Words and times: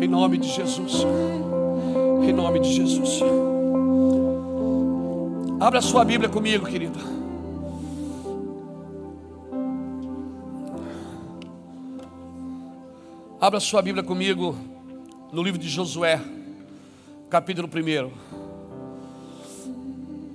Em 0.00 0.06
nome 0.06 0.38
de 0.38 0.48
Jesus. 0.48 1.04
Em 2.22 2.32
nome 2.32 2.60
de 2.60 2.72
Jesus. 2.72 3.20
Abra 5.58 5.82
sua 5.82 6.04
Bíblia 6.04 6.28
comigo, 6.28 6.64
querida. 6.64 7.00
Abra 13.40 13.58
sua 13.58 13.82
Bíblia 13.82 14.04
comigo 14.04 14.56
no 15.32 15.42
livro 15.42 15.60
de 15.60 15.68
Josué, 15.68 16.20
capítulo 17.28 17.68
1. 17.68 18.10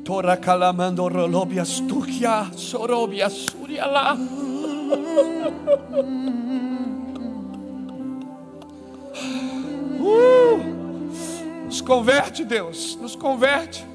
Tora 0.04 0.36
calamando 0.36 1.08
rolobias 1.08 1.80
tukia 1.80 2.52
sorobia 2.54 3.30
suriala. 3.30 4.18
converte, 11.84 12.44
Deus, 12.44 12.98
nos 13.00 13.16
converte. 13.16 13.86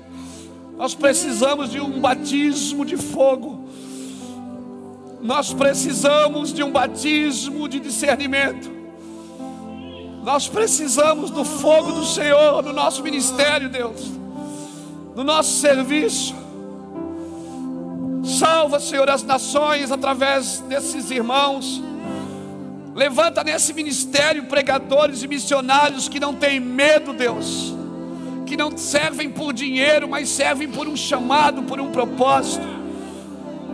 Nós 0.76 0.94
precisamos 0.94 1.70
de 1.70 1.80
um 1.80 2.00
batismo 2.00 2.84
de 2.84 2.96
fogo. 2.96 3.68
Nós 5.20 5.52
precisamos 5.52 6.52
de 6.52 6.62
um 6.62 6.70
batismo 6.70 7.68
de 7.68 7.80
discernimento. 7.80 8.70
Nós 10.22 10.46
precisamos 10.46 11.30
do 11.30 11.44
fogo 11.44 11.92
do 11.92 12.04
Senhor 12.04 12.62
no 12.62 12.72
nosso 12.72 13.02
ministério, 13.02 13.68
Deus, 13.68 14.12
no 15.16 15.24
nosso 15.24 15.58
serviço. 15.60 16.34
Salva, 18.38 18.78
Senhor, 18.78 19.08
as 19.08 19.22
nações 19.22 19.90
através 19.90 20.60
desses 20.60 21.10
irmãos. 21.10 21.82
Levanta 22.94 23.42
nesse 23.42 23.72
ministério 23.72 24.44
pregadores 24.46 25.22
e 25.22 25.28
missionários 25.28 26.08
que 26.08 26.20
não 26.20 26.34
têm 26.34 26.60
medo, 26.60 27.12
Deus, 27.12 27.74
que 28.48 28.56
não 28.56 28.76
servem 28.76 29.30
por 29.30 29.52
dinheiro, 29.52 30.08
mas 30.08 30.30
servem 30.30 30.66
por 30.68 30.88
um 30.88 30.96
chamado, 30.96 31.62
por 31.64 31.78
um 31.78 31.92
propósito. 31.92 32.66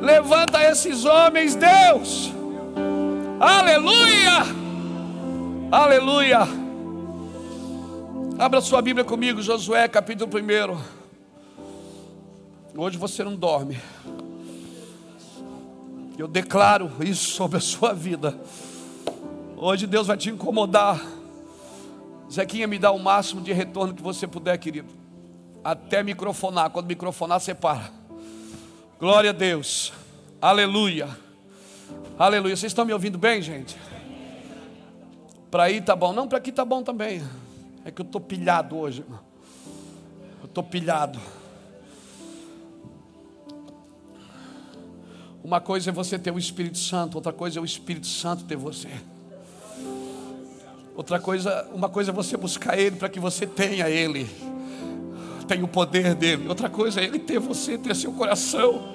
Levanta 0.01 0.63
esses 0.65 1.05
homens, 1.05 1.55
Deus. 1.55 2.33
Aleluia! 3.39 4.43
Aleluia! 5.71 6.41
Abra 8.37 8.61
sua 8.61 8.83
Bíblia 8.83 9.05
comigo, 9.05 9.41
Josué, 9.41 9.87
capítulo 9.87 10.29
1. 10.29 10.77
Hoje 12.77 12.99
você 12.99 13.23
não 13.23 13.37
dorme. 13.37 13.79
Eu 16.19 16.27
declaro 16.27 16.91
isso 17.01 17.31
sobre 17.31 17.59
a 17.59 17.61
sua 17.61 17.93
vida. 17.93 18.37
Hoje 19.57 19.87
Deus 19.87 20.09
vai 20.09 20.17
te 20.17 20.31
incomodar. 20.31 21.01
Zequinha, 22.31 22.67
me 22.67 22.79
dá 22.79 22.91
o 22.91 22.99
máximo 22.99 23.41
de 23.41 23.53
retorno 23.53 23.95
que 23.95 24.03
você 24.03 24.27
puder, 24.27 24.57
querido. 24.59 24.93
Até 25.63 26.03
microfonar. 26.03 26.71
Quando 26.71 26.87
microfonar, 26.87 27.41
você 27.41 27.55
para. 27.55 27.91
Glória 28.99 29.31
a 29.31 29.33
Deus. 29.33 29.93
Aleluia. 30.41 31.09
Aleluia. 32.19 32.57
Vocês 32.57 32.71
estão 32.71 32.85
me 32.85 32.93
ouvindo 32.93 33.19
bem, 33.19 33.41
gente? 33.41 33.77
Para 35.51 35.65
aí 35.65 35.81
tá 35.81 35.95
bom. 35.95 36.13
Não, 36.13 36.27
para 36.27 36.39
aqui 36.39 36.51
tá 36.51 36.65
bom 36.65 36.83
também. 36.83 37.23
É 37.85 37.91
que 37.91 38.01
eu 38.01 38.05
estou 38.05 38.21
pilhado 38.21 38.77
hoje, 38.77 39.03
irmão. 39.03 39.21
Eu 40.41 40.47
estou 40.47 40.65
pilhado. 40.65 41.21
Uma 45.45 45.61
coisa 45.61 45.91
é 45.91 45.93
você 45.93 46.19
ter 46.19 46.31
o 46.31 46.39
Espírito 46.39 46.79
Santo, 46.79 47.17
outra 47.17 47.31
coisa 47.33 47.59
é 47.59 47.63
o 47.63 47.67
Espírito 47.67 48.07
Santo 48.07 48.45
ter 48.45 48.57
você. 48.57 48.89
Outra 50.97 51.19
coisa, 51.19 51.67
uma 51.75 51.89
coisa 51.89 52.13
é 52.13 52.15
você 52.15 52.37
buscar 52.37 52.79
Ele 52.79 52.95
para 52.95 53.09
que 53.09 53.19
você 53.19 53.45
tenha 53.49 53.91
Ele, 53.91 54.29
tenha 55.49 55.65
o 55.65 55.69
poder 55.69 56.15
dele. 56.15 56.49
Outra 56.49 56.71
coisa 56.71 57.01
é 57.01 57.05
Ele 57.05 57.19
ter 57.19 57.41
você, 57.41 57.77
ter 57.77 57.97
seu 57.97 58.13
coração, 58.13 58.95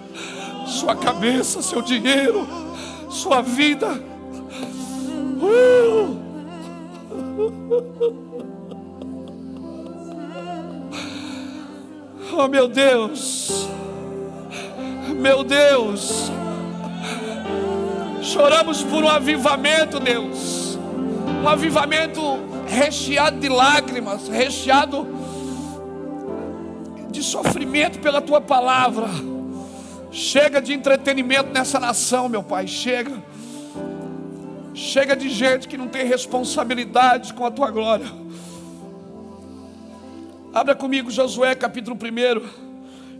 sua 0.65 0.95
cabeça, 0.95 1.61
seu 1.61 1.81
dinheiro, 1.81 2.47
sua 3.09 3.41
vida. 3.41 4.01
Uh! 5.41 6.29
Oh 12.31 12.47
meu 12.47 12.69
Deus, 12.69 13.67
meu 15.17 15.43
Deus, 15.43 16.31
choramos 18.21 18.83
por 18.83 19.03
um 19.03 19.09
avivamento, 19.09 19.99
Deus 19.99 20.68
um 21.43 21.47
avivamento 21.47 22.21
recheado 22.67 23.39
de 23.39 23.49
lágrimas, 23.49 24.27
recheado 24.27 25.07
de 27.09 27.23
sofrimento 27.23 27.99
pela 27.99 28.21
tua 28.21 28.41
palavra. 28.41 29.07
Chega 30.11 30.61
de 30.61 30.73
entretenimento 30.73 31.51
nessa 31.51 31.79
nação, 31.79 32.27
meu 32.27 32.43
Pai, 32.43 32.67
chega. 32.67 33.11
Chega 34.73 35.15
de 35.15 35.29
gente 35.29 35.67
que 35.67 35.77
não 35.77 35.87
tem 35.87 36.05
responsabilidade 36.05 37.33
com 37.33 37.45
a 37.45 37.51
tua 37.51 37.69
glória. 37.69 38.07
Abra 40.53 40.73
comigo 40.73 41.11
Josué 41.11 41.53
capítulo 41.53 41.95
1. 41.95 42.69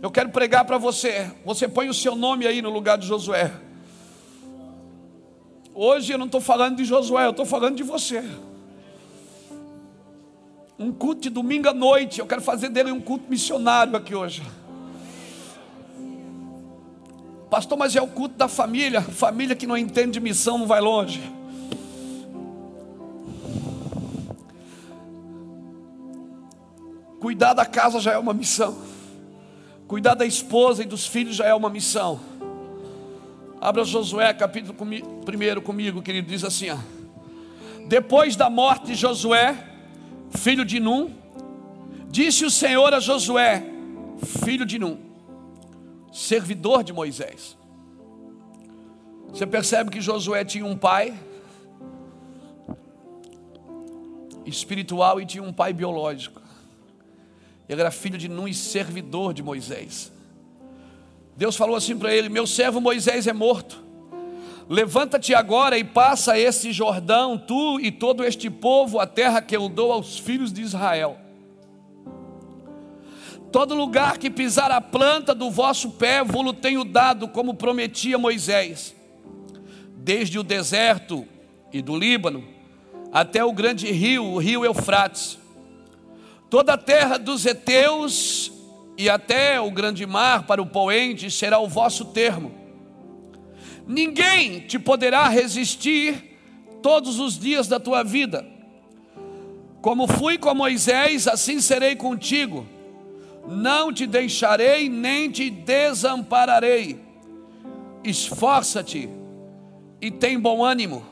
Eu 0.02 0.10
quero 0.10 0.30
pregar 0.30 0.64
para 0.64 0.78
você. 0.78 1.30
Você 1.44 1.68
põe 1.68 1.88
o 1.88 1.94
seu 1.94 2.16
nome 2.16 2.46
aí 2.46 2.60
no 2.60 2.70
lugar 2.70 2.98
de 2.98 3.06
Josué. 3.06 3.52
Hoje 5.74 6.12
eu 6.12 6.18
não 6.18 6.26
estou 6.26 6.40
falando 6.40 6.76
de 6.76 6.84
Josué, 6.84 7.26
eu 7.26 7.30
estou 7.30 7.46
falando 7.46 7.76
de 7.76 7.82
você. 7.82 8.24
Um 10.78 10.92
culto 10.92 11.22
de 11.22 11.30
domingo 11.30 11.68
à 11.68 11.74
noite, 11.74 12.20
eu 12.20 12.26
quero 12.26 12.40
fazer 12.40 12.68
dele 12.70 12.90
um 12.90 13.00
culto 13.00 13.24
missionário 13.28 13.94
aqui 13.94 14.14
hoje. 14.14 14.42
Pastor, 17.50 17.76
mas 17.76 17.94
é 17.94 18.00
o 18.00 18.06
culto 18.06 18.36
da 18.36 18.48
família. 18.48 19.02
Família 19.02 19.56
que 19.56 19.66
não 19.66 19.76
entende 19.76 20.12
de 20.12 20.20
missão 20.20 20.56
não 20.56 20.66
vai 20.66 20.80
longe. 20.80 21.20
Cuidar 27.20 27.52
da 27.52 27.66
casa 27.66 28.00
já 28.00 28.12
é 28.12 28.18
uma 28.18 28.32
missão. 28.32 28.78
Cuidar 29.86 30.14
da 30.14 30.24
esposa 30.24 30.82
e 30.82 30.86
dos 30.86 31.06
filhos 31.06 31.36
já 31.36 31.44
é 31.44 31.54
uma 31.54 31.68
missão. 31.68 32.29
Abra 33.60 33.84
Josué 33.84 34.32
capítulo 34.32 34.74
1 34.74 35.60
comigo, 35.60 36.00
querido, 36.00 36.28
diz 36.28 36.42
assim: 36.44 36.70
ó. 36.70 36.78
Depois 37.86 38.34
da 38.34 38.48
morte 38.48 38.86
de 38.86 38.94
Josué, 38.94 39.54
filho 40.30 40.64
de 40.64 40.80
Num, 40.80 41.14
disse 42.08 42.44
o 42.44 42.50
Senhor 42.50 42.94
a 42.94 43.00
Josué, 43.00 43.62
filho 44.42 44.64
de 44.64 44.78
Num, 44.78 44.98
servidor 46.10 46.82
de 46.82 46.92
Moisés. 46.92 47.58
Você 49.28 49.46
percebe 49.46 49.90
que 49.90 50.00
Josué 50.00 50.42
tinha 50.42 50.64
um 50.64 50.76
pai 50.76 51.12
espiritual 54.46 55.20
e 55.20 55.26
tinha 55.26 55.42
um 55.42 55.52
pai 55.52 55.74
biológico. 55.74 56.40
Ele 57.68 57.80
era 57.80 57.90
filho 57.90 58.16
de 58.16 58.26
Num 58.28 58.48
e 58.48 58.54
servidor 58.54 59.34
de 59.34 59.42
Moisés. 59.42 60.10
Deus 61.40 61.56
falou 61.56 61.74
assim 61.74 61.96
para 61.96 62.14
ele: 62.14 62.28
Meu 62.28 62.46
servo 62.46 62.82
Moisés 62.82 63.26
é 63.26 63.32
morto. 63.32 63.82
Levanta-te 64.68 65.34
agora 65.34 65.78
e 65.78 65.82
passa 65.82 66.38
esse 66.38 66.70
Jordão, 66.70 67.38
tu 67.38 67.80
e 67.80 67.90
todo 67.90 68.22
este 68.22 68.50
povo, 68.50 69.00
a 69.00 69.06
terra 69.06 69.40
que 69.40 69.56
eu 69.56 69.66
dou 69.66 69.90
aos 69.90 70.18
filhos 70.18 70.52
de 70.52 70.60
Israel. 70.60 71.16
Todo 73.50 73.74
lugar 73.74 74.18
que 74.18 74.28
pisar 74.28 74.70
a 74.70 74.82
planta 74.82 75.34
do 75.34 75.50
vosso 75.50 75.92
pé, 75.92 76.22
vou-lo 76.22 76.52
tenho 76.52 76.84
dado, 76.84 77.26
como 77.26 77.54
prometia 77.54 78.18
Moisés, 78.18 78.94
desde 79.96 80.38
o 80.38 80.42
deserto 80.42 81.26
e 81.72 81.80
do 81.80 81.96
Líbano, 81.96 82.46
até 83.10 83.42
o 83.42 83.50
grande 83.50 83.90
rio, 83.90 84.26
o 84.26 84.36
rio 84.36 84.62
Eufrates. 84.62 85.38
Toda 86.50 86.74
a 86.74 86.78
terra 86.78 87.16
dos 87.16 87.46
heteus 87.46 88.59
e 89.00 89.08
até 89.08 89.58
o 89.58 89.70
grande 89.70 90.04
mar 90.04 90.42
para 90.42 90.60
o 90.60 90.66
poente 90.66 91.30
será 91.30 91.58
o 91.58 91.66
vosso 91.66 92.04
termo. 92.04 92.52
Ninguém 93.86 94.60
te 94.60 94.78
poderá 94.78 95.26
resistir 95.26 96.36
todos 96.82 97.18
os 97.18 97.38
dias 97.38 97.66
da 97.66 97.80
tua 97.80 98.02
vida. 98.02 98.46
Como 99.80 100.06
fui 100.06 100.36
com 100.36 100.54
Moisés, 100.54 101.26
assim 101.26 101.62
serei 101.62 101.96
contigo. 101.96 102.66
Não 103.48 103.90
te 103.90 104.06
deixarei 104.06 104.90
nem 104.90 105.30
te 105.30 105.48
desampararei. 105.48 107.00
Esforça-te 108.04 109.08
e 109.98 110.10
tem 110.10 110.38
bom 110.38 110.62
ânimo, 110.62 111.06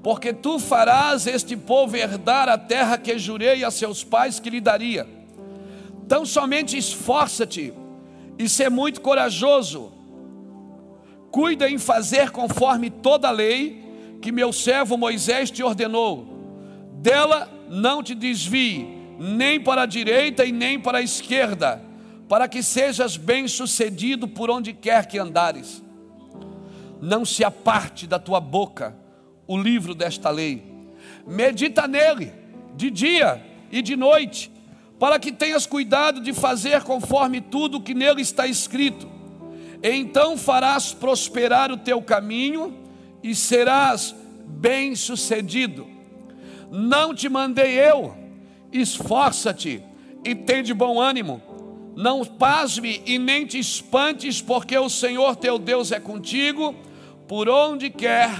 porque 0.00 0.32
tu 0.32 0.60
farás 0.60 1.26
este 1.26 1.56
povo 1.56 1.96
herdar 1.96 2.48
a 2.48 2.56
terra 2.56 2.96
que 2.96 3.18
jurei 3.18 3.64
a 3.64 3.70
seus 3.72 4.04
pais 4.04 4.38
que 4.38 4.48
lhe 4.48 4.60
daria 4.60 5.18
então 6.10 6.26
somente 6.26 6.76
esforça-te 6.76 7.72
e 8.36 8.48
ser 8.48 8.68
muito 8.68 9.00
corajoso. 9.00 9.92
Cuida 11.30 11.70
em 11.70 11.78
fazer 11.78 12.32
conforme 12.32 12.90
toda 12.90 13.28
a 13.28 13.30
lei 13.30 14.18
que 14.20 14.32
meu 14.32 14.52
servo 14.52 14.96
Moisés 14.96 15.52
te 15.52 15.62
ordenou. 15.62 16.26
Dela 16.94 17.48
não 17.68 18.02
te 18.02 18.12
desvie 18.12 18.88
nem 19.20 19.60
para 19.60 19.82
a 19.82 19.86
direita 19.86 20.44
e 20.44 20.50
nem 20.50 20.80
para 20.80 20.98
a 20.98 21.00
esquerda, 21.00 21.80
para 22.28 22.48
que 22.48 22.60
sejas 22.60 23.16
bem-sucedido 23.16 24.26
por 24.26 24.50
onde 24.50 24.72
quer 24.72 25.06
que 25.06 25.16
andares. 25.16 25.80
Não 27.00 27.24
se 27.24 27.44
aparte 27.44 28.08
da 28.08 28.18
tua 28.18 28.40
boca 28.40 28.96
o 29.46 29.56
livro 29.56 29.94
desta 29.94 30.28
lei. 30.28 30.60
Medita 31.24 31.86
nele 31.86 32.32
de 32.74 32.90
dia 32.90 33.40
e 33.70 33.80
de 33.80 33.94
noite, 33.94 34.50
para 35.00 35.18
que 35.18 35.32
tenhas 35.32 35.64
cuidado 35.64 36.20
de 36.20 36.34
fazer 36.34 36.82
conforme 36.82 37.40
tudo 37.40 37.80
que 37.80 37.94
nele 37.94 38.20
está 38.20 38.46
escrito. 38.46 39.08
Então 39.82 40.36
farás 40.36 40.92
prosperar 40.92 41.72
o 41.72 41.78
teu 41.78 42.02
caminho 42.02 42.76
e 43.22 43.34
serás 43.34 44.14
bem-sucedido. 44.46 45.88
Não 46.70 47.14
te 47.14 47.30
mandei 47.30 47.78
eu, 47.78 48.14
esforça-te 48.70 49.82
e 50.22 50.34
tem 50.34 50.62
de 50.62 50.74
bom 50.74 51.00
ânimo. 51.00 51.42
Não 51.96 52.22
pasme 52.22 53.02
e 53.06 53.18
nem 53.18 53.46
te 53.46 53.58
espantes, 53.58 54.42
porque 54.42 54.76
o 54.76 54.90
Senhor 54.90 55.34
teu 55.34 55.58
Deus 55.58 55.92
é 55.92 55.98
contigo, 55.98 56.74
por 57.26 57.48
onde 57.48 57.88
quer 57.88 58.30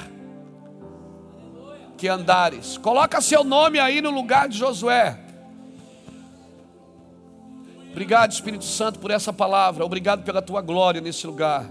que 1.96 2.06
andares. 2.06 2.76
Coloca 2.76 3.20
seu 3.22 3.44
nome 3.44 3.78
aí 3.78 4.02
no 4.02 4.10
lugar 4.10 4.46
de 4.46 4.58
Josué. 4.58 5.29
Obrigado, 7.90 8.32
Espírito 8.32 8.64
Santo, 8.64 8.98
por 8.98 9.10
essa 9.10 9.32
palavra. 9.32 9.84
Obrigado 9.84 10.22
pela 10.22 10.40
tua 10.40 10.60
glória 10.60 11.00
nesse 11.00 11.26
lugar. 11.26 11.68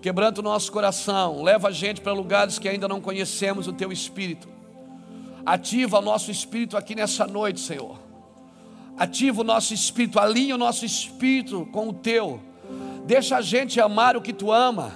Quebrando 0.00 0.38
o 0.38 0.42
nosso 0.42 0.72
coração, 0.72 1.42
leva 1.42 1.68
a 1.68 1.72
gente 1.72 2.00
para 2.00 2.12
lugares 2.12 2.58
que 2.58 2.68
ainda 2.68 2.88
não 2.88 3.00
conhecemos 3.00 3.66
o 3.66 3.72
teu 3.72 3.92
Espírito. 3.92 4.48
Ativa 5.44 6.00
o 6.00 6.02
nosso 6.02 6.30
espírito 6.30 6.76
aqui 6.76 6.96
nessa 6.96 7.24
noite, 7.24 7.60
Senhor. 7.60 7.98
Ativa 8.98 9.42
o 9.42 9.44
nosso 9.44 9.72
espírito, 9.72 10.18
alinha 10.18 10.56
o 10.56 10.58
nosso 10.58 10.84
espírito 10.84 11.68
com 11.70 11.88
o 11.88 11.92
teu. 11.92 12.40
Deixa 13.04 13.36
a 13.36 13.40
gente 13.40 13.80
amar 13.80 14.16
o 14.16 14.20
que 14.20 14.32
tu 14.32 14.50
ama. 14.50 14.92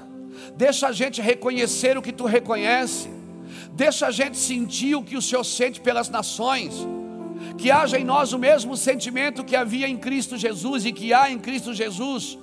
Deixa 0.57 0.89
a 0.89 0.93
gente 0.93 1.21
reconhecer 1.21 1.97
o 1.97 2.03
que 2.03 2.13
tu 2.13 2.25
reconhece. 2.25 3.09
Deixa 3.73 4.09
a 4.09 4.11
gente 4.11 4.37
sentir 4.37 4.97
o 4.97 5.05
que 5.05 5.17
o 5.17 5.23
Senhor 5.23 5.45
sente 5.45 5.81
pelas 5.81 6.09
nações. 6.09 6.75
Que 7.57 7.71
haja 7.71 7.99
em 7.99 8.05
nós 8.05 8.33
o 8.33 8.39
mesmo 8.39 8.77
sentimento 8.77 9.45
que 9.45 9.57
havia 9.57 9.89
em 9.89 9.97
Cristo 9.97 10.37
Jesus 10.37 10.85
e 10.85 10.93
que 10.93 11.13
há 11.13 11.31
em 11.31 11.39
Cristo 11.39 11.75
Jesus. 11.75 12.39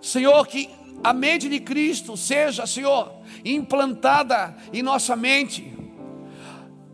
Senhor, 0.00 0.46
que 0.46 0.68
a 1.02 1.12
mente 1.12 1.48
de 1.48 1.60
Cristo 1.60 2.16
seja, 2.16 2.66
Senhor, 2.66 3.12
implantada 3.44 4.56
em 4.72 4.82
nossa 4.82 5.14
mente 5.14 5.78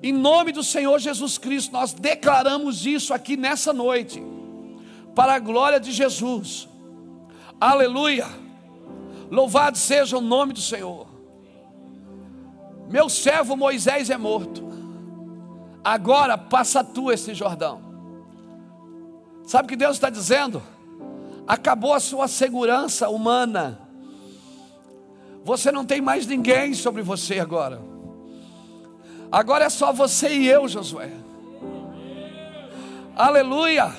em 0.05 0.13
nome 0.13 0.53
do 0.53 0.63
Senhor 0.63 0.99
Jesus 0.99 1.39
Cristo, 1.39 1.73
nós 1.73 1.95
declaramos 1.95 2.85
isso 2.85 3.15
aqui 3.15 3.39
nessa 3.39 3.73
noite, 3.73 4.23
para 5.15 5.33
a 5.33 5.39
glória 5.39 5.81
de 5.81 5.91
Jesus. 5.93 6.69
Aleluia. 7.59 8.27
Louvado 9.31 9.79
seja 9.79 10.19
o 10.19 10.21
nome 10.21 10.53
do 10.53 10.61
Senhor. 10.61 11.07
Meu 12.91 13.09
servo 13.09 13.57
Moisés 13.57 14.11
é 14.11 14.19
morto. 14.19 14.74
Agora 15.85 16.39
passa 16.39 16.83
tu 16.83 17.13
esse 17.13 17.35
Jordão. 17.35 17.83
Sabe 19.47 19.67
o 19.67 19.69
que 19.69 19.77
Deus 19.77 19.97
está 19.97 20.09
dizendo? 20.09 20.63
Acabou 21.47 21.93
a 21.93 22.01
sua 22.01 22.27
segurança 22.27 23.11
humana. 23.11 23.79
Você 25.45 25.71
não 25.71 25.85
tem 25.85 26.01
mais 26.01 26.27
ninguém 26.27 26.73
sobre 26.73 27.03
você 27.03 27.39
agora. 27.39 27.83
Agora 29.31 29.67
é 29.67 29.69
só 29.69 29.93
você 29.93 30.31
e 30.31 30.49
eu, 30.49 30.67
Josué. 30.67 31.13
Aleluia. 33.15 33.93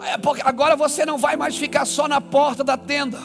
É 0.00 0.14
agora 0.44 0.74
você 0.74 1.06
não 1.06 1.18
vai 1.18 1.36
mais 1.36 1.56
ficar 1.56 1.84
só 1.84 2.08
na 2.08 2.20
porta 2.20 2.64
da 2.64 2.76
tenda. 2.76 3.20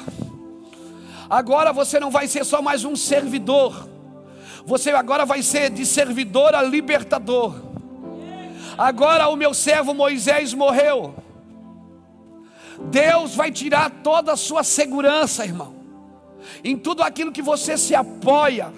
Agora 1.27 1.73
você 1.73 1.99
não 1.99 2.11
vai 2.11 2.27
ser 2.27 2.45
só 2.45 2.61
mais 2.61 2.85
um 2.85 2.95
servidor. 2.95 3.89
Você 4.65 4.91
agora 4.91 5.25
vai 5.25 5.41
ser 5.41 5.69
de 5.69 5.85
servidor 5.85 6.55
a 6.55 6.61
libertador. 6.61 7.55
Agora 8.77 9.27
o 9.27 9.35
meu 9.35 9.53
servo 9.53 9.93
Moisés 9.93 10.53
morreu. 10.53 11.15
Deus 12.89 13.35
vai 13.35 13.51
tirar 13.51 13.89
toda 14.03 14.33
a 14.33 14.37
sua 14.37 14.63
segurança, 14.63 15.45
irmão. 15.45 15.75
Em 16.63 16.77
tudo 16.77 17.03
aquilo 17.03 17.31
que 17.31 17.41
você 17.41 17.77
se 17.77 17.93
apoia 17.93 18.71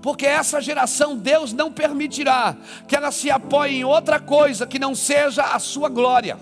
porque 0.00 0.26
essa 0.26 0.60
geração 0.60 1.16
Deus 1.16 1.52
não 1.52 1.72
permitirá 1.72 2.56
que 2.86 2.94
ela 2.94 3.10
se 3.10 3.30
apoie 3.30 3.76
em 3.76 3.84
outra 3.84 4.20
coisa 4.20 4.66
que 4.66 4.78
não 4.78 4.94
seja 4.94 5.42
a 5.42 5.58
sua 5.58 5.88
glória. 5.88 6.38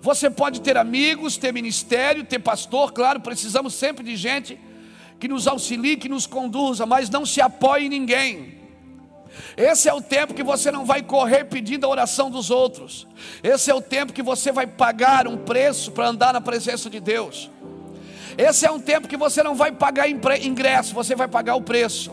Você 0.00 0.28
pode 0.30 0.60
ter 0.60 0.76
amigos, 0.76 1.36
ter 1.36 1.52
ministério, 1.52 2.24
ter 2.24 2.38
pastor, 2.38 2.92
claro, 2.92 3.20
precisamos 3.20 3.74
sempre 3.74 4.02
de 4.04 4.16
gente 4.16 4.58
que 5.22 5.28
nos 5.28 5.46
auxilie, 5.46 5.96
que 5.96 6.08
nos 6.08 6.26
conduza, 6.26 6.84
mas 6.84 7.08
não 7.08 7.24
se 7.24 7.40
apoie 7.40 7.86
em 7.86 7.88
ninguém. 7.88 8.58
Esse 9.56 9.88
é 9.88 9.94
o 9.94 10.02
tempo 10.02 10.34
que 10.34 10.42
você 10.42 10.72
não 10.72 10.84
vai 10.84 11.00
correr 11.00 11.44
pedindo 11.44 11.86
a 11.86 11.88
oração 11.88 12.28
dos 12.28 12.50
outros. 12.50 13.06
Esse 13.40 13.70
é 13.70 13.74
o 13.74 13.80
tempo 13.80 14.12
que 14.12 14.20
você 14.20 14.50
vai 14.50 14.66
pagar 14.66 15.28
um 15.28 15.36
preço 15.36 15.92
para 15.92 16.08
andar 16.08 16.32
na 16.32 16.40
presença 16.40 16.90
de 16.90 16.98
Deus. 16.98 17.48
Esse 18.36 18.66
é 18.66 18.70
um 18.72 18.80
tempo 18.80 19.06
que 19.06 19.16
você 19.16 19.44
não 19.44 19.54
vai 19.54 19.70
pagar 19.70 20.08
ingresso, 20.08 20.92
você 20.92 21.14
vai 21.14 21.28
pagar 21.28 21.54
o 21.54 21.62
preço. 21.62 22.10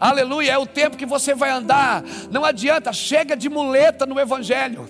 Aleluia, 0.00 0.52
é 0.52 0.58
o 0.58 0.64
tempo 0.64 0.96
que 0.96 1.04
você 1.04 1.34
vai 1.34 1.50
andar. 1.50 2.02
Não 2.30 2.46
adianta, 2.46 2.94
chega 2.94 3.36
de 3.36 3.50
muleta 3.50 4.06
no 4.06 4.18
Evangelho. 4.18 4.88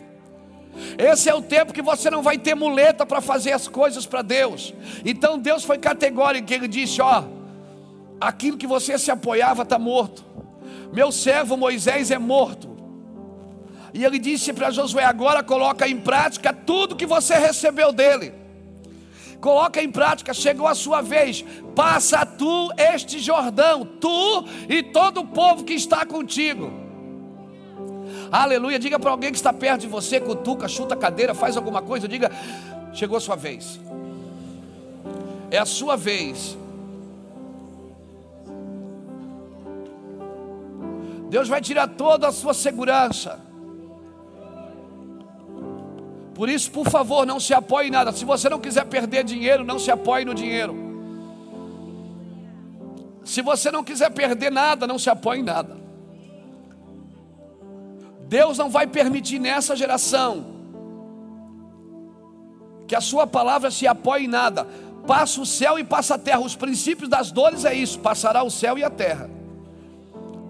Esse 0.98 1.28
é 1.28 1.34
o 1.34 1.42
tempo 1.42 1.72
que 1.72 1.82
você 1.82 2.10
não 2.10 2.22
vai 2.22 2.38
ter 2.38 2.54
muleta 2.54 3.04
para 3.04 3.20
fazer 3.20 3.52
as 3.52 3.68
coisas 3.68 4.06
para 4.06 4.22
Deus. 4.22 4.74
Então 5.04 5.38
Deus 5.38 5.64
foi 5.64 5.78
categórico, 5.78 6.52
ele 6.52 6.68
disse: 6.68 7.00
Ó, 7.00 7.24
aquilo 8.20 8.56
que 8.56 8.66
você 8.66 8.98
se 8.98 9.10
apoiava 9.10 9.62
está 9.62 9.78
morto. 9.78 10.24
Meu 10.92 11.12
servo 11.12 11.56
Moisés 11.56 12.10
é 12.10 12.18
morto. 12.18 12.70
E 13.94 14.04
ele 14.04 14.18
disse 14.18 14.52
para 14.52 14.70
Josué: 14.70 15.04
agora 15.04 15.42
coloca 15.42 15.86
em 15.86 16.00
prática 16.00 16.52
tudo 16.52 16.96
que 16.96 17.06
você 17.06 17.34
recebeu 17.34 17.92
dele 17.92 18.42
coloca 19.42 19.82
em 19.82 19.90
prática, 19.90 20.32
chegou 20.32 20.68
a 20.68 20.74
sua 20.74 21.02
vez, 21.02 21.44
passa 21.74 22.24
tu 22.24 22.72
este 22.78 23.18
Jordão, 23.18 23.84
tu 23.84 24.46
e 24.68 24.84
todo 24.84 25.20
o 25.20 25.26
povo 25.26 25.64
que 25.64 25.74
está 25.74 26.06
contigo. 26.06 26.81
Aleluia, 28.32 28.78
diga 28.78 28.98
para 28.98 29.10
alguém 29.10 29.30
que 29.30 29.36
está 29.36 29.52
perto 29.52 29.82
de 29.82 29.88
você, 29.88 30.18
cutuca, 30.18 30.66
chuta 30.66 30.94
a 30.94 30.96
cadeira, 30.96 31.34
faz 31.34 31.54
alguma 31.54 31.82
coisa, 31.82 32.08
diga: 32.08 32.32
chegou 32.94 33.18
a 33.18 33.20
sua 33.20 33.36
vez. 33.36 33.78
É 35.50 35.58
a 35.58 35.66
sua 35.66 35.98
vez. 35.98 36.56
Deus 41.28 41.46
vai 41.46 41.60
tirar 41.60 41.88
toda 41.88 42.28
a 42.28 42.32
sua 42.32 42.54
segurança. 42.54 43.38
Por 46.34 46.48
isso, 46.48 46.70
por 46.70 46.88
favor, 46.88 47.26
não 47.26 47.38
se 47.38 47.52
apoie 47.52 47.88
em 47.88 47.90
nada. 47.90 48.12
Se 48.12 48.24
você 48.24 48.48
não 48.48 48.58
quiser 48.58 48.86
perder 48.86 49.24
dinheiro, 49.24 49.62
não 49.62 49.78
se 49.78 49.90
apoie 49.90 50.24
no 50.24 50.34
dinheiro. 50.34 50.74
Se 53.26 53.42
você 53.42 53.70
não 53.70 53.84
quiser 53.84 54.10
perder 54.10 54.50
nada, 54.50 54.86
não 54.86 54.98
se 54.98 55.10
apoie 55.10 55.40
em 55.40 55.42
nada. 55.42 55.81
Deus 58.32 58.56
não 58.56 58.70
vai 58.70 58.86
permitir 58.86 59.38
nessa 59.38 59.76
geração 59.76 60.46
que 62.88 62.96
a 62.96 63.00
sua 63.00 63.26
palavra 63.26 63.70
se 63.70 63.86
apoie 63.86 64.24
em 64.24 64.28
nada. 64.28 64.66
Passa 65.06 65.38
o 65.38 65.44
céu 65.44 65.78
e 65.78 65.84
passa 65.84 66.14
a 66.14 66.18
terra. 66.18 66.40
Os 66.40 66.56
princípios 66.56 67.10
das 67.10 67.30
dores 67.30 67.66
é 67.66 67.74
isso: 67.74 67.98
passará 67.98 68.42
o 68.42 68.48
céu 68.48 68.78
e 68.78 68.82
a 68.82 68.88
terra. 68.88 69.28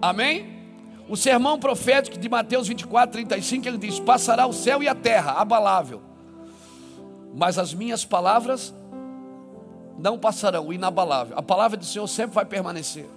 Amém? 0.01 0.63
O 1.09 1.17
sermão 1.17 1.59
profético 1.59 2.17
de 2.17 2.29
Mateus 2.29 2.69
24, 2.69 3.11
35, 3.11 3.67
ele 3.67 3.77
diz: 3.77 3.99
Passará 3.99 4.47
o 4.47 4.53
céu 4.53 4.81
e 4.81 4.87
a 4.87 4.95
terra, 4.95 5.33
abalável, 5.33 6.01
mas 7.35 7.59
as 7.59 7.73
minhas 7.73 8.05
palavras 8.05 8.73
não 9.99 10.17
passarão, 10.17 10.71
inabalável. 10.71 11.37
A 11.37 11.43
palavra 11.43 11.75
do 11.75 11.83
Senhor 11.83 12.07
sempre 12.07 12.33
vai 12.33 12.45
permanecer. 12.45 13.09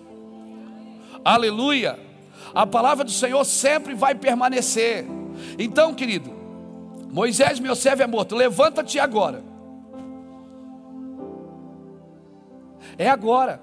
Aleluia! 1.24 2.05
A 2.54 2.66
palavra 2.66 3.04
do 3.04 3.10
Senhor 3.10 3.44
sempre 3.44 3.94
vai 3.94 4.14
permanecer. 4.14 5.06
Então, 5.58 5.94
querido, 5.94 6.32
Moisés, 7.10 7.60
meu 7.60 7.74
servo 7.74 8.02
é 8.02 8.06
morto, 8.06 8.34
levanta-te 8.34 8.98
agora. 8.98 9.42
É 12.98 13.08
agora. 13.08 13.60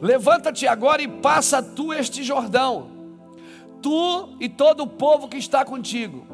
Levanta-te 0.00 0.66
agora 0.66 1.02
e 1.02 1.08
passa 1.08 1.62
tu 1.62 1.92
este 1.92 2.22
Jordão, 2.22 2.88
tu 3.82 4.36
e 4.40 4.48
todo 4.48 4.82
o 4.82 4.86
povo 4.86 5.28
que 5.28 5.36
está 5.36 5.64
contigo. 5.64 6.26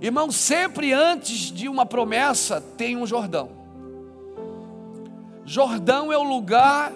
Irmão, 0.00 0.30
sempre 0.30 0.92
antes 0.92 1.50
de 1.50 1.68
uma 1.68 1.86
promessa 1.86 2.60
tem 2.60 2.96
um 2.96 3.06
Jordão. 3.06 3.50
Jordão 5.44 6.12
é 6.12 6.18
o 6.18 6.22
lugar. 6.22 6.92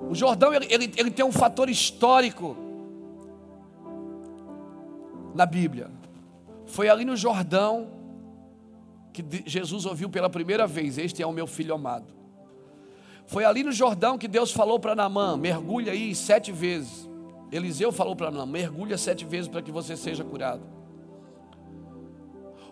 O 0.00 0.14
Jordão 0.14 0.52
ele, 0.52 0.66
ele, 0.70 0.92
ele 0.96 1.10
tem 1.10 1.24
um 1.24 1.32
fator 1.32 1.68
histórico 1.68 2.56
na 5.34 5.44
Bíblia. 5.44 5.90
Foi 6.66 6.88
ali 6.88 7.04
no 7.04 7.16
Jordão 7.16 7.88
que 9.12 9.24
Jesus 9.44 9.84
ouviu 9.84 10.08
pela 10.08 10.30
primeira 10.30 10.66
vez: 10.66 10.98
Este 10.98 11.22
é 11.22 11.26
o 11.26 11.32
meu 11.32 11.46
filho 11.46 11.74
amado. 11.74 12.12
Foi 13.26 13.44
ali 13.44 13.62
no 13.62 13.72
Jordão 13.72 14.18
que 14.18 14.26
Deus 14.26 14.50
falou 14.50 14.78
para 14.80 14.94
Naamã: 14.94 15.36
mergulha 15.36 15.92
aí 15.92 16.14
sete 16.14 16.50
vezes. 16.50 17.08
Eliseu 17.52 17.92
falou 17.92 18.16
para 18.16 18.30
Naamã: 18.30 18.50
mergulha 18.50 18.96
sete 18.96 19.24
vezes 19.24 19.48
para 19.48 19.62
que 19.62 19.70
você 19.70 19.96
seja 19.96 20.24
curado. 20.24 20.62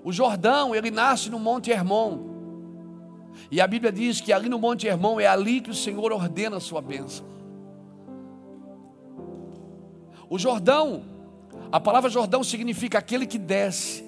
O 0.02 0.12
Jordão, 0.12 0.74
ele 0.74 0.90
nasce 0.90 1.28
no 1.28 1.38
Monte 1.38 1.70
Hermon. 1.70 2.27
E 3.50 3.60
a 3.60 3.66
Bíblia 3.66 3.90
diz 3.90 4.20
que 4.20 4.32
ali 4.32 4.48
no 4.48 4.58
Monte 4.58 4.86
Hermon 4.86 5.20
é 5.20 5.26
ali 5.26 5.60
que 5.60 5.70
o 5.70 5.74
Senhor 5.74 6.12
ordena 6.12 6.56
a 6.56 6.60
sua 6.60 6.82
bênção. 6.82 7.26
O 10.28 10.38
Jordão, 10.38 11.02
a 11.72 11.80
palavra 11.80 12.10
Jordão 12.10 12.44
significa 12.44 12.98
aquele 12.98 13.26
que 13.26 13.38
desce. 13.38 14.04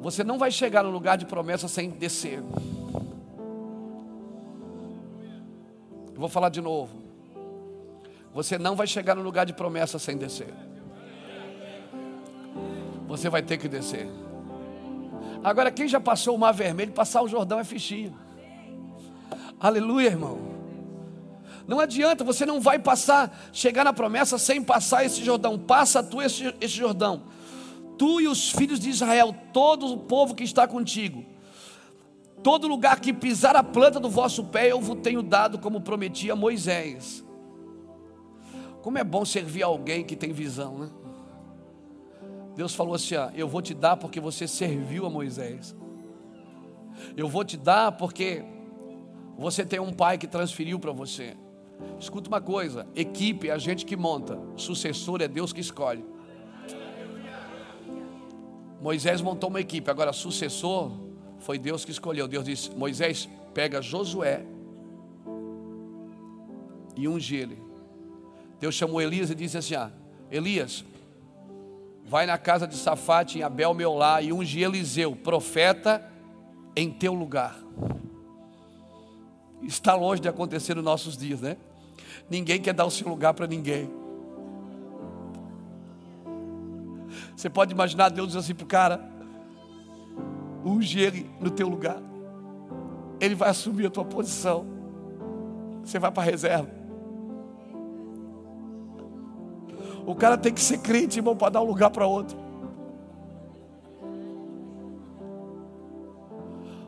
Você 0.00 0.22
não 0.22 0.38
vai 0.38 0.50
chegar 0.50 0.84
no 0.84 0.90
lugar 0.90 1.16
de 1.16 1.24
promessa 1.24 1.66
sem 1.66 1.90
descer. 1.90 2.42
Eu 6.14 6.20
vou 6.20 6.28
falar 6.28 6.50
de 6.50 6.60
novo. 6.60 7.06
Você 8.32 8.58
não 8.58 8.76
vai 8.76 8.86
chegar 8.86 9.14
no 9.14 9.22
lugar 9.22 9.46
de 9.46 9.54
promessa 9.54 9.98
sem 9.98 10.16
descer. 10.16 10.52
Você 13.08 13.30
vai 13.30 13.42
ter 13.42 13.56
que 13.56 13.68
descer. 13.68 14.08
Agora, 15.42 15.70
quem 15.70 15.88
já 15.88 16.00
passou 16.00 16.34
o 16.34 16.38
Mar 16.38 16.52
Vermelho, 16.52 16.92
passar 16.92 17.22
o 17.22 17.28
Jordão 17.28 17.58
é 17.58 17.64
fichinha. 17.64 18.12
Aleluia, 19.58 20.08
irmão. 20.08 20.38
Não 21.66 21.80
adianta, 21.80 22.22
você 22.22 22.46
não 22.46 22.60
vai 22.60 22.78
passar, 22.78 23.48
chegar 23.52 23.84
na 23.84 23.92
promessa 23.92 24.38
sem 24.38 24.62
passar 24.62 25.04
esse 25.04 25.24
Jordão. 25.24 25.58
Passa 25.58 26.02
tu 26.02 26.22
esse, 26.22 26.54
esse 26.60 26.74
Jordão. 26.74 27.24
Tu 27.98 28.20
e 28.20 28.28
os 28.28 28.50
filhos 28.50 28.78
de 28.78 28.90
Israel, 28.90 29.34
todo 29.52 29.86
o 29.86 29.98
povo 29.98 30.34
que 30.34 30.44
está 30.44 30.68
contigo. 30.68 31.24
Todo 32.42 32.68
lugar 32.68 33.00
que 33.00 33.12
pisar 33.12 33.56
a 33.56 33.62
planta 33.62 33.98
do 33.98 34.08
vosso 34.08 34.44
pé, 34.44 34.70
eu 34.70 34.80
vos 34.80 35.00
tenho 35.02 35.22
dado, 35.22 35.58
como 35.58 35.80
prometi 35.80 36.30
a 36.30 36.36
Moisés. 36.36 37.24
Como 38.82 38.98
é 38.98 39.02
bom 39.02 39.24
servir 39.24 39.64
alguém 39.64 40.04
que 40.04 40.14
tem 40.14 40.32
visão, 40.32 40.78
né? 40.78 40.90
Deus 42.56 42.74
falou 42.74 42.94
assim: 42.94 43.14
ó, 43.14 43.30
Eu 43.34 43.46
vou 43.46 43.60
te 43.60 43.74
dar 43.74 43.96
porque 43.96 44.18
você 44.18 44.48
serviu 44.48 45.06
a 45.06 45.10
Moisés. 45.10 45.76
Eu 47.16 47.28
vou 47.28 47.44
te 47.44 47.56
dar 47.56 47.92
porque 47.92 48.42
você 49.36 49.64
tem 49.64 49.78
um 49.78 49.92
pai 49.92 50.16
que 50.16 50.26
transferiu 50.26 50.80
para 50.80 50.92
você. 50.92 51.36
Escuta 52.00 52.28
uma 52.28 52.40
coisa: 52.40 52.86
equipe 52.94 53.48
é 53.48 53.52
a 53.52 53.58
gente 53.58 53.84
que 53.84 53.96
monta, 53.96 54.40
sucessor 54.56 55.20
é 55.20 55.28
Deus 55.28 55.52
que 55.52 55.60
escolhe. 55.60 56.04
Moisés 58.80 59.20
montou 59.20 59.50
uma 59.50 59.60
equipe, 59.60 59.90
agora 59.90 60.12
sucessor 60.12 60.92
foi 61.38 61.58
Deus 61.58 61.84
que 61.84 61.90
escolheu. 61.90 62.26
Deus 62.26 62.44
disse: 62.44 62.70
Moisés, 62.70 63.28
pega 63.52 63.82
Josué 63.82 64.44
e 66.96 67.06
unge 67.06 67.36
ele. 67.36 67.58
Deus 68.58 68.74
chamou 68.74 69.02
Elias 69.02 69.30
e 69.30 69.34
disse 69.34 69.58
assim: 69.58 69.74
ah, 69.74 69.90
Elias, 70.30 70.84
vai 72.06 72.24
na 72.24 72.38
casa 72.38 72.66
de 72.66 72.76
Safate 72.76 73.38
em 73.38 73.42
Abel 73.42 73.74
Meolá 73.74 74.22
e 74.22 74.32
unge 74.32 74.62
Eliseu, 74.62 75.16
profeta, 75.16 76.08
em 76.76 76.90
teu 76.90 77.12
lugar. 77.12 77.56
Está 79.62 79.94
longe 79.94 80.22
de 80.22 80.28
acontecer 80.28 80.74
nos 80.74 80.84
nossos 80.84 81.16
dias, 81.16 81.40
né? 81.40 81.56
Ninguém 82.30 82.60
quer 82.60 82.72
dar 82.72 82.84
o 82.84 82.90
seu 82.90 83.08
lugar 83.08 83.34
para 83.34 83.46
ninguém. 83.46 83.90
Você 87.36 87.50
pode 87.50 87.72
imaginar 87.72 88.08
Deus 88.10 88.28
dizendo 88.28 88.42
assim 88.42 88.54
para 88.54 88.64
o 88.64 88.68
cara: 88.68 89.10
unge 90.64 91.00
ele 91.00 91.28
no 91.40 91.50
teu 91.50 91.68
lugar. 91.68 92.00
Ele 93.18 93.34
vai 93.34 93.48
assumir 93.48 93.86
a 93.86 93.90
tua 93.90 94.04
posição. 94.04 94.64
Você 95.82 95.98
vai 95.98 96.12
para 96.12 96.22
a 96.22 96.26
reserva. 96.26 96.85
O 100.06 100.14
cara 100.14 100.38
tem 100.38 100.54
que 100.54 100.60
ser 100.60 100.78
crente, 100.78 101.18
irmão, 101.18 101.36
para 101.36 101.50
dar 101.50 101.62
um 101.62 101.66
lugar 101.66 101.90
para 101.90 102.06
outro. 102.06 102.38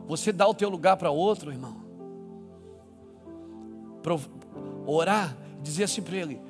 Você 0.07 0.31
dá 0.31 0.47
o 0.47 0.53
teu 0.53 0.69
lugar 0.69 0.95
para 0.95 1.11
outro, 1.11 1.51
irmão. 1.51 1.75
Orar, 4.87 5.37
dizer 5.61 5.83
assim 5.83 6.01
para 6.01 6.15
ele: 6.15 6.41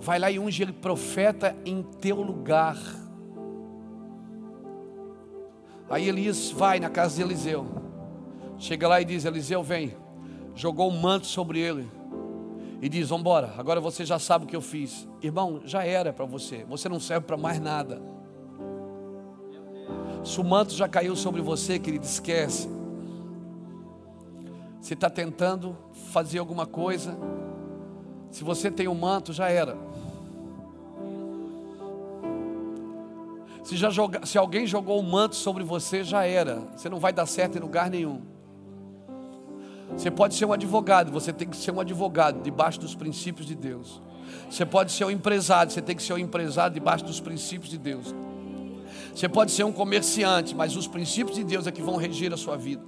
vai 0.00 0.18
lá 0.18 0.30
e 0.30 0.38
unge 0.38 0.62
ele 0.62 0.72
profeta 0.72 1.54
em 1.66 1.82
teu 1.82 2.22
lugar. 2.22 2.78
Aí 5.90 6.08
Elias 6.08 6.50
vai 6.50 6.80
na 6.80 6.88
casa 6.88 7.16
de 7.16 7.22
Eliseu. 7.22 7.66
Chega 8.58 8.88
lá 8.88 9.00
e 9.02 9.04
diz: 9.04 9.26
Eliseu, 9.26 9.62
vem. 9.62 9.94
Jogou 10.54 10.90
um 10.90 10.98
manto 10.98 11.26
sobre 11.26 11.60
ele 11.60 11.86
e 12.80 12.88
diz: 12.88 13.08
Vamos 13.08 13.22
embora, 13.22 13.54
agora 13.56 13.80
você 13.80 14.04
já 14.04 14.18
sabe 14.18 14.44
o 14.44 14.48
que 14.48 14.56
eu 14.56 14.60
fiz. 14.60 15.08
Irmão, 15.22 15.62
já 15.64 15.84
era 15.84 16.12
para 16.12 16.24
você, 16.24 16.64
você 16.68 16.88
não 16.88 17.00
serve 17.00 17.26
para 17.26 17.36
mais 17.36 17.60
nada. 17.60 18.00
Se 20.24 20.40
o 20.40 20.44
manto 20.44 20.74
já 20.74 20.88
caiu 20.88 21.14
sobre 21.14 21.40
você, 21.40 21.78
querido, 21.78 22.04
esquece. 22.04 22.68
Você 24.80 24.94
está 24.94 25.08
tentando 25.08 25.76
fazer 26.12 26.38
alguma 26.38 26.66
coisa, 26.66 27.16
se 28.30 28.44
você 28.44 28.70
tem 28.70 28.88
um 28.88 28.94
manto, 28.94 29.32
já 29.32 29.48
era. 29.48 29.76
Se, 33.64 33.76
já 33.76 33.90
joga, 33.90 34.24
se 34.24 34.38
alguém 34.38 34.64
jogou 34.64 35.00
um 35.00 35.02
manto 35.02 35.34
sobre 35.34 35.64
você, 35.64 36.04
já 36.04 36.24
era. 36.24 36.60
Você 36.76 36.88
não 36.88 37.00
vai 37.00 37.12
dar 37.12 37.26
certo 37.26 37.58
em 37.58 37.60
lugar 37.60 37.90
nenhum. 37.90 38.35
Você 39.92 40.10
pode 40.10 40.34
ser 40.34 40.44
um 40.44 40.52
advogado, 40.52 41.10
você 41.10 41.32
tem 41.32 41.48
que 41.48 41.56
ser 41.56 41.70
um 41.70 41.80
advogado 41.80 42.42
debaixo 42.42 42.80
dos 42.80 42.94
princípios 42.94 43.46
de 43.46 43.54
Deus. 43.54 44.02
Você 44.50 44.66
pode 44.66 44.92
ser 44.92 45.04
um 45.04 45.10
empresário, 45.10 45.70
você 45.70 45.80
tem 45.80 45.96
que 45.96 46.02
ser 46.02 46.12
um 46.14 46.18
empresário 46.18 46.74
debaixo 46.74 47.04
dos 47.04 47.20
princípios 47.20 47.70
de 47.70 47.78
Deus. 47.78 48.14
Você 49.14 49.28
pode 49.28 49.52
ser 49.52 49.64
um 49.64 49.72
comerciante, 49.72 50.54
mas 50.54 50.76
os 50.76 50.86
princípios 50.86 51.36
de 51.36 51.44
Deus 51.44 51.66
é 51.66 51.72
que 51.72 51.80
vão 51.80 51.96
regir 51.96 52.32
a 52.32 52.36
sua 52.36 52.56
vida. 52.56 52.82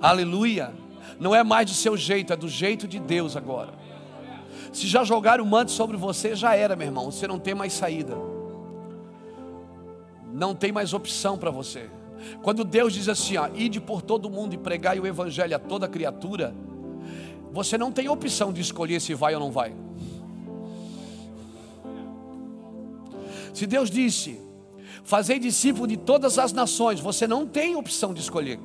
Aleluia. 0.00 0.72
Não 1.18 1.34
é 1.34 1.44
mais 1.44 1.66
do 1.70 1.74
seu 1.74 1.96
jeito, 1.96 2.32
é 2.32 2.36
do 2.36 2.48
jeito 2.48 2.88
de 2.88 2.98
Deus 2.98 3.36
agora. 3.36 3.72
Se 4.72 4.86
já 4.86 5.04
jogaram 5.04 5.44
o 5.44 5.46
manto 5.46 5.70
sobre 5.70 5.96
você, 5.96 6.34
já 6.34 6.54
era, 6.54 6.74
meu 6.74 6.86
irmão. 6.86 7.10
Você 7.10 7.26
não 7.26 7.38
tem 7.38 7.54
mais 7.54 7.72
saída. 7.72 8.16
Não 10.32 10.54
tem 10.54 10.72
mais 10.72 10.94
opção 10.94 11.36
para 11.36 11.50
você. 11.50 11.90
Quando 12.42 12.64
Deus 12.64 12.92
diz 12.92 13.08
assim, 13.08 13.36
ó, 13.36 13.48
ide 13.54 13.80
por 13.80 14.02
todo 14.02 14.30
mundo 14.30 14.54
e 14.54 14.58
pregai 14.58 14.98
o 15.00 15.06
evangelho 15.06 15.54
a 15.54 15.58
toda 15.58 15.88
criatura, 15.88 16.54
você 17.52 17.76
não 17.76 17.90
tem 17.90 18.08
opção 18.08 18.52
de 18.52 18.60
escolher 18.60 19.00
se 19.00 19.14
vai 19.14 19.34
ou 19.34 19.40
não 19.40 19.50
vai. 19.50 19.74
Se 23.52 23.66
Deus 23.66 23.90
disse, 23.90 24.40
fazei 25.02 25.38
discípulo 25.38 25.86
de 25.86 25.96
todas 25.96 26.38
as 26.38 26.52
nações, 26.52 27.00
você 27.00 27.26
não 27.26 27.46
tem 27.46 27.74
opção 27.76 28.14
de 28.14 28.20
escolher. 28.20 28.58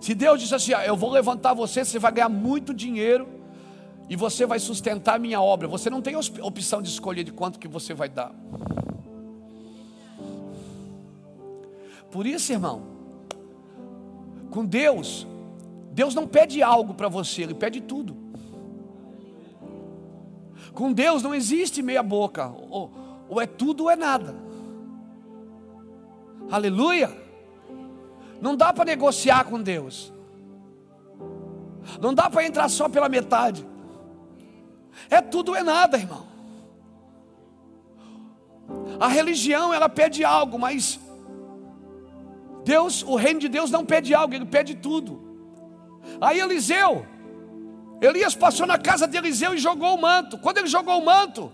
Se 0.00 0.14
Deus 0.14 0.40
disse 0.40 0.54
assim, 0.54 0.72
eu 0.86 0.96
vou 0.96 1.10
levantar 1.10 1.52
você, 1.52 1.84
você 1.84 1.98
vai 1.98 2.12
ganhar 2.12 2.28
muito 2.28 2.72
dinheiro 2.72 3.28
e 4.08 4.16
você 4.16 4.46
vai 4.46 4.58
sustentar 4.58 5.16
a 5.16 5.18
minha 5.18 5.40
obra, 5.40 5.66
você 5.66 5.90
não 5.90 6.00
tem 6.00 6.14
opção 6.16 6.80
de 6.80 6.88
escolher 6.88 7.24
de 7.24 7.32
quanto 7.32 7.58
que 7.58 7.66
você 7.66 7.92
vai 7.92 8.08
dar. 8.08 8.32
Por 12.10 12.26
isso, 12.26 12.52
irmão, 12.52 12.82
com 14.50 14.64
Deus, 14.64 15.26
Deus 15.92 16.14
não 16.14 16.26
pede 16.26 16.62
algo 16.62 16.94
para 16.94 17.08
você, 17.08 17.42
Ele 17.42 17.54
pede 17.54 17.80
tudo. 17.80 18.16
Com 20.72 20.92
Deus 20.92 21.22
não 21.22 21.34
existe 21.34 21.82
meia 21.82 22.02
boca, 22.02 22.48
ou, 22.48 22.90
ou 23.28 23.40
é 23.40 23.46
tudo 23.46 23.84
ou 23.84 23.90
é 23.90 23.96
nada. 23.96 24.34
Aleluia! 26.50 27.10
Não 28.40 28.54
dá 28.56 28.72
para 28.72 28.84
negociar 28.84 29.44
com 29.44 29.60
Deus. 29.60 30.12
Não 32.00 32.12
dá 32.12 32.28
para 32.28 32.44
entrar 32.44 32.68
só 32.68 32.88
pela 32.88 33.08
metade. 33.08 33.66
É 35.08 35.20
tudo 35.20 35.50
ou 35.50 35.56
é 35.56 35.62
nada, 35.62 35.96
irmão. 35.96 36.26
A 38.98 39.08
religião 39.08 39.72
ela 39.72 39.88
pede 39.88 40.24
algo, 40.24 40.58
mas 40.58 40.98
Deus, 42.66 43.04
o 43.04 43.14
reino 43.14 43.38
de 43.38 43.48
Deus 43.48 43.70
não 43.70 43.84
pede 43.84 44.12
algo, 44.12 44.34
ele 44.34 44.44
pede 44.44 44.74
tudo. 44.74 45.12
Aí 46.20 46.40
Eliseu, 46.40 47.06
Elias 48.00 48.34
passou 48.34 48.66
na 48.66 48.76
casa 48.76 49.06
de 49.06 49.16
Eliseu 49.16 49.54
e 49.54 49.58
jogou 49.58 49.94
o 49.94 50.00
manto. 50.00 50.36
Quando 50.36 50.58
ele 50.58 50.66
jogou 50.66 50.98
o 51.00 51.04
manto, 51.04 51.52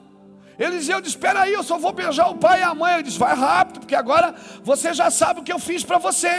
Eliseu 0.59 1.03
disse: 1.03 1.17
Espera 1.17 1.43
aí, 1.43 1.53
eu 1.53 1.63
só 1.63 1.77
vou 1.77 1.93
beijar 1.93 2.31
o 2.31 2.37
pai 2.37 2.61
e 2.61 2.63
a 2.63 2.75
mãe. 2.75 2.95
Ele 2.95 3.03
disse: 3.03 3.19
Vai 3.19 3.35
rápido, 3.35 3.81
porque 3.81 3.95
agora 3.95 4.35
você 4.65 4.95
já 4.95 5.11
sabe 5.11 5.41
o 5.41 5.43
que 5.43 5.53
eu 5.53 5.59
fiz 5.59 5.85
para 5.85 5.99
você. 5.99 6.35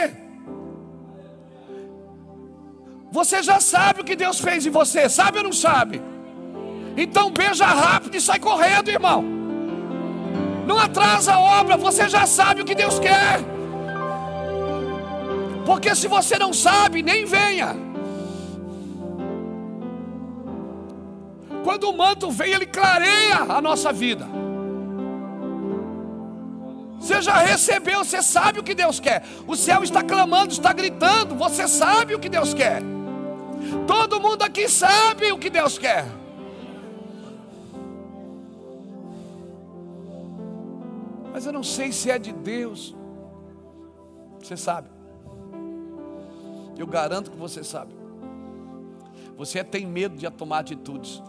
Você 3.12 3.44
já 3.44 3.60
sabe 3.60 4.00
o 4.00 4.04
que 4.04 4.16
Deus 4.16 4.40
fez 4.40 4.66
em 4.66 4.70
você, 4.70 5.08
sabe 5.08 5.38
ou 5.38 5.44
não 5.44 5.52
sabe? 5.52 6.02
Então 6.96 7.30
beija 7.30 7.66
rápido 7.66 8.16
e 8.16 8.20
sai 8.20 8.40
correndo, 8.40 8.90
irmão. 8.90 9.22
Não 10.66 10.76
atrasa 10.80 11.34
a 11.34 11.40
obra, 11.60 11.76
você 11.76 12.08
já 12.08 12.26
sabe 12.26 12.62
o 12.62 12.64
que 12.64 12.74
Deus 12.74 12.98
quer. 12.98 13.53
Porque 15.64 15.94
se 15.94 16.06
você 16.06 16.38
não 16.38 16.52
sabe, 16.52 17.02
nem 17.02 17.24
venha. 17.24 17.74
Quando 21.62 21.84
o 21.84 21.96
manto 21.96 22.30
vem, 22.30 22.52
ele 22.52 22.66
clareia 22.66 23.38
a 23.48 23.60
nossa 23.60 23.92
vida. 23.92 24.26
Você 27.00 27.20
já 27.20 27.36
recebeu, 27.38 28.04
você 28.04 28.22
sabe 28.22 28.60
o 28.60 28.62
que 28.62 28.74
Deus 28.74 29.00
quer. 29.00 29.24
O 29.46 29.56
céu 29.56 29.82
está 29.82 30.02
clamando, 30.02 30.52
está 30.52 30.72
gritando, 30.72 31.34
você 31.34 31.66
sabe 31.68 32.14
o 32.14 32.18
que 32.18 32.28
Deus 32.28 32.54
quer. 32.54 32.82
Todo 33.86 34.20
mundo 34.20 34.42
aqui 34.42 34.68
sabe 34.68 35.32
o 35.32 35.38
que 35.38 35.50
Deus 35.50 35.78
quer. 35.78 36.06
Mas 41.32 41.44
eu 41.46 41.52
não 41.52 41.62
sei 41.62 41.92
se 41.92 42.10
é 42.10 42.18
de 42.18 42.32
Deus. 42.32 42.94
Você 44.40 44.56
sabe. 44.56 44.88
Eu 46.76 46.86
garanto 46.86 47.30
que 47.30 47.36
você 47.36 47.62
sabe. 47.62 47.94
Você 49.36 49.62
tem 49.64 49.86
medo 49.86 50.16
de 50.16 50.28
tomar 50.30 50.60
atitudes. 50.60 51.22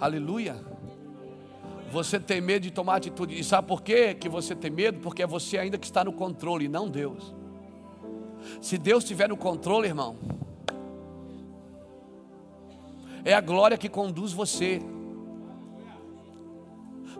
Aleluia. 0.00 0.56
Você 1.90 2.18
tem 2.18 2.40
medo 2.40 2.62
de 2.62 2.70
tomar 2.70 2.96
atitude. 2.96 3.38
E 3.38 3.44
sabe 3.44 3.68
por 3.68 3.82
quê 3.82 4.14
que 4.14 4.28
você 4.28 4.54
tem 4.54 4.70
medo? 4.70 5.00
Porque 5.00 5.22
é 5.22 5.26
você 5.26 5.58
ainda 5.58 5.78
que 5.78 5.86
está 5.86 6.04
no 6.04 6.12
controle, 6.12 6.68
não 6.68 6.88
Deus. 6.88 7.34
Se 8.60 8.76
Deus 8.76 9.04
estiver 9.04 9.28
no 9.28 9.36
controle, 9.36 9.88
irmão, 9.88 10.16
é 13.24 13.32
a 13.32 13.40
glória 13.40 13.78
que 13.78 13.88
conduz 13.88 14.32
você. 14.32 14.80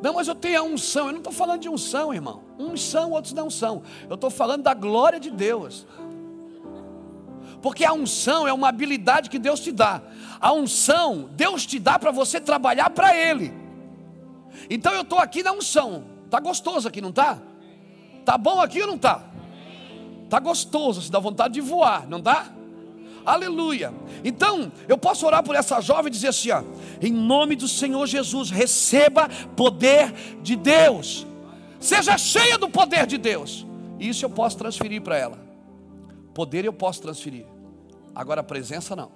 Não, 0.05 0.13
mas 0.13 0.29
eu 0.29 0.35
tenho 0.35 0.61
a 0.61 0.63
unção. 0.63 1.07
Eu 1.07 1.13
não 1.13 1.21
estou 1.21 1.33
falando 1.33 1.63
de 1.63 1.69
unção, 1.71 2.13
irmão. 2.13 2.43
Uns 2.59 2.83
são, 2.83 3.13
outros 3.13 3.33
não 3.33 3.49
são. 3.49 3.83
Eu 4.07 4.17
estou 4.17 4.29
falando 4.29 4.63
da 4.63 4.75
glória 4.75 5.19
de 5.19 5.31
Deus. 5.31 5.87
Porque 7.63 7.87
a 7.87 7.95
unção 7.95 8.47
é 8.47 8.53
uma 8.53 8.69
habilidade 8.69 9.31
que 9.31 9.39
Deus 9.39 9.61
te 9.61 9.73
dá. 9.73 10.03
A 10.39 10.53
unção, 10.53 11.31
Deus 11.33 11.65
te 11.65 11.79
dá 11.79 11.99
para 11.99 12.11
você 12.11 12.39
trabalhar 12.39 12.91
para 12.91 13.17
Ele. 13.17 13.51
Então 14.69 14.93
eu 14.93 15.01
estou 15.01 15.19
aqui 15.19 15.43
na 15.43 15.53
unção. 15.53 16.05
Está 16.27 16.39
gostoso 16.39 16.87
aqui, 16.87 17.01
não 17.01 17.09
está? 17.09 17.39
Está 18.21 18.37
bom 18.37 18.61
aqui 18.61 18.83
ou 18.83 18.89
não 18.89 18.97
está? 18.97 19.23
Está 20.25 20.39
gostoso, 20.39 21.01
se 21.01 21.11
dá 21.11 21.19
vontade 21.19 21.55
de 21.55 21.63
voar, 21.63 22.07
não 22.07 22.21
dá? 22.21 22.53
Aleluia. 23.25 23.95
Então, 24.23 24.71
eu 24.87 24.99
posso 24.99 25.25
orar 25.25 25.43
por 25.43 25.55
essa 25.55 25.81
jovem 25.81 26.09
e 26.09 26.11
dizer 26.11 26.29
assim: 26.29 26.51
ó, 26.51 26.63
em 27.07 27.13
nome 27.13 27.57
do 27.57 27.69
Senhor 27.69 28.07
Jesus, 28.07 28.51
receba 28.51 29.29
poder 29.57 30.13
de 30.43 30.57
Deus. 30.57 31.27
Seja 31.79 32.17
cheia 32.17 32.57
do 32.57 32.69
poder 32.69 33.07
de 33.07 33.19
Deus. 33.19 33.67
Isso 33.99 34.25
eu 34.25 34.31
posso 34.31 34.57
transferir 34.57 35.03
para 35.03 35.19
ela. 35.19 35.39
Poder 36.33 36.65
eu 36.65 36.73
posso 36.73 37.03
transferir. 37.03 37.47
Agora 38.15 38.41
a 38.41 38.45
presença 38.45 38.97
não. 38.97 39.13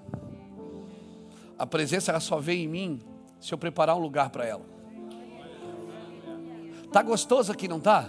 A 1.59 1.67
presença 1.67 2.13
ela 2.13 2.21
só 2.21 2.39
vem 2.39 2.65
em 2.65 2.69
mim 2.69 3.01
se 3.41 3.53
eu 3.53 3.59
preparar 3.59 3.97
um 3.97 4.01
lugar 4.01 4.31
para 4.31 4.45
ela. 4.45 4.65
Tá 6.93 7.03
gostoso 7.03 7.51
aqui, 7.51 7.69
não 7.69 7.81
tá? 7.81 8.09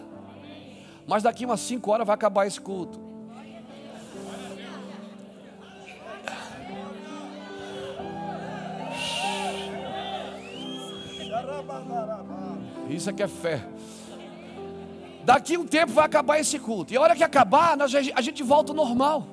Mas 1.08 1.24
daqui 1.24 1.46
umas 1.46 1.60
5 1.62 1.92
horas 1.92 2.06
vai 2.06 2.14
acabar 2.14 2.46
esse 2.46 2.62
culto. 2.62 3.09
Isso 12.90 13.10
aqui 13.10 13.24
é 13.24 13.28
fé. 13.28 13.66
Daqui 15.24 15.58
um 15.58 15.66
tempo 15.66 15.92
vai 15.94 16.06
acabar 16.06 16.40
esse 16.40 16.58
culto. 16.58 16.94
E 16.94 16.98
a 16.98 17.02
hora 17.02 17.16
que 17.16 17.24
acabar, 17.24 17.78
a 17.80 18.22
gente 18.22 18.42
volta 18.44 18.72
ao 18.72 18.76
normal. 18.76 19.28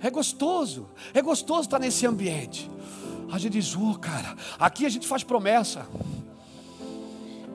É 0.00 0.10
gostoso. 0.10 0.88
É 1.14 1.22
gostoso 1.22 1.62
estar 1.62 1.78
nesse 1.78 2.06
ambiente. 2.06 2.70
A 3.30 3.38
gente 3.38 3.52
diz, 3.52 3.76
oh, 3.76 3.96
cara, 3.98 4.34
aqui 4.58 4.84
a 4.84 4.88
gente 4.88 5.06
faz 5.06 5.22
promessa. 5.22 5.86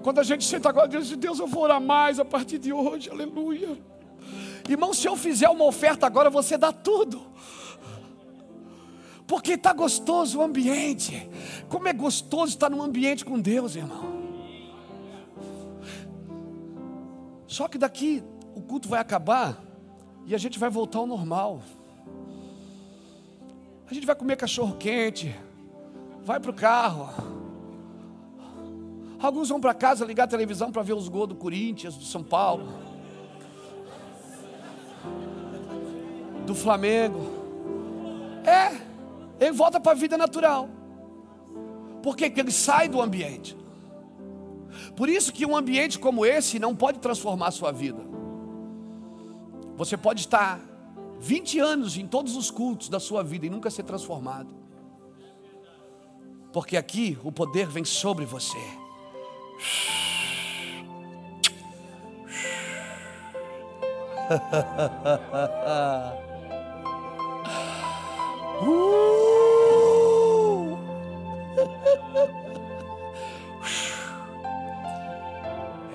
Quando 0.02 0.20
a 0.20 0.24
gente 0.24 0.46
senta 0.46 0.70
agora 0.70 0.88
diante 0.88 1.08
de 1.08 1.16
Deus, 1.16 1.40
eu 1.40 1.48
vou 1.48 1.64
orar 1.64 1.82
mais 1.82 2.20
a 2.20 2.24
partir 2.24 2.60
de 2.60 2.72
hoje, 2.72 3.10
aleluia. 3.10 3.78
Irmão, 4.70 4.94
se 4.94 5.08
eu 5.08 5.16
fizer 5.16 5.50
uma 5.50 5.66
oferta 5.66 6.06
agora, 6.06 6.30
você 6.30 6.58
dá 6.58 6.72
tudo. 6.72 7.22
Porque 9.28 9.54
está 9.54 9.74
gostoso 9.74 10.40
o 10.40 10.42
ambiente. 10.42 11.30
Como 11.70 11.88
é 11.88 11.94
gostoso 11.94 12.54
estar 12.54 12.70
num 12.70 12.82
ambiente 12.82 13.26
com 13.26 13.40
Deus, 13.40 13.76
irmão. 13.76 14.24
Só 17.48 17.68
que 17.68 17.78
daqui 17.78 18.24
o 18.56 18.62
culto 18.62 18.88
vai 18.88 19.00
acabar 19.00 19.62
e 20.26 20.36
a 20.36 20.38
gente 20.38 20.60
vai 20.60 20.70
voltar 20.70 21.00
ao 21.00 21.08
normal. 21.08 21.62
A 23.90 23.94
gente 23.94 24.06
vai 24.06 24.16
comer 24.16 24.36
cachorro 24.36 24.76
quente, 24.78 25.36
vai 26.24 26.40
para 26.40 26.52
o 26.52 26.54
carro. 26.54 27.10
Alguns 29.20 29.50
vão 29.50 29.60
para 29.60 29.74
casa 29.74 30.06
ligar 30.06 30.26
a 30.26 30.28
televisão 30.28 30.72
para 30.72 30.82
ver 30.82 30.94
os 30.94 31.08
gols 31.08 31.30
do 31.30 31.36
Corinthians, 31.36 31.96
do 31.96 32.04
São 32.04 32.24
Paulo, 32.24 32.68
do 36.46 36.54
Flamengo. 36.54 37.20
É, 38.44 38.85
ele 39.40 39.52
volta 39.52 39.80
para 39.80 39.92
a 39.92 39.96
vida 39.96 40.18
natural. 40.18 40.70
Porque 42.02 42.32
ele 42.36 42.52
sai 42.52 42.88
do 42.88 43.02
ambiente. 43.02 43.58
Por 44.96 45.10
isso 45.10 45.34
que 45.34 45.46
um 45.46 45.56
ambiente 45.56 46.00
como 46.00 46.26
esse 46.26 46.60
não 46.60 46.76
pode 46.76 47.00
transformar 47.00 47.48
a 47.48 47.52
sua 47.52 47.72
vida. 47.72 48.02
Você 49.76 49.98
pode 49.98 50.22
estar 50.22 50.60
20 51.20 51.60
anos 51.60 51.98
em 51.98 52.08
todos 52.08 52.36
os 52.36 52.52
cultos 52.52 52.90
da 52.90 53.00
sua 53.00 53.24
vida 53.24 53.46
e 53.46 53.50
nunca 53.50 53.70
ser 53.70 53.84
transformado. 53.84 54.54
Porque 56.54 56.78
aqui 56.78 57.18
o 57.24 57.32
poder 57.32 57.68
vem 57.68 57.84
sobre 57.84 58.26
você. 58.26 58.58
uh! 68.62 68.95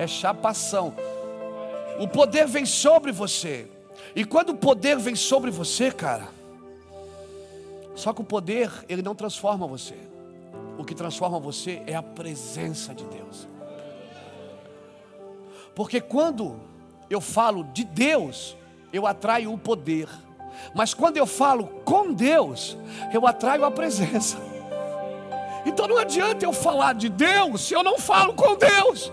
É 0.01 0.07
chapação. 0.07 0.95
O 1.99 2.09
poder 2.09 2.47
vem 2.47 2.65
sobre 2.65 3.13
você. 3.13 3.71
E 4.17 4.25
quando 4.25 4.51
o 4.51 4.57
poder 4.57 4.99
vem 4.99 5.15
sobre 5.15 5.51
você, 5.51 5.93
cara, 5.93 6.29
só 7.95 8.15
que 8.15 8.23
o 8.23 8.25
poder, 8.25 8.73
ele 8.89 9.03
não 9.03 9.15
transforma 9.15 9.67
você. 9.67 9.95
O 10.79 10.85
que 10.85 10.95
transforma 10.95 11.39
você 11.39 11.83
é 11.87 11.95
a 11.95 12.03
presença 12.03 12.95
de 12.95 13.05
Deus. 13.05 13.47
Porque 15.75 16.01
quando 16.01 16.59
eu 17.11 17.21
falo 17.21 17.65
de 17.65 17.85
Deus, 17.85 18.57
eu 18.95 19.07
atraio 19.07 19.53
o 19.53 19.59
poder. 19.59 20.09
Mas 20.75 20.95
quando 20.95 21.19
eu 21.19 21.27
falo 21.27 21.67
com 21.85 22.15
Deus, 22.15 22.75
eu 23.13 23.27
atraio 23.27 23.67
a 23.67 23.71
presença. 23.71 24.39
Então 25.67 25.87
não 25.87 25.99
adianta 25.99 26.43
eu 26.43 26.55
falar 26.55 26.95
de 26.95 27.11
Deus 27.11 27.61
se 27.61 27.75
eu 27.75 27.85
não 27.85 27.99
falo 27.99 28.33
com 28.33 28.57
Deus. 28.57 29.13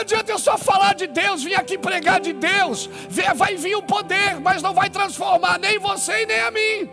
Adianta 0.00 0.32
eu 0.32 0.38
só 0.38 0.58
falar 0.58 0.94
de 0.94 1.06
Deus, 1.06 1.42
vir 1.42 1.54
aqui 1.54 1.78
pregar 1.78 2.20
de 2.20 2.32
Deus. 2.32 2.88
Vai 3.34 3.56
vir 3.56 3.76
o 3.76 3.82
poder, 3.82 4.40
mas 4.40 4.62
não 4.62 4.74
vai 4.74 4.90
transformar 4.90 5.58
nem 5.58 5.78
você 5.78 6.22
e 6.22 6.26
nem 6.26 6.40
a 6.40 6.50
mim. 6.50 6.90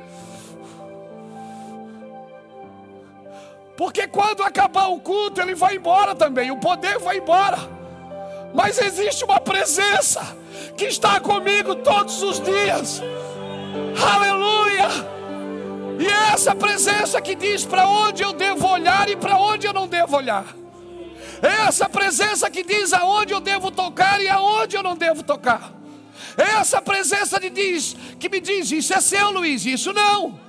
Porque 3.76 4.08
quando 4.08 4.42
acabar 4.42 4.88
o 4.88 5.00
culto, 5.00 5.40
ele 5.40 5.54
vai 5.54 5.76
embora 5.76 6.16
também, 6.16 6.50
o 6.50 6.58
poder 6.58 6.98
vai 6.98 7.18
embora. 7.18 7.58
Mas 8.54 8.80
existe 8.80 9.24
uma 9.24 9.40
presença 9.40 10.36
que 10.76 10.86
está 10.86 11.20
comigo 11.20 11.76
todos 11.76 12.24
os 12.24 12.40
dias. 12.42 13.02
Aleluia! 14.02 14.88
E 16.00 16.08
é 16.08 16.34
essa 16.34 16.56
presença 16.56 17.22
que 17.22 17.36
diz 17.36 17.66
para 17.66 17.88
onde 17.88 18.24
eu 18.24 18.34
devo 18.34 18.68
olhar 18.68 19.10
e 19.10 19.16
para 19.16 19.38
onde 19.38 19.68
eu 19.68 19.74
não 19.74 19.88
devo 19.88 20.16
olhar. 20.18 20.46
É 21.42 21.68
essa 21.68 21.88
presença 21.88 22.50
que 22.50 22.64
diz 22.64 22.94
aonde 22.94 23.34
eu 23.34 23.40
devo 23.40 23.72
tocar 23.72 24.22
e 24.22 24.28
aonde 24.28 24.76
eu 24.76 24.84
não 24.84 24.96
devo 24.96 25.24
tocar. 25.24 25.74
É 26.38 26.58
essa 26.58 26.82
presença 26.82 27.40
de 27.40 27.50
diz, 27.50 27.96
que 28.20 28.30
me 28.30 28.40
diz: 28.40 28.72
Isso 28.72 28.94
é 28.94 29.02
seu, 29.02 29.32
Luiz, 29.32 29.66
isso 29.66 29.94
não. 29.94 30.40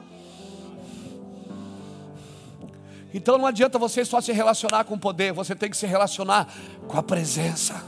Então 3.13 3.39
não 3.39 3.47
adianta 3.47 3.79
você 3.79 4.05
só 4.05 4.21
se 4.21 4.33
relacionar 4.33 4.85
com 4.85 4.95
o 4.95 4.99
poder, 4.99 5.33
você 5.33 5.55
tem 5.55 5.71
que 5.71 5.77
se 5.77 5.87
relacionar 5.87 6.47
com 6.87 6.99
a 6.99 7.03
presença. 7.03 7.83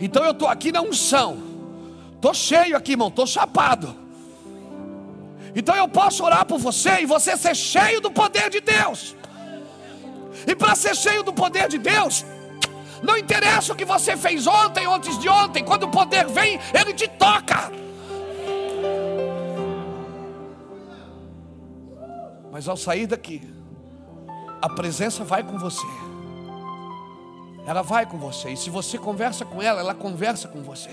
Então 0.00 0.24
eu 0.24 0.30
estou 0.30 0.48
aqui 0.48 0.72
na 0.72 0.80
unção, 0.80 1.50
Tô 2.20 2.34
cheio 2.34 2.76
aqui, 2.76 2.92
irmão, 2.92 3.10
tô 3.10 3.26
chapado. 3.26 3.96
Então 5.54 5.74
eu 5.74 5.88
posso 5.88 6.22
orar 6.22 6.44
por 6.44 6.58
você 6.58 7.00
e 7.00 7.06
você 7.06 7.36
ser 7.36 7.56
cheio 7.56 8.00
do 8.00 8.10
poder 8.10 8.50
de 8.50 8.60
Deus. 8.60 9.16
E 10.46 10.54
para 10.54 10.74
ser 10.74 10.94
cheio 10.94 11.22
do 11.22 11.32
poder 11.32 11.68
de 11.68 11.78
Deus, 11.78 12.24
não 13.02 13.16
interessa 13.16 13.72
o 13.72 13.76
que 13.76 13.84
você 13.84 14.16
fez 14.16 14.46
ontem, 14.46 14.86
antes 14.86 15.18
de 15.18 15.28
ontem, 15.28 15.64
quando 15.64 15.84
o 15.84 15.88
poder 15.90 16.26
vem, 16.26 16.58
ele 16.74 16.92
te 16.92 17.08
toca. 17.08 17.70
Mas 22.52 22.68
ao 22.68 22.76
sair 22.76 23.06
daqui, 23.06 23.42
a 24.60 24.68
presença 24.68 25.24
vai 25.24 25.42
com 25.42 25.58
você. 25.58 25.86
Ela 27.66 27.82
vai 27.82 28.04
com 28.04 28.18
você. 28.18 28.50
E 28.50 28.56
se 28.56 28.68
você 28.68 28.98
conversa 28.98 29.44
com 29.44 29.62
ela, 29.62 29.80
ela 29.80 29.94
conversa 29.94 30.48
com 30.48 30.62
você. 30.62 30.90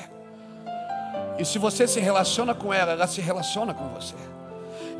E 1.37 1.45
se 1.45 1.59
você 1.59 1.87
se 1.87 1.99
relaciona 1.99 2.53
com 2.53 2.73
ela, 2.73 2.93
ela 2.93 3.07
se 3.07 3.21
relaciona 3.21 3.73
com 3.73 3.87
você. 3.89 4.15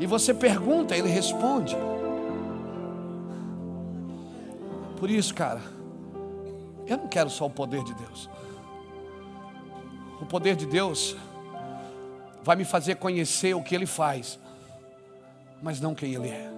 E 0.00 0.06
você 0.06 0.34
pergunta, 0.34 0.96
ele 0.96 1.08
responde. 1.08 1.76
Por 4.98 5.08
isso, 5.08 5.32
cara, 5.32 5.62
eu 6.84 6.96
não 6.96 7.06
quero 7.06 7.30
só 7.30 7.46
o 7.46 7.50
poder 7.50 7.84
de 7.84 7.94
Deus. 7.94 8.28
O 10.20 10.26
poder 10.26 10.56
de 10.56 10.66
Deus 10.66 11.16
vai 12.42 12.56
me 12.56 12.64
fazer 12.64 12.96
conhecer 12.96 13.54
o 13.54 13.62
que 13.62 13.76
Ele 13.76 13.86
faz, 13.86 14.40
mas 15.62 15.80
não 15.80 15.94
quem 15.94 16.14
Ele 16.14 16.28
é. 16.28 16.50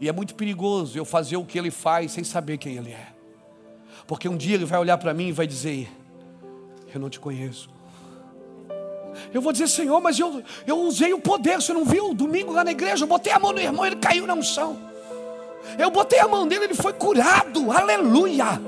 E 0.00 0.08
é 0.08 0.12
muito 0.12 0.36
perigoso 0.36 0.96
eu 0.96 1.04
fazer 1.04 1.36
o 1.36 1.44
que 1.44 1.58
Ele 1.58 1.70
faz 1.70 2.12
sem 2.12 2.22
saber 2.22 2.58
quem 2.58 2.76
Ele 2.76 2.92
é, 2.92 3.08
porque 4.06 4.28
um 4.28 4.36
dia 4.36 4.54
Ele 4.54 4.64
vai 4.64 4.78
olhar 4.78 4.96
para 4.98 5.12
mim 5.12 5.28
e 5.28 5.32
vai 5.32 5.46
dizer: 5.46 5.90
Eu 6.94 7.00
não 7.00 7.10
te 7.10 7.18
conheço. 7.18 7.68
Eu 9.34 9.42
vou 9.42 9.52
dizer, 9.52 9.68
Senhor, 9.68 10.00
mas 10.00 10.18
eu, 10.18 10.42
eu 10.66 10.78
usei 10.82 11.12
o 11.12 11.20
poder, 11.20 11.60
você 11.60 11.72
não 11.72 11.84
viu? 11.84 12.14
Domingo 12.14 12.52
lá 12.52 12.62
na 12.62 12.70
igreja, 12.70 13.04
eu 13.04 13.08
botei 13.08 13.32
a 13.32 13.38
mão 13.38 13.52
no 13.52 13.60
irmão, 13.60 13.84
ele 13.84 13.96
caiu 13.96 14.26
na 14.26 14.34
unção. 14.34 14.91
Eu 15.78 15.90
botei 15.90 16.18
a 16.18 16.28
mão 16.28 16.44
nele, 16.44 16.64
ele 16.64 16.74
foi 16.74 16.92
curado. 16.92 17.70
Aleluia. 17.70 18.60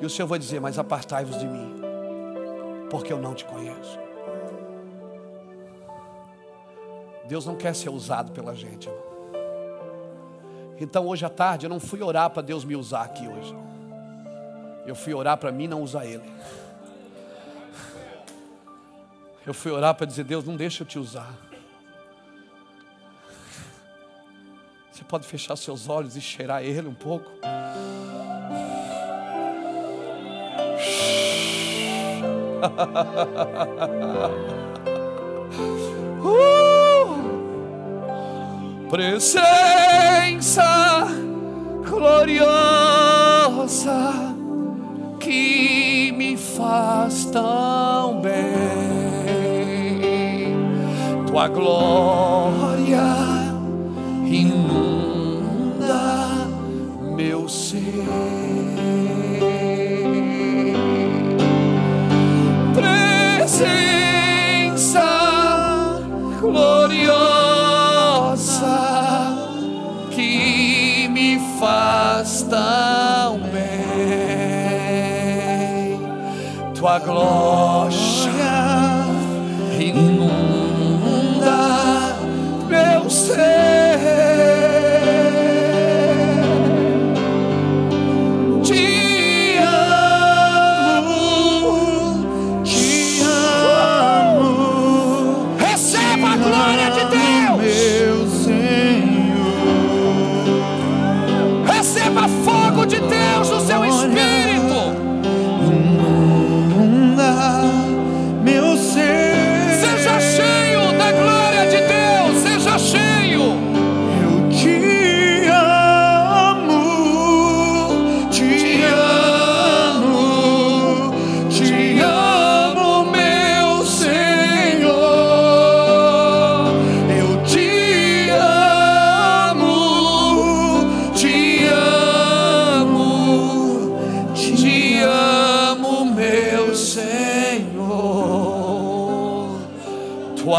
E 0.00 0.04
o 0.04 0.10
Senhor 0.10 0.26
vai 0.26 0.38
dizer: 0.38 0.60
Mas 0.60 0.78
apartai-vos 0.78 1.38
de 1.38 1.46
mim, 1.46 1.74
porque 2.90 3.12
eu 3.12 3.18
não 3.18 3.34
te 3.34 3.44
conheço. 3.44 3.98
Deus 7.26 7.46
não 7.46 7.56
quer 7.56 7.74
ser 7.74 7.88
usado 7.88 8.32
pela 8.32 8.54
gente, 8.54 8.88
irmão. 8.88 9.02
Então 10.78 11.06
hoje 11.06 11.24
à 11.24 11.30
tarde 11.30 11.66
eu 11.66 11.70
não 11.70 11.80
fui 11.80 12.02
orar 12.02 12.28
para 12.30 12.42
Deus 12.42 12.64
me 12.64 12.76
usar 12.76 13.02
aqui 13.02 13.26
hoje. 13.26 13.54
Eu 14.86 14.94
fui 14.94 15.14
orar 15.14 15.38
para 15.38 15.50
mim 15.50 15.66
não 15.66 15.82
usar 15.82 16.04
Ele. 16.04 16.30
Eu 19.46 19.54
fui 19.54 19.70
orar 19.70 19.94
para 19.94 20.06
dizer: 20.06 20.24
Deus, 20.24 20.44
não 20.44 20.56
deixa 20.56 20.82
eu 20.82 20.86
te 20.86 20.98
usar. 20.98 21.32
Você 24.94 25.02
pode 25.02 25.26
fechar 25.26 25.56
seus 25.56 25.88
olhos 25.88 26.14
e 26.14 26.20
cheirar 26.20 26.62
Ele 26.62 26.86
um 26.86 26.94
pouco? 26.94 27.28
uh! 36.22 37.08
Presença 38.88 40.62
gloriosa 41.84 42.52
que 45.18 46.12
me 46.12 46.36
faz 46.36 47.24
tão 47.24 48.20
bem, 48.20 48.32
tua 51.26 51.48
glória 51.48 53.33
inunda 54.34 56.04
meu 57.16 57.48
ser. 57.48 58.04
Presença 63.44 64.00
gloriosa 66.40 67.14
que 70.10 71.08
me 71.08 71.38
faz 71.60 72.42
tão 72.42 73.38
bem, 73.52 74.74
tua 76.74 76.98
glória 76.98 78.03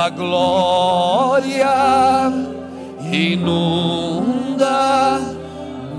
Tua 0.05 0.09
glória 0.11 1.67
inunda 3.11 4.69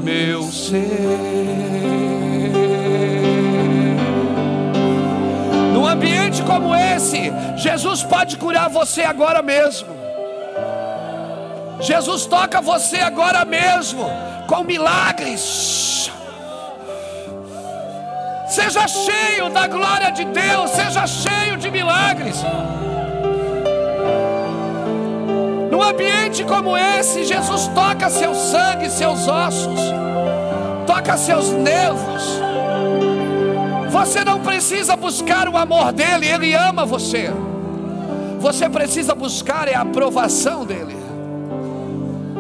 meu 0.01 0.45
ser. 0.45 0.79
Num 5.73 5.85
ambiente 5.85 6.41
como 6.45 6.73
esse, 6.73 7.33
Jesus 7.57 8.05
pode 8.05 8.37
curar 8.37 8.71
você 8.71 9.03
agora 9.03 9.43
mesmo. 9.43 9.89
Jesus 11.81 12.27
toca 12.27 12.61
você 12.61 12.99
agora 12.99 13.45
mesmo 13.45 14.05
com 14.47 14.63
milagres. 14.63 16.13
Seja 18.47 18.87
cheio 18.87 19.49
da 19.51 19.67
glória 19.67 20.13
de 20.13 20.25
Deus, 20.27 20.71
seja 20.71 21.05
cheio 21.09 21.57
de 21.57 21.69
milagres. 21.73 22.37
Ambiente 25.89 26.45
como 26.45 26.77
esse, 26.77 27.25
Jesus 27.25 27.69
toca 27.69 28.11
seu 28.11 28.35
sangue, 28.35 28.91
seus 28.91 29.29
ossos, 29.29 29.81
toca 30.87 31.17
seus 31.17 31.51
nervos. 31.53 32.23
Você 33.91 34.25
não 34.25 34.41
precisa 34.41 34.97
buscar 34.97 35.49
o 35.49 35.57
amor 35.57 35.93
dele, 35.93 36.27
ele 36.27 36.55
ama 36.55 36.85
você. 36.85 37.31
Você 38.41 38.69
precisa 38.69 39.15
buscar 39.15 39.69
é 39.69 39.75
a 39.75 39.83
aprovação 39.83 40.65
dele 40.65 40.97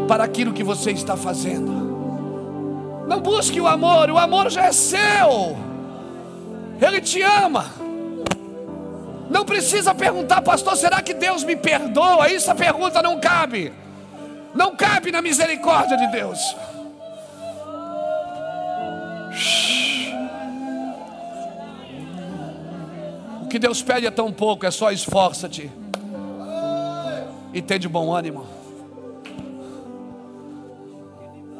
para 0.08 0.24
aquilo 0.24 0.52
que 0.52 0.64
você 0.64 0.90
está 0.90 1.16
fazendo. 1.16 3.04
Não 3.06 3.20
busque 3.20 3.60
o 3.60 3.66
amor, 3.66 4.10
o 4.10 4.18
amor 4.18 4.50
já 4.50 4.64
é 4.64 4.72
seu. 4.72 5.56
Ele 6.80 7.00
te 7.00 7.22
ama. 7.22 7.75
Não 9.30 9.44
precisa 9.44 9.94
perguntar, 9.94 10.42
pastor, 10.42 10.76
será 10.76 11.02
que 11.02 11.12
Deus 11.12 11.42
me 11.42 11.56
perdoa? 11.56 12.30
Essa 12.30 12.54
pergunta 12.54 13.02
não 13.02 13.18
cabe. 13.18 13.72
Não 14.54 14.76
cabe 14.76 15.10
na 15.10 15.20
misericórdia 15.20 15.96
de 15.96 16.06
Deus. 16.08 16.56
O 23.42 23.48
que 23.48 23.58
Deus 23.58 23.82
pede 23.82 24.06
é 24.06 24.10
tão 24.10 24.32
pouco, 24.32 24.64
é 24.64 24.70
só 24.70 24.90
esforça-te. 24.90 25.70
E 27.52 27.60
tem 27.60 27.78
de 27.78 27.88
bom 27.88 28.14
ânimo. 28.14 28.46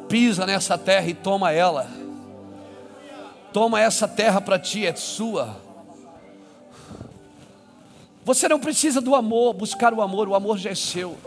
Pisa 0.07 0.45
nessa 0.45 0.77
terra 0.77 1.07
e 1.07 1.13
toma 1.13 1.51
ela. 1.51 1.87
Toma 3.51 3.81
essa 3.81 4.07
terra 4.07 4.39
para 4.39 4.57
ti, 4.57 4.85
é 4.85 4.95
sua. 4.95 5.66
Você 8.27 8.49
não 8.49 8.59
precisa 8.59 8.99
do 8.99 9.15
amor, 9.15 9.53
buscar 9.53 9.93
o 9.93 10.01
amor, 10.01 10.27
o 10.27 10.35
amor 10.35 10.57
já 10.57 10.69
é 10.69 10.75
seu. 10.75 11.17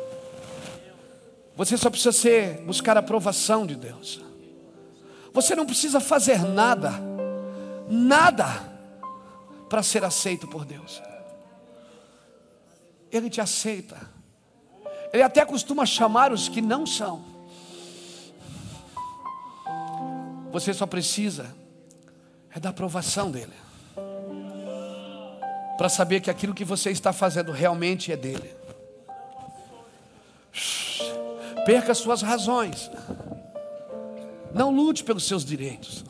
Você 1.56 1.74
só 1.78 1.88
precisa 1.88 2.12
ser, 2.12 2.60
buscar 2.60 2.94
a 2.94 3.00
aprovação 3.00 3.66
de 3.66 3.74
Deus. 3.74 4.20
Você 5.32 5.56
não 5.56 5.64
precisa 5.64 5.98
fazer 5.98 6.44
nada, 6.44 6.92
nada, 7.88 8.44
para 9.66 9.82
ser 9.82 10.04
aceito 10.04 10.46
por 10.46 10.66
Deus. 10.66 11.00
Ele 13.10 13.30
te 13.30 13.40
aceita. 13.40 13.98
Ele 15.10 15.22
até 15.22 15.42
costuma 15.46 15.86
chamar 15.86 16.34
os 16.34 16.50
que 16.50 16.60
não 16.60 16.84
são. 16.84 17.24
Você 20.52 20.74
só 20.74 20.84
precisa 20.84 21.56
é 22.54 22.60
da 22.60 22.68
aprovação 22.68 23.30
dele. 23.30 23.69
Para 25.80 25.88
saber 25.88 26.20
que 26.20 26.30
aquilo 26.30 26.52
que 26.52 26.62
você 26.62 26.90
está 26.90 27.10
fazendo 27.10 27.52
realmente 27.52 28.12
é 28.12 28.16
dele. 28.16 28.54
Perca 31.64 31.94
suas 31.94 32.20
razões. 32.20 32.90
Não 34.52 34.70
lute 34.70 35.02
pelos 35.02 35.26
seus 35.26 35.42
direitos. 35.42 36.04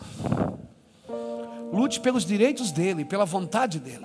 Lute 1.72 2.00
pelos 2.00 2.24
direitos 2.24 2.72
dele, 2.72 3.04
pela 3.04 3.24
vontade 3.24 3.78
dele. 3.78 4.04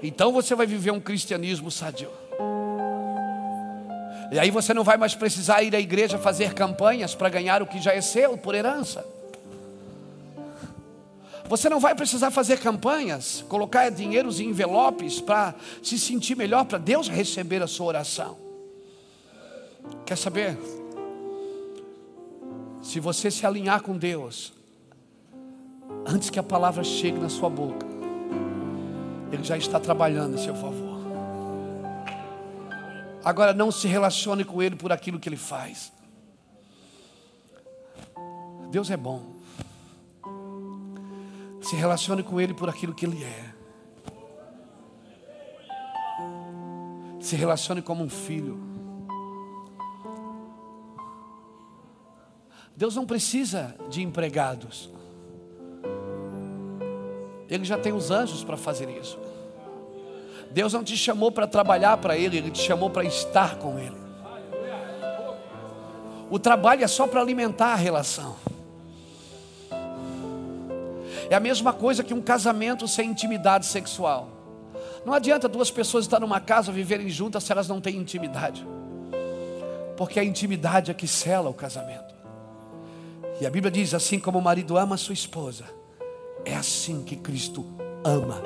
Então 0.00 0.30
você 0.32 0.54
vai 0.54 0.68
viver 0.68 0.92
um 0.92 1.00
cristianismo 1.00 1.68
sadio. 1.68 2.12
E 4.30 4.38
aí 4.38 4.52
você 4.52 4.72
não 4.72 4.84
vai 4.84 4.96
mais 4.96 5.16
precisar 5.16 5.64
ir 5.64 5.74
à 5.74 5.80
igreja 5.80 6.16
fazer 6.16 6.54
campanhas 6.54 7.12
para 7.12 7.28
ganhar 7.28 7.60
o 7.60 7.66
que 7.66 7.82
já 7.82 7.92
é 7.92 8.00
seu 8.00 8.38
por 8.38 8.54
herança. 8.54 9.15
Você 11.48 11.68
não 11.68 11.78
vai 11.78 11.94
precisar 11.94 12.30
fazer 12.30 12.58
campanhas, 12.58 13.44
colocar 13.48 13.88
dinheiros 13.90 14.40
em 14.40 14.48
envelopes 14.48 15.20
para 15.20 15.54
se 15.82 15.98
sentir 15.98 16.36
melhor, 16.36 16.64
para 16.64 16.78
Deus 16.78 17.08
receber 17.08 17.62
a 17.62 17.66
sua 17.66 17.86
oração. 17.86 18.36
Quer 20.04 20.16
saber? 20.16 20.58
Se 22.82 22.98
você 22.98 23.30
se 23.30 23.46
alinhar 23.46 23.80
com 23.82 23.96
Deus, 23.96 24.52
antes 26.04 26.30
que 26.30 26.38
a 26.38 26.42
palavra 26.42 26.82
chegue 26.82 27.18
na 27.18 27.28
sua 27.28 27.48
boca, 27.48 27.86
Ele 29.30 29.44
já 29.44 29.56
está 29.56 29.78
trabalhando 29.78 30.34
em 30.34 30.42
seu 30.42 30.54
favor. 30.54 30.96
Agora 33.24 33.52
não 33.52 33.70
se 33.70 33.86
relacione 33.86 34.44
com 34.44 34.62
Ele 34.62 34.76
por 34.76 34.92
aquilo 34.92 35.18
que 35.18 35.28
Ele 35.28 35.36
faz. 35.36 35.92
Deus 38.70 38.90
é 38.90 38.96
bom. 38.96 39.35
Se 41.68 41.74
relacione 41.74 42.22
com 42.22 42.40
Ele 42.40 42.54
por 42.54 42.68
aquilo 42.68 42.94
que 42.94 43.04
Ele 43.04 43.24
é. 43.24 43.52
Se 47.18 47.34
relacione 47.34 47.82
como 47.82 48.04
um 48.04 48.08
filho. 48.08 48.56
Deus 52.76 52.94
não 52.94 53.04
precisa 53.04 53.74
de 53.90 54.00
empregados. 54.00 54.88
Ele 57.48 57.64
já 57.64 57.76
tem 57.76 57.92
os 57.92 58.12
anjos 58.12 58.44
para 58.44 58.56
fazer 58.56 58.88
isso. 58.88 59.18
Deus 60.52 60.72
não 60.72 60.84
te 60.84 60.96
chamou 60.96 61.32
para 61.32 61.48
trabalhar 61.48 61.96
para 61.96 62.16
Ele, 62.16 62.38
Ele 62.38 62.50
te 62.52 62.60
chamou 62.60 62.90
para 62.90 63.02
estar 63.02 63.56
com 63.56 63.76
Ele. 63.76 63.96
O 66.30 66.38
trabalho 66.38 66.84
é 66.84 66.86
só 66.86 67.08
para 67.08 67.20
alimentar 67.20 67.72
a 67.72 67.76
relação. 67.76 68.36
É 71.28 71.34
a 71.34 71.40
mesma 71.40 71.72
coisa 71.72 72.04
que 72.04 72.14
um 72.14 72.20
casamento 72.20 72.86
sem 72.86 73.10
intimidade 73.10 73.66
sexual. 73.66 74.28
Não 75.04 75.12
adianta 75.12 75.48
duas 75.48 75.70
pessoas 75.70 76.04
estar 76.04 76.20
numa 76.20 76.40
casa 76.40 76.72
viverem 76.72 77.08
juntas 77.08 77.44
se 77.44 77.52
elas 77.52 77.68
não 77.68 77.80
têm 77.80 77.96
intimidade. 77.96 78.66
Porque 79.96 80.20
a 80.20 80.24
intimidade 80.24 80.90
é 80.90 80.94
que 80.94 81.08
sela 81.08 81.48
o 81.48 81.54
casamento. 81.54 82.14
E 83.40 83.46
a 83.46 83.50
Bíblia 83.50 83.70
diz: 83.70 83.94
assim 83.94 84.18
como 84.18 84.38
o 84.38 84.42
marido 84.42 84.76
ama 84.76 84.94
a 84.94 84.98
sua 84.98 85.14
esposa, 85.14 85.64
é 86.44 86.54
assim 86.54 87.02
que 87.02 87.16
Cristo 87.16 87.64
ama 88.04 88.42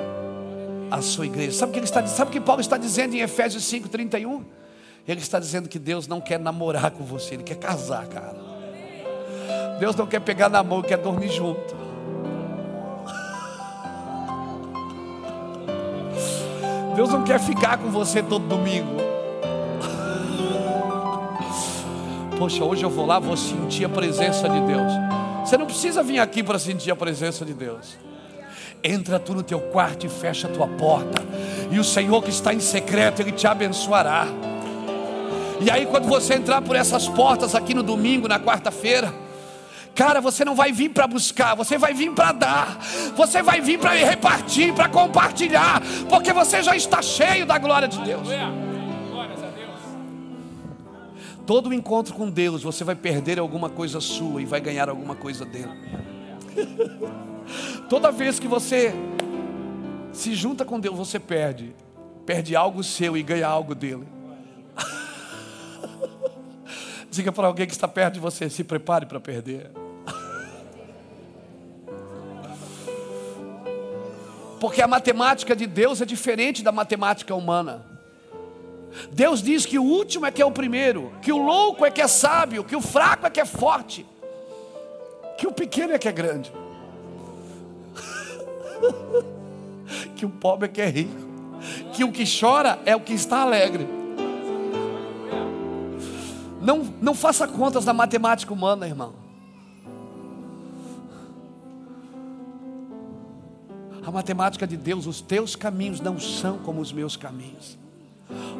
a 0.90 1.01
sua 1.01 1.27
igreja. 1.27 1.53
Sabe 1.53 1.71
o 1.71 1.73
que 1.73 1.79
ele 1.79 1.87
está 1.87 2.07
Sabe 2.07 2.31
o 2.31 2.33
que 2.33 2.40
Paulo 2.40 2.61
está 2.61 2.77
dizendo 2.77 3.14
em 3.14 3.21
Efésios 3.21 3.64
5:31? 3.64 4.45
Ele 5.07 5.21
está 5.21 5.38
dizendo 5.38 5.69
que 5.69 5.79
Deus 5.79 6.07
não 6.07 6.21
quer 6.21 6.38
namorar 6.38 6.90
com 6.90 7.05
você, 7.05 7.35
ele 7.35 7.43
quer 7.43 7.57
casar, 7.57 8.07
cara. 8.07 8.37
Deus 9.79 9.97
não 9.97 10.07
quer 10.07 10.21
pegar 10.21 10.49
na 10.49 10.62
mão, 10.62 10.83
quer 10.83 10.99
dormir 10.99 11.31
junto. 11.31 11.80
Deus 17.00 17.08
não 17.08 17.24
quer 17.24 17.40
ficar 17.40 17.78
com 17.78 17.90
você 17.90 18.22
todo 18.22 18.46
domingo. 18.46 18.98
Poxa, 22.36 22.62
hoje 22.62 22.82
eu 22.82 22.90
vou 22.90 23.06
lá, 23.06 23.18
vou 23.18 23.38
sentir 23.38 23.86
a 23.86 23.88
presença 23.88 24.46
de 24.46 24.60
Deus. 24.60 24.92
Você 25.42 25.56
não 25.56 25.64
precisa 25.64 26.02
vir 26.02 26.18
aqui 26.18 26.42
para 26.42 26.58
sentir 26.58 26.90
a 26.90 26.96
presença 26.96 27.42
de 27.42 27.54
Deus. 27.54 27.96
Entra 28.84 29.18
tu 29.18 29.32
no 29.32 29.42
teu 29.42 29.60
quarto 29.60 30.04
e 30.04 30.10
fecha 30.10 30.46
a 30.46 30.50
tua 30.50 30.68
porta. 30.68 31.22
E 31.70 31.78
o 31.78 31.84
Senhor 31.84 32.22
que 32.22 32.28
está 32.28 32.52
em 32.52 32.60
secreto, 32.60 33.22
Ele 33.22 33.32
te 33.32 33.46
abençoará. 33.46 34.26
E 35.58 35.70
aí, 35.70 35.86
quando 35.86 36.06
você 36.06 36.34
entrar 36.34 36.60
por 36.60 36.76
essas 36.76 37.08
portas 37.08 37.54
aqui 37.54 37.72
no 37.72 37.82
domingo, 37.82 38.28
na 38.28 38.38
quarta-feira, 38.38 39.10
Cara, 39.94 40.20
você 40.20 40.44
não 40.44 40.55
vai 40.55 40.72
vir 40.72 40.90
para 40.90 41.07
buscar, 41.07 41.55
você 41.55 41.76
vai 41.76 41.92
vir 41.92 42.12
para 42.12 42.33
dar, 42.33 42.79
você 43.16 43.42
vai 43.42 43.61
vir 43.61 43.79
para 43.79 43.92
repartir, 43.92 44.72
para 44.72 44.88
compartilhar, 44.88 45.83
porque 46.09 46.33
você 46.33 46.62
já 46.62 46.74
está 46.74 47.03
cheio 47.03 47.44
da 47.44 47.59
glória 47.59 47.88
de 47.88 48.00
Deus. 48.00 48.29
Todo 51.46 51.74
encontro 51.74 52.14
com 52.14 52.31
Deus, 52.31 52.62
você 52.62 52.85
vai 52.85 52.94
perder 52.94 53.38
alguma 53.38 53.68
coisa 53.68 54.00
sua 54.00 54.40
e 54.40 54.44
vai 54.44 54.61
ganhar 54.61 54.88
alguma 54.88 55.16
coisa 55.16 55.44
dele. 55.44 55.72
Toda 57.88 58.12
vez 58.12 58.38
que 58.38 58.46
você 58.46 58.94
se 60.12 60.35
junta 60.35 60.64
com 60.64 60.79
Deus, 60.79 60.96
você 60.96 61.18
perde. 61.18 61.74
Perde 62.24 62.55
algo 62.55 62.85
seu 62.85 63.16
e 63.16 63.22
ganha 63.22 63.48
algo 63.48 63.74
dele. 63.74 64.07
Diga 67.11 67.33
para 67.33 67.49
alguém 67.49 67.66
que 67.66 67.73
está 67.73 67.88
perto 67.88 68.14
de 68.14 68.20
você: 68.20 68.49
se 68.49 68.62
prepare 68.62 69.05
para 69.05 69.18
perder. 69.18 69.70
Porque 74.61 74.83
a 74.83 74.87
matemática 74.87 75.57
de 75.57 75.66
Deus 75.66 76.01
é 76.01 76.05
diferente 76.05 76.62
da 76.62 76.70
matemática 76.70 77.35
humana. 77.35 77.85
Deus 79.11 79.42
diz 79.42 79.64
que 79.64 79.79
o 79.79 79.83
último 79.83 80.27
é 80.27 80.31
que 80.31 80.42
é 80.42 80.46
o 80.46 80.51
primeiro, 80.51 81.12
que 81.23 81.33
o 81.33 81.38
louco 81.38 81.85
é 81.87 81.90
que 81.90 82.01
é 82.01 82.09
sábio, 82.09 82.62
que 82.62 82.77
o 82.77 82.81
fraco 82.81 83.27
é 83.27 83.31
que 83.31 83.40
é 83.40 83.44
forte, 83.44 84.05
que 85.38 85.46
o 85.46 85.53
pequeno 85.53 85.94
é 85.94 85.99
que 85.99 86.09
é 86.09 86.12
grande, 86.12 86.53
que 90.16 90.27
o 90.27 90.29
pobre 90.29 90.66
é 90.66 90.68
que 90.68 90.81
é 90.81 90.87
rico, 90.87 91.29
que 91.92 92.05
o 92.05 92.12
que 92.12 92.25
chora 92.25 92.81
é 92.85 92.94
o 92.94 93.01
que 93.01 93.14
está 93.14 93.42
alegre. 93.42 93.99
Não, 96.61 96.87
não 97.01 97.14
faça 97.14 97.49
contas 97.49 97.85
da 97.85 97.92
matemática 97.92 98.53
humana, 98.53 98.87
irmão. 98.87 99.14
A 104.05 104.11
matemática 104.11 104.66
de 104.66 104.77
Deus, 104.77 105.07
os 105.07 105.20
teus 105.20 105.55
caminhos 105.57 106.01
não 106.01 106.18
são 106.18 106.59
como 106.59 106.81
os 106.81 106.92
meus 106.92 107.16
caminhos. 107.16 107.79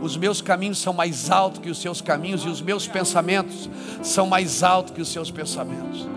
Os 0.03 0.17
meus 0.17 0.41
caminhos 0.41 0.79
são 0.79 0.93
mais 0.93 1.31
altos 1.31 1.61
que 1.61 1.71
os 1.71 1.79
seus 1.79 2.01
caminhos, 2.01 2.43
e 2.45 2.49
os 2.49 2.61
meus 2.61 2.87
pensamentos 2.87 3.69
são 4.03 4.27
mais 4.27 4.63
altos 4.63 4.95
que 4.95 5.01
os 5.01 5.09
seus 5.09 5.31
pensamentos. 5.31 6.09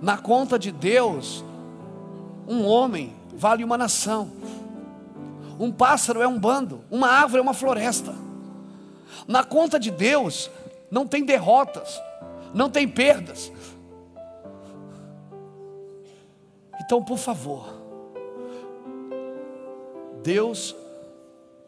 Na 0.00 0.16
conta 0.16 0.58
de 0.58 0.70
Deus, 0.70 1.44
um 2.46 2.64
homem 2.66 3.14
vale 3.36 3.64
uma 3.64 3.76
nação, 3.76 4.30
um 5.58 5.70
pássaro 5.70 6.22
é 6.22 6.28
um 6.28 6.38
bando, 6.38 6.82
uma 6.90 7.08
árvore 7.08 7.38
é 7.38 7.42
uma 7.42 7.54
floresta. 7.54 8.14
Na 9.30 9.44
conta 9.44 9.78
de 9.78 9.92
Deus, 9.92 10.50
não 10.90 11.06
tem 11.06 11.24
derrotas, 11.24 12.02
não 12.52 12.68
tem 12.68 12.88
perdas. 12.88 13.52
Então, 16.80 17.00
por 17.04 17.16
favor, 17.16 17.64
Deus 20.24 20.74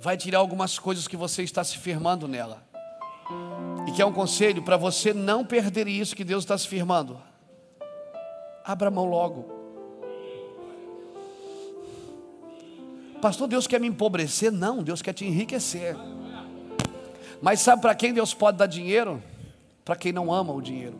vai 0.00 0.16
tirar 0.16 0.40
algumas 0.40 0.76
coisas 0.76 1.06
que 1.06 1.16
você 1.16 1.44
está 1.44 1.62
se 1.62 1.78
firmando 1.78 2.26
nela. 2.26 2.60
E 3.86 3.92
que 3.92 4.02
é 4.02 4.04
um 4.04 4.12
conselho 4.12 4.64
para 4.64 4.76
você 4.76 5.14
não 5.14 5.44
perder 5.44 5.86
isso 5.86 6.16
que 6.16 6.24
Deus 6.24 6.42
está 6.42 6.58
se 6.58 6.66
firmando. 6.66 7.22
Abra 8.64 8.90
mão 8.90 9.04
logo. 9.04 9.48
Pastor, 13.20 13.46
Deus 13.46 13.68
quer 13.68 13.78
me 13.78 13.86
empobrecer? 13.86 14.50
Não, 14.50 14.82
Deus 14.82 15.00
quer 15.00 15.12
te 15.12 15.24
enriquecer. 15.24 15.96
Mas 17.42 17.60
sabe 17.60 17.82
para 17.82 17.94
quem 17.94 18.14
Deus 18.14 18.32
pode 18.32 18.56
dar 18.56 18.66
dinheiro? 18.66 19.20
Para 19.84 19.96
quem 19.96 20.12
não 20.12 20.32
ama 20.32 20.52
o 20.52 20.62
dinheiro. 20.62 20.96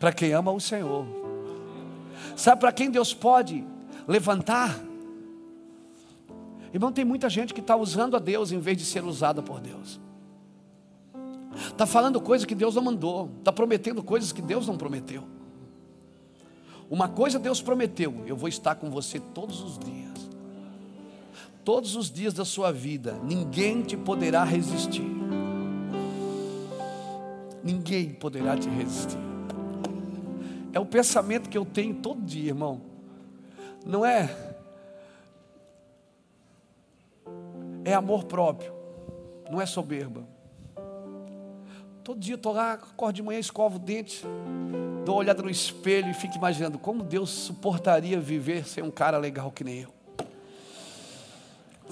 Para 0.00 0.10
quem 0.10 0.32
ama 0.32 0.50
o 0.50 0.58
Senhor. 0.58 1.06
Sabe 2.34 2.62
para 2.62 2.72
quem 2.72 2.90
Deus 2.90 3.12
pode 3.12 3.62
levantar. 4.08 4.80
Irmão, 6.72 6.90
tem 6.90 7.04
muita 7.04 7.28
gente 7.28 7.52
que 7.52 7.60
está 7.60 7.76
usando 7.76 8.16
a 8.16 8.18
Deus 8.18 8.50
em 8.50 8.58
vez 8.58 8.78
de 8.78 8.86
ser 8.86 9.04
usada 9.04 9.42
por 9.42 9.60
Deus. 9.60 10.00
Está 11.68 11.84
falando 11.84 12.18
coisas 12.18 12.46
que 12.46 12.54
Deus 12.54 12.74
não 12.74 12.82
mandou, 12.82 13.30
está 13.38 13.52
prometendo 13.52 14.02
coisas 14.02 14.32
que 14.32 14.40
Deus 14.40 14.66
não 14.66 14.78
prometeu. 14.78 15.24
Uma 16.88 17.08
coisa 17.08 17.38
Deus 17.38 17.60
prometeu: 17.60 18.24
eu 18.26 18.34
vou 18.34 18.48
estar 18.48 18.76
com 18.76 18.90
você 18.90 19.20
todos 19.20 19.60
os 19.60 19.78
dias. 19.78 20.31
Todos 21.64 21.94
os 21.94 22.10
dias 22.10 22.34
da 22.34 22.44
sua 22.44 22.72
vida, 22.72 23.18
ninguém 23.22 23.82
te 23.82 23.96
poderá 23.96 24.42
resistir. 24.42 25.06
Ninguém 27.62 28.10
poderá 28.10 28.56
te 28.56 28.68
resistir. 28.68 29.18
É 30.72 30.80
o 30.80 30.86
pensamento 30.86 31.48
que 31.48 31.56
eu 31.56 31.64
tenho 31.64 31.94
todo 31.94 32.20
dia, 32.20 32.48
irmão. 32.48 32.80
Não 33.86 34.04
é. 34.04 34.54
É 37.84 37.94
amor 37.94 38.24
próprio, 38.24 38.72
não 39.50 39.60
é 39.60 39.66
soberba. 39.66 40.26
Todo 42.02 42.18
dia 42.18 42.34
eu 42.34 42.36
estou 42.36 42.52
lá, 42.52 42.72
acordo 42.72 43.14
de 43.14 43.22
manhã, 43.22 43.38
escovo 43.38 43.76
o 43.76 43.78
dente, 43.78 44.24
dou 45.04 45.14
uma 45.14 45.20
olhada 45.20 45.42
no 45.42 45.50
espelho 45.50 46.10
e 46.10 46.14
fico 46.14 46.36
imaginando 46.36 46.78
como 46.78 47.04
Deus 47.04 47.30
suportaria 47.30 48.18
viver 48.18 48.66
sem 48.66 48.82
um 48.82 48.90
cara 48.90 49.18
legal 49.18 49.52
que 49.52 49.62
nem 49.62 49.80
eu. 49.80 50.01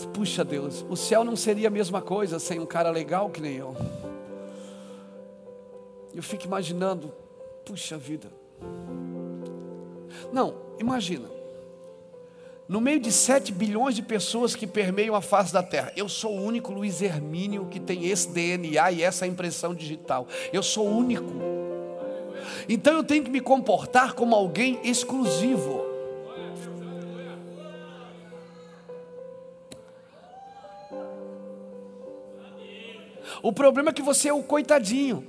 Puxa 0.06 0.44
Deus, 0.44 0.84
o 0.88 0.96
céu 0.96 1.24
não 1.24 1.36
seria 1.36 1.68
a 1.68 1.70
mesma 1.70 2.00
coisa 2.00 2.38
sem 2.38 2.58
um 2.58 2.66
cara 2.66 2.90
legal 2.90 3.30
que 3.30 3.40
nem 3.40 3.56
eu. 3.56 3.76
Eu 6.14 6.22
fico 6.22 6.44
imaginando, 6.44 7.12
puxa 7.64 7.96
vida. 7.96 8.28
Não, 10.32 10.54
imagina. 10.78 11.28
No 12.68 12.80
meio 12.80 13.00
de 13.00 13.10
7 13.10 13.52
bilhões 13.52 13.96
de 13.96 14.02
pessoas 14.02 14.54
que 14.54 14.64
permeiam 14.64 15.16
a 15.16 15.20
face 15.20 15.52
da 15.52 15.62
terra, 15.62 15.92
eu 15.96 16.08
sou 16.08 16.38
o 16.38 16.42
único 16.42 16.72
Luiz 16.72 17.02
Hermínio 17.02 17.66
que 17.66 17.80
tem 17.80 18.06
esse 18.06 18.28
DNA 18.28 18.92
e 18.92 19.02
essa 19.02 19.26
impressão 19.26 19.74
digital. 19.74 20.28
Eu 20.52 20.62
sou 20.62 20.86
o 20.86 20.96
único. 20.96 21.32
Então 22.68 22.94
eu 22.94 23.02
tenho 23.02 23.24
que 23.24 23.30
me 23.30 23.40
comportar 23.40 24.14
como 24.14 24.36
alguém 24.36 24.78
exclusivo. 24.84 25.89
O 33.42 33.52
problema 33.52 33.90
é 33.90 33.92
que 33.92 34.02
você 34.02 34.28
é 34.28 34.32
o 34.32 34.42
coitadinho. 34.42 35.26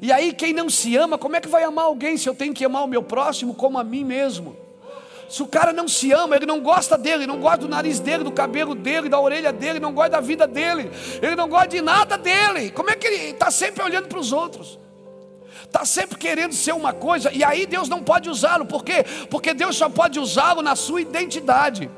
E 0.00 0.10
aí, 0.10 0.32
quem 0.32 0.52
não 0.52 0.68
se 0.70 0.96
ama, 0.96 1.18
como 1.18 1.36
é 1.36 1.40
que 1.40 1.48
vai 1.48 1.62
amar 1.62 1.84
alguém 1.84 2.16
se 2.16 2.28
eu 2.28 2.34
tenho 2.34 2.54
que 2.54 2.64
amar 2.64 2.84
o 2.84 2.88
meu 2.88 3.02
próximo 3.02 3.54
como 3.54 3.78
a 3.78 3.84
mim 3.84 4.04
mesmo? 4.04 4.56
Se 5.28 5.42
o 5.42 5.46
cara 5.46 5.72
não 5.72 5.88
se 5.88 6.12
ama, 6.12 6.36
ele 6.36 6.46
não 6.46 6.60
gosta 6.60 6.96
dele, 6.96 7.26
não 7.26 7.40
gosta 7.40 7.58
do 7.58 7.68
nariz 7.68 7.98
dele, 7.98 8.24
do 8.24 8.32
cabelo 8.32 8.74
dele, 8.74 9.08
da 9.08 9.18
orelha 9.18 9.52
dele, 9.52 9.80
não 9.80 9.92
gosta 9.92 10.10
da 10.10 10.20
vida 10.20 10.46
dele, 10.46 10.90
ele 11.22 11.34
não 11.34 11.48
gosta 11.48 11.68
de 11.68 11.80
nada 11.80 12.16
dele. 12.16 12.70
Como 12.70 12.90
é 12.90 12.94
que 12.94 13.06
ele 13.06 13.30
está 13.30 13.50
sempre 13.50 13.82
olhando 13.82 14.08
para 14.08 14.18
os 14.18 14.32
outros? 14.32 14.78
Está 15.64 15.84
sempre 15.84 16.18
querendo 16.18 16.52
ser 16.52 16.72
uma 16.72 16.92
coisa, 16.92 17.32
e 17.32 17.42
aí 17.42 17.66
Deus 17.66 17.88
não 17.88 18.02
pode 18.02 18.28
usá-lo, 18.30 18.66
por 18.66 18.84
quê? 18.84 19.04
Porque 19.28 19.52
Deus 19.52 19.76
só 19.76 19.88
pode 19.88 20.20
usá-lo 20.20 20.62
na 20.62 20.76
sua 20.76 21.00
identidade. 21.00 21.90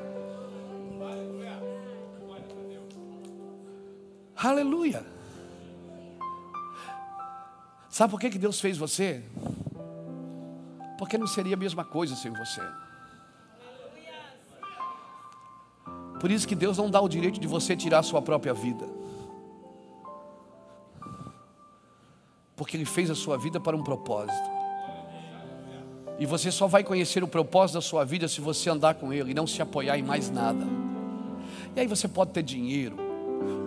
Aleluia. 4.36 5.04
Sabe 7.88 8.10
por 8.10 8.20
que, 8.20 8.28
que 8.28 8.38
Deus 8.38 8.60
fez 8.60 8.76
você? 8.76 9.24
Porque 10.98 11.16
não 11.16 11.26
seria 11.26 11.54
a 11.54 11.58
mesma 11.58 11.84
coisa 11.84 12.14
sem 12.14 12.30
você. 12.32 12.60
Por 16.20 16.30
isso 16.30 16.46
que 16.46 16.54
Deus 16.54 16.76
não 16.78 16.90
dá 16.90 17.00
o 17.00 17.08
direito 17.08 17.38
de 17.38 17.46
você 17.46 17.76
tirar 17.76 18.00
a 18.00 18.02
sua 18.02 18.20
própria 18.20 18.52
vida. 18.52 18.86
Porque 22.54 22.76
Ele 22.76 22.86
fez 22.86 23.10
a 23.10 23.14
sua 23.14 23.36
vida 23.36 23.60
para 23.60 23.76
um 23.76 23.82
propósito. 23.82 24.50
E 26.18 26.24
você 26.24 26.50
só 26.50 26.66
vai 26.66 26.82
conhecer 26.82 27.22
o 27.22 27.28
propósito 27.28 27.74
da 27.74 27.82
sua 27.82 28.04
vida 28.04 28.26
se 28.26 28.40
você 28.40 28.70
andar 28.70 28.94
com 28.94 29.12
Ele 29.12 29.32
e 29.32 29.34
não 29.34 29.46
se 29.46 29.60
apoiar 29.60 29.98
em 29.98 30.02
mais 30.02 30.30
nada. 30.30 30.66
E 31.74 31.80
aí 31.80 31.86
você 31.86 32.08
pode 32.08 32.30
ter 32.30 32.42
dinheiro, 32.42 32.96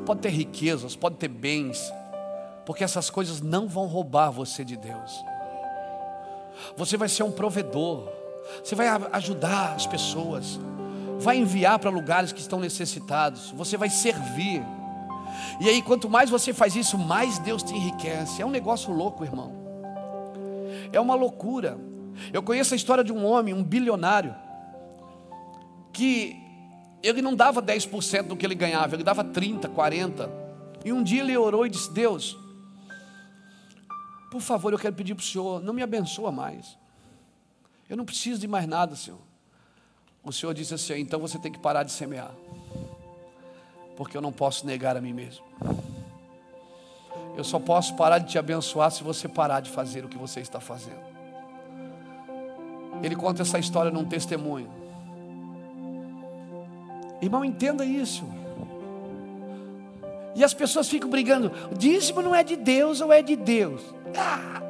pode 0.10 0.22
ter 0.22 0.30
riquezas, 0.30 0.96
pode 0.96 1.18
ter 1.18 1.28
bens, 1.28 1.94
porque 2.66 2.84
essas 2.84 3.12
coisas 3.12 3.42
não 3.42 3.68
vão 3.68 3.86
roubar 3.86 4.32
você 4.32 4.66
de 4.66 4.76
Deus. 4.76 5.24
Você 6.76 6.98
vai 6.98 7.08
ser 7.08 7.22
um 7.22 7.32
provedor, 7.32 8.10
você 8.64 8.74
vai 8.74 8.88
ajudar 8.88 9.76
as 9.76 9.86
pessoas 9.86 10.60
vai 11.20 11.38
enviar 11.38 11.78
para 11.78 11.90
lugares 11.90 12.32
que 12.32 12.40
estão 12.40 12.60
necessitados, 12.60 13.52
você 13.52 13.78
vai 13.78 13.90
servir. 13.90 14.64
E 15.60 15.70
aí, 15.70 15.82
quanto 15.82 16.10
mais 16.10 16.30
você 16.30 16.54
faz 16.54 16.76
isso, 16.76 16.98
mais 16.98 17.38
Deus 17.40 17.62
te 17.62 17.76
enriquece. 17.76 18.42
É 18.42 18.46
um 18.46 18.50
negócio 18.50 18.92
louco, 18.92 19.24
irmão. 19.24 19.54
É 20.92 21.00
uma 21.00 21.14
loucura. 21.14 21.78
Eu 22.32 22.42
conheço 22.42 22.74
a 22.74 22.78
história 22.78 23.04
de 23.04 23.12
um 23.12 23.26
homem, 23.26 23.54
um 23.54 23.64
bilionário, 23.64 24.34
que 25.92 26.49
ele 27.02 27.22
não 27.22 27.36
dava 27.36 27.62
10% 27.62 28.24
do 28.24 28.36
que 28.36 28.46
ele 28.46 28.56
ganhava, 28.56 28.96
ele 28.96 29.04
dava 29.04 29.24
30, 29.24 29.70
40. 29.70 30.30
E 30.84 30.94
um 30.94 31.04
dia 31.04 31.22
ele 31.22 31.36
orou 31.38 31.66
e 31.66 31.70
disse: 31.70 31.92
Deus, 31.92 32.38
por 34.32 34.42
favor, 34.42 34.74
eu 34.74 34.80
quero 34.80 34.96
pedir 34.96 35.16
para 35.16 35.24
o 35.24 35.26
Senhor, 35.26 35.62
não 35.62 35.74
me 35.74 35.84
abençoa 35.84 36.32
mais. 36.32 36.78
Eu 37.90 37.98
não 37.98 38.06
preciso 38.06 38.40
de 38.40 38.48
mais 38.48 38.68
nada, 38.68 38.96
Senhor 38.96 39.30
o 40.24 40.34
Senhor 40.34 40.54
disse 40.54 40.74
assim: 40.74 40.94
então 41.00 41.20
você 41.20 41.38
tem 41.40 41.52
que 41.52 41.60
parar 41.60 41.84
de 41.84 41.92
semear, 41.92 42.32
porque 43.96 44.16
eu 44.16 44.22
não 44.22 44.32
posso 44.32 44.66
negar 44.66 44.96
a 44.96 45.02
mim 45.02 45.14
mesmo. 45.14 45.44
Eu 47.36 47.44
só 47.44 47.60
posso 47.60 47.96
parar 47.96 48.20
de 48.20 48.32
te 48.32 48.38
abençoar 48.38 48.92
se 48.92 49.04
você 49.04 49.28
parar 49.28 49.62
de 49.62 49.70
fazer 49.70 50.04
o 50.04 50.10
que 50.10 50.18
você 50.18 50.42
está 50.42 50.60
fazendo. 50.60 51.10
Ele 53.02 53.16
conta 53.16 53.44
essa 53.44 53.58
história 53.58 53.92
num 53.92 54.04
testemunho. 54.04 54.70
Irmão, 57.22 57.44
entenda 57.44 57.84
isso. 57.84 58.24
E 60.36 60.44
as 60.44 60.54
pessoas 60.54 60.88
ficam 60.88 61.10
brigando: 61.10 61.52
o 61.72 61.76
dízimo 61.76 62.22
não 62.22 62.34
é 62.34 62.44
de 62.44 62.56
Deus 62.56 63.02
ou 63.02 63.12
é 63.12 63.22
de 63.22 63.36
Deus? 63.36 63.82
Ah! 64.16 64.62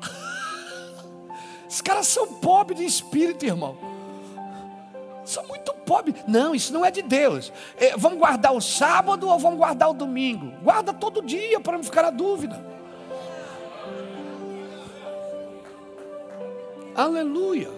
Os 1.68 1.80
caras 1.80 2.06
são 2.06 2.26
pobres 2.34 2.78
de 2.78 2.86
espírito, 2.86 3.44
irmão. 3.44 3.76
São 5.24 5.46
muito 5.46 5.74
pobres. 5.74 6.14
Não, 6.26 6.54
isso 6.54 6.72
não 6.72 6.82
é 6.82 6.90
de 6.90 7.02
Deus. 7.02 7.52
É, 7.76 7.94
vamos 7.96 8.18
guardar 8.18 8.54
o 8.54 8.60
sábado 8.62 9.28
ou 9.28 9.38
vamos 9.38 9.58
guardar 9.58 9.90
o 9.90 9.92
domingo? 9.92 10.50
Guarda 10.62 10.94
todo 10.94 11.20
dia 11.20 11.60
para 11.60 11.76
não 11.76 11.84
ficar 11.84 12.06
a 12.06 12.10
dúvida. 12.10 12.64
Aleluia. 16.94 17.77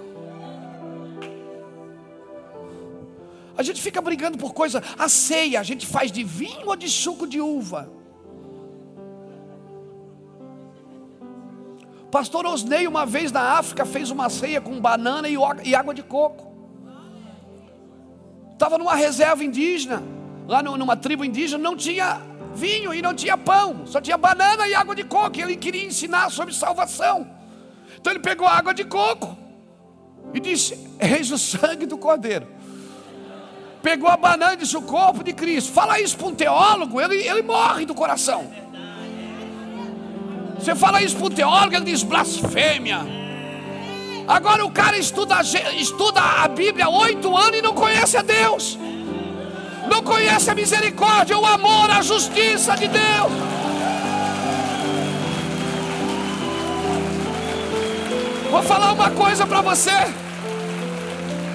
A 3.60 3.62
gente 3.62 3.82
fica 3.82 4.00
brigando 4.00 4.38
por 4.38 4.54
coisa. 4.54 4.82
A 4.98 5.06
ceia 5.06 5.60
a 5.60 5.62
gente 5.62 5.86
faz 5.86 6.10
de 6.10 6.24
vinho 6.24 6.68
ou 6.68 6.74
de 6.74 6.88
suco 6.88 7.26
de 7.26 7.42
uva? 7.42 7.92
Pastor 12.10 12.46
Osnei, 12.46 12.88
uma 12.88 13.04
vez 13.04 13.30
na 13.30 13.58
África, 13.58 13.84
fez 13.84 14.10
uma 14.10 14.30
ceia 14.30 14.62
com 14.62 14.80
banana 14.80 15.28
e 15.28 15.74
água 15.74 15.92
de 15.92 16.02
coco. 16.02 16.50
Estava 18.54 18.78
numa 18.78 18.94
reserva 18.94 19.44
indígena, 19.44 20.02
lá 20.48 20.62
numa 20.62 20.96
tribo 20.96 21.22
indígena, 21.22 21.62
não 21.62 21.76
tinha 21.76 22.22
vinho 22.54 22.94
e 22.94 23.02
não 23.02 23.12
tinha 23.12 23.36
pão, 23.36 23.86
só 23.86 24.00
tinha 24.00 24.16
banana 24.16 24.66
e 24.66 24.74
água 24.74 24.94
de 24.94 25.04
coco. 25.04 25.36
E 25.36 25.42
ele 25.42 25.56
queria 25.56 25.84
ensinar 25.84 26.30
sobre 26.30 26.54
salvação. 26.54 27.30
Então 27.98 28.10
ele 28.10 28.20
pegou 28.20 28.46
água 28.46 28.72
de 28.72 28.84
coco 28.84 29.36
e 30.32 30.40
disse: 30.40 30.78
Eis 30.98 31.30
o 31.30 31.36
sangue 31.36 31.84
do 31.84 31.98
cordeiro. 31.98 32.59
Pegou 33.82 34.08
a 34.08 34.16
banana 34.16 34.54
e 34.54 34.56
disse: 34.58 34.76
O 34.76 34.82
corpo 34.82 35.24
de 35.24 35.32
Cristo. 35.32 35.72
Fala 35.72 36.00
isso 36.00 36.16
para 36.16 36.26
um 36.26 36.34
teólogo, 36.34 37.00
ele, 37.00 37.16
ele 37.16 37.42
morre 37.42 37.86
do 37.86 37.94
coração. 37.94 38.50
Você 40.58 40.74
fala 40.74 41.02
isso 41.02 41.16
para 41.16 41.26
um 41.26 41.30
teólogo, 41.30 41.74
ele 41.74 41.86
diz 41.86 42.02
blasfêmia. 42.02 43.00
Agora 44.28 44.64
o 44.64 44.70
cara 44.70 44.96
estuda, 44.98 45.40
estuda 45.76 46.20
a 46.20 46.46
Bíblia 46.46 46.88
oito 46.88 47.36
anos 47.36 47.58
e 47.58 47.62
não 47.62 47.74
conhece 47.74 48.16
a 48.16 48.22
Deus. 48.22 48.78
Não 49.90 50.02
conhece 50.02 50.50
a 50.50 50.54
misericórdia, 50.54 51.36
o 51.36 51.46
amor, 51.46 51.90
a 51.90 52.02
justiça 52.02 52.76
de 52.76 52.86
Deus. 52.86 53.32
Vou 58.50 58.62
falar 58.62 58.92
uma 58.92 59.10
coisa 59.10 59.46
para 59.46 59.62
você. 59.62 60.29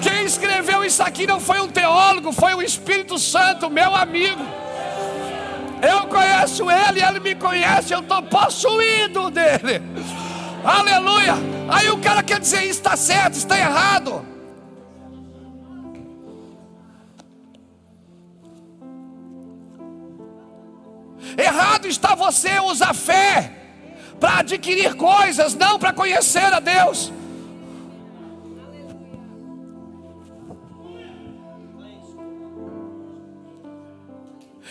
Quem 0.06 0.24
escreveu 0.24 0.84
isso 0.84 1.02
aqui 1.02 1.26
não 1.26 1.40
foi 1.40 1.60
um 1.60 1.66
teólogo, 1.66 2.30
foi 2.30 2.54
o 2.54 2.58
um 2.58 2.62
Espírito 2.62 3.18
Santo, 3.18 3.68
meu 3.68 3.92
amigo. 3.92 4.40
Eu 5.82 6.06
conheço 6.06 6.70
ele, 6.70 7.02
ele 7.02 7.18
me 7.18 7.34
conhece, 7.34 7.92
eu 7.92 7.98
estou 7.98 8.22
possuído 8.22 9.30
dele. 9.30 9.82
Aleluia. 10.64 11.34
Aí 11.68 11.90
o 11.90 11.98
cara 11.98 12.22
quer 12.22 12.38
dizer: 12.38 12.60
isso 12.60 12.78
está 12.78 12.96
certo, 12.96 13.34
está 13.34 13.58
errado. 13.58 14.24
Errado 21.36 21.88
está 21.88 22.14
você 22.14 22.60
usar 22.60 22.94
fé 22.94 23.52
para 24.20 24.38
adquirir 24.38 24.94
coisas, 24.94 25.52
não 25.54 25.80
para 25.80 25.92
conhecer 25.92 26.52
a 26.52 26.60
Deus. 26.60 27.12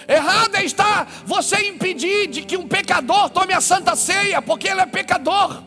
Errado 0.08 0.56
está 0.58 1.08
você 1.26 1.68
impedir 1.68 2.28
de 2.28 2.42
que 2.44 2.58
um 2.58 2.68
pecador 2.68 3.30
tome 3.30 3.54
a 3.54 3.62
santa 3.62 3.96
ceia, 3.96 4.42
porque 4.42 4.68
ele 4.68 4.82
é 4.82 4.86
pecador. 4.86 5.64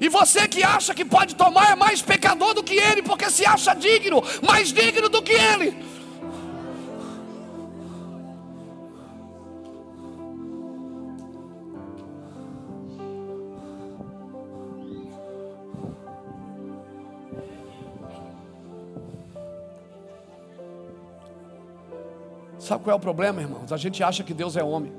E 0.00 0.08
você 0.08 0.46
que 0.46 0.62
acha 0.62 0.94
que 0.94 1.04
pode 1.04 1.34
tomar 1.34 1.72
é 1.72 1.74
mais 1.74 2.00
pecador 2.00 2.54
do 2.54 2.62
que 2.62 2.74
ele, 2.74 3.02
porque 3.02 3.28
se 3.30 3.44
acha 3.44 3.74
digno, 3.74 4.22
mais 4.42 4.72
digno 4.72 5.08
do 5.08 5.20
que 5.20 5.32
ele. 5.32 5.76
Sabe 22.68 22.84
qual 22.84 22.92
é 22.92 22.96
o 22.98 23.00
problema, 23.00 23.40
irmãos? 23.40 23.72
A 23.72 23.78
gente 23.78 24.02
acha 24.04 24.22
que 24.22 24.34
Deus 24.34 24.54
é 24.54 24.62
homem. 24.62 24.92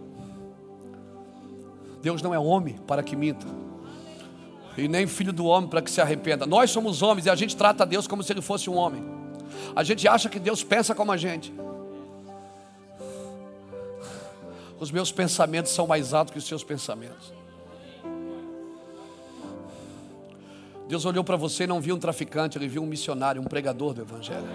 Deus 2.01 2.19
não 2.19 2.33
é 2.33 2.39
homem 2.39 2.75
para 2.87 3.03
que 3.03 3.15
minta. 3.15 3.45
E 4.75 4.87
nem 4.87 5.05
filho 5.05 5.31
do 5.31 5.45
homem 5.45 5.69
para 5.69 5.79
que 5.79 5.91
se 5.91 6.01
arrependa. 6.01 6.47
Nós 6.47 6.71
somos 6.71 7.03
homens 7.03 7.27
e 7.27 7.29
a 7.29 7.35
gente 7.35 7.55
trata 7.55 7.85
Deus 7.85 8.07
como 8.07 8.23
se 8.23 8.33
ele 8.33 8.41
fosse 8.41 8.71
um 8.71 8.75
homem. 8.75 9.05
A 9.75 9.83
gente 9.83 10.07
acha 10.07 10.29
que 10.29 10.39
Deus 10.39 10.63
pensa 10.63 10.95
como 10.95 11.11
a 11.11 11.17
gente. 11.17 11.53
Os 14.79 14.89
meus 14.89 15.11
pensamentos 15.11 15.71
são 15.71 15.85
mais 15.85 16.11
altos 16.11 16.31
que 16.31 16.39
os 16.39 16.47
seus 16.47 16.63
pensamentos. 16.63 17.31
Deus 20.87 21.05
olhou 21.05 21.23
para 21.23 21.35
você 21.35 21.65
e 21.65 21.67
não 21.67 21.79
viu 21.79 21.95
um 21.95 21.99
traficante, 21.99 22.57
ele 22.57 22.67
viu 22.67 22.81
um 22.81 22.87
missionário, 22.87 23.39
um 23.39 23.45
pregador 23.45 23.93
do 23.93 24.01
Evangelho. 24.01 24.47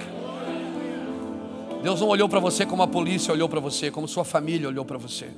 Deus 1.84 2.00
não 2.00 2.08
olhou 2.08 2.30
para 2.30 2.40
você 2.40 2.64
como 2.64 2.82
a 2.82 2.86
polícia 2.86 3.30
olhou 3.30 3.46
para 3.46 3.60
você, 3.60 3.90
como 3.90 4.08
sua 4.08 4.24
família 4.24 4.66
olhou 4.66 4.86
para 4.86 4.96
você. 4.96 5.28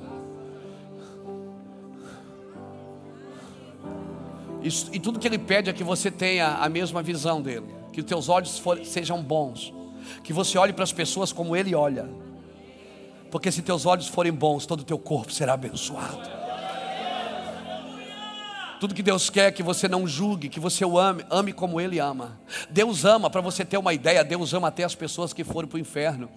Isso, 4.62 4.88
e 4.92 5.00
tudo 5.00 5.18
que 5.18 5.26
Ele 5.26 5.40
pede 5.40 5.70
é 5.70 5.72
que 5.72 5.82
você 5.82 6.08
tenha 6.08 6.54
a 6.58 6.68
mesma 6.68 7.02
visão 7.02 7.42
dele, 7.42 7.66
que 7.92 7.98
os 7.98 8.06
teus 8.06 8.28
olhos 8.28 8.60
for, 8.60 8.78
sejam 8.84 9.20
bons, 9.20 9.74
que 10.22 10.32
você 10.32 10.56
olhe 10.56 10.72
para 10.72 10.84
as 10.84 10.92
pessoas 10.92 11.32
como 11.32 11.56
Ele 11.56 11.74
olha, 11.74 12.08
porque 13.28 13.50
se 13.50 13.60
teus 13.60 13.84
olhos 13.84 14.06
forem 14.06 14.30
bons, 14.30 14.66
todo 14.66 14.82
o 14.82 14.84
teu 14.84 15.00
corpo 15.00 15.32
será 15.32 15.54
abençoado. 15.54 16.45
Tudo 18.78 18.94
que 18.94 19.02
Deus 19.02 19.30
quer 19.30 19.46
é 19.46 19.50
que 19.50 19.62
você 19.62 19.88
não 19.88 20.06
julgue, 20.06 20.48
que 20.48 20.60
você 20.60 20.84
o 20.84 20.98
ame, 20.98 21.24
ame 21.30 21.52
como 21.52 21.80
Ele 21.80 21.98
ama. 21.98 22.38
Deus 22.68 23.04
ama, 23.04 23.30
para 23.30 23.40
você 23.40 23.64
ter 23.64 23.78
uma 23.78 23.94
ideia, 23.94 24.22
Deus 24.22 24.52
ama 24.52 24.68
até 24.68 24.84
as 24.84 24.94
pessoas 24.94 25.32
que 25.32 25.42
foram 25.42 25.66
para 25.66 25.76
o 25.76 25.80
inferno. 25.80 26.28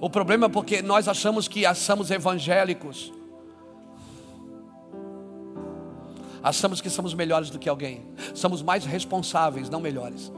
O 0.00 0.08
problema 0.08 0.46
é 0.46 0.48
porque 0.48 0.80
nós 0.80 1.08
achamos 1.08 1.48
que 1.48 1.62
somos 1.74 2.10
evangélicos. 2.10 3.12
Achamos 6.42 6.80
que 6.80 6.88
somos 6.88 7.12
melhores 7.14 7.50
do 7.50 7.58
que 7.58 7.68
alguém. 7.68 8.06
Somos 8.32 8.62
mais 8.62 8.84
responsáveis, 8.84 9.68
não 9.68 9.80
melhores. 9.80 10.32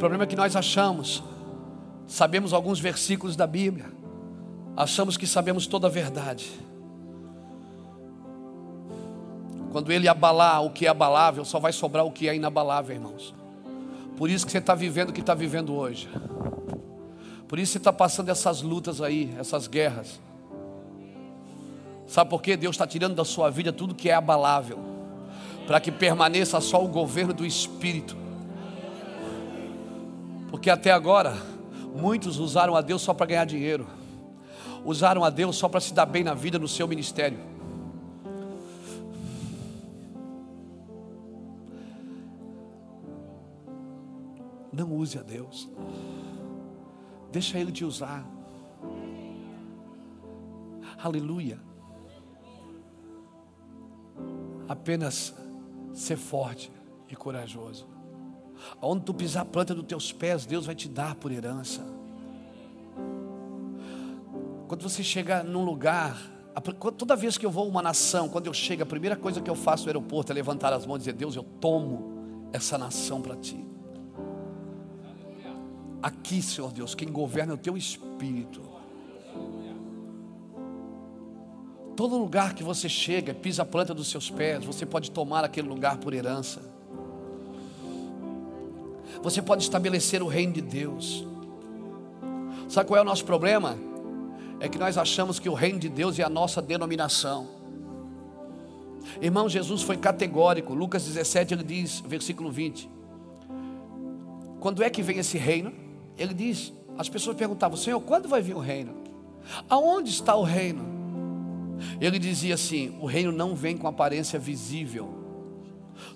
Problema 0.00 0.24
é 0.24 0.26
que 0.26 0.34
nós 0.34 0.56
achamos, 0.56 1.22
sabemos 2.06 2.54
alguns 2.54 2.80
versículos 2.80 3.36
da 3.36 3.46
Bíblia, 3.46 3.92
achamos 4.74 5.18
que 5.18 5.26
sabemos 5.26 5.66
toda 5.66 5.88
a 5.88 5.90
verdade. 5.90 6.50
Quando 9.70 9.92
ele 9.92 10.08
abalar 10.08 10.64
o 10.64 10.70
que 10.70 10.86
é 10.86 10.88
abalável, 10.88 11.44
só 11.44 11.60
vai 11.60 11.70
sobrar 11.70 12.06
o 12.06 12.10
que 12.10 12.30
é 12.30 12.34
inabalável, 12.34 12.96
irmãos. 12.96 13.34
Por 14.16 14.30
isso 14.30 14.46
que 14.46 14.50
você 14.50 14.58
está 14.58 14.74
vivendo 14.74 15.10
o 15.10 15.12
que 15.12 15.20
está 15.20 15.34
vivendo 15.34 15.74
hoje. 15.74 16.08
Por 17.46 17.58
isso 17.58 17.72
você 17.72 17.78
está 17.78 17.92
passando 17.92 18.30
essas 18.30 18.62
lutas 18.62 19.02
aí, 19.02 19.32
essas 19.38 19.66
guerras. 19.66 20.18
Sabe 22.06 22.30
por 22.30 22.40
quê? 22.40 22.56
Deus 22.56 22.74
está 22.74 22.86
tirando 22.86 23.14
da 23.14 23.24
sua 23.24 23.50
vida 23.50 23.70
tudo 23.70 23.94
que 23.94 24.08
é 24.08 24.14
abalável, 24.14 24.78
para 25.66 25.78
que 25.78 25.92
permaneça 25.92 26.58
só 26.58 26.82
o 26.82 26.88
governo 26.88 27.34
do 27.34 27.44
Espírito. 27.44 28.16
Porque 30.50 30.68
até 30.68 30.90
agora, 30.90 31.34
muitos 31.94 32.38
usaram 32.38 32.74
a 32.74 32.80
Deus 32.80 33.02
só 33.02 33.14
para 33.14 33.26
ganhar 33.26 33.44
dinheiro, 33.44 33.86
usaram 34.84 35.22
a 35.24 35.30
Deus 35.30 35.56
só 35.56 35.68
para 35.68 35.80
se 35.80 35.94
dar 35.94 36.06
bem 36.06 36.24
na 36.24 36.34
vida 36.34 36.58
no 36.58 36.66
seu 36.66 36.88
ministério. 36.88 37.38
Não 44.72 44.92
use 44.92 45.18
a 45.18 45.22
Deus, 45.22 45.68
deixa 47.30 47.58
Ele 47.58 47.70
te 47.70 47.84
usar. 47.84 48.24
Aleluia. 51.02 51.58
Apenas 54.68 55.34
ser 55.94 56.16
forte 56.16 56.70
e 57.08 57.16
corajoso. 57.16 57.89
Onde 58.80 59.04
tu 59.04 59.14
pisar 59.14 59.42
a 59.42 59.44
planta 59.44 59.74
dos 59.74 59.84
teus 59.84 60.12
pés, 60.12 60.46
Deus 60.46 60.66
vai 60.66 60.74
te 60.74 60.88
dar 60.88 61.14
por 61.14 61.32
herança. 61.32 61.84
Quando 64.68 64.82
você 64.82 65.02
chega 65.02 65.42
num 65.42 65.64
lugar, 65.64 66.16
toda 66.96 67.16
vez 67.16 67.36
que 67.36 67.44
eu 67.44 67.50
vou 67.50 67.64
a 67.64 67.68
uma 67.68 67.82
nação, 67.82 68.28
quando 68.28 68.46
eu 68.46 68.54
chego, 68.54 68.82
a 68.82 68.86
primeira 68.86 69.16
coisa 69.16 69.40
que 69.40 69.50
eu 69.50 69.56
faço 69.56 69.84
no 69.84 69.88
aeroporto 69.88 70.30
é 70.30 70.34
levantar 70.34 70.72
as 70.72 70.86
mãos 70.86 70.96
e 70.96 70.98
dizer: 71.00 71.12
Deus, 71.14 71.34
eu 71.34 71.42
tomo 71.42 72.48
essa 72.52 72.78
nação 72.78 73.20
para 73.20 73.36
ti. 73.36 73.64
Aqui, 76.02 76.40
Senhor 76.40 76.72
Deus, 76.72 76.94
quem 76.94 77.10
governa 77.10 77.52
é 77.52 77.54
o 77.54 77.58
teu 77.58 77.76
espírito. 77.76 78.62
Todo 81.96 82.16
lugar 82.16 82.54
que 82.54 82.62
você 82.62 82.88
chega, 82.88 83.34
pisa 83.34 83.62
a 83.62 83.66
planta 83.66 83.92
dos 83.92 84.08
seus 84.08 84.30
pés, 84.30 84.64
você 84.64 84.86
pode 84.86 85.10
tomar 85.10 85.44
aquele 85.44 85.68
lugar 85.68 85.98
por 85.98 86.14
herança. 86.14 86.62
Você 89.22 89.42
pode 89.42 89.62
estabelecer 89.62 90.22
o 90.22 90.26
reino 90.26 90.52
de 90.52 90.60
Deus. 90.60 91.26
Sabe 92.68 92.88
qual 92.88 92.98
é 92.98 93.02
o 93.02 93.04
nosso 93.04 93.24
problema? 93.24 93.76
É 94.60 94.68
que 94.68 94.78
nós 94.78 94.96
achamos 94.96 95.38
que 95.38 95.48
o 95.48 95.54
reino 95.54 95.78
de 95.78 95.88
Deus 95.88 96.18
é 96.18 96.22
a 96.22 96.28
nossa 96.28 96.62
denominação. 96.62 97.48
Irmão, 99.20 99.48
Jesus 99.48 99.82
foi 99.82 99.96
categórico. 99.96 100.74
Lucas 100.74 101.04
17, 101.04 101.54
ele 101.54 101.64
diz, 101.64 102.00
versículo 102.00 102.50
20: 102.50 102.88
Quando 104.60 104.82
é 104.82 104.90
que 104.90 105.02
vem 105.02 105.18
esse 105.18 105.38
reino? 105.38 105.72
Ele 106.16 106.34
diz: 106.34 106.72
As 106.96 107.08
pessoas 107.08 107.36
perguntavam, 107.36 107.76
Senhor, 107.76 108.00
quando 108.00 108.28
vai 108.28 108.42
vir 108.42 108.54
o 108.54 108.60
reino? 108.60 108.94
Aonde 109.68 110.10
está 110.10 110.34
o 110.36 110.42
reino? 110.42 110.84
Ele 112.00 112.18
dizia 112.18 112.54
assim: 112.54 112.96
O 113.00 113.06
reino 113.06 113.32
não 113.32 113.54
vem 113.54 113.76
com 113.76 113.88
aparência 113.88 114.38
visível 114.38 115.19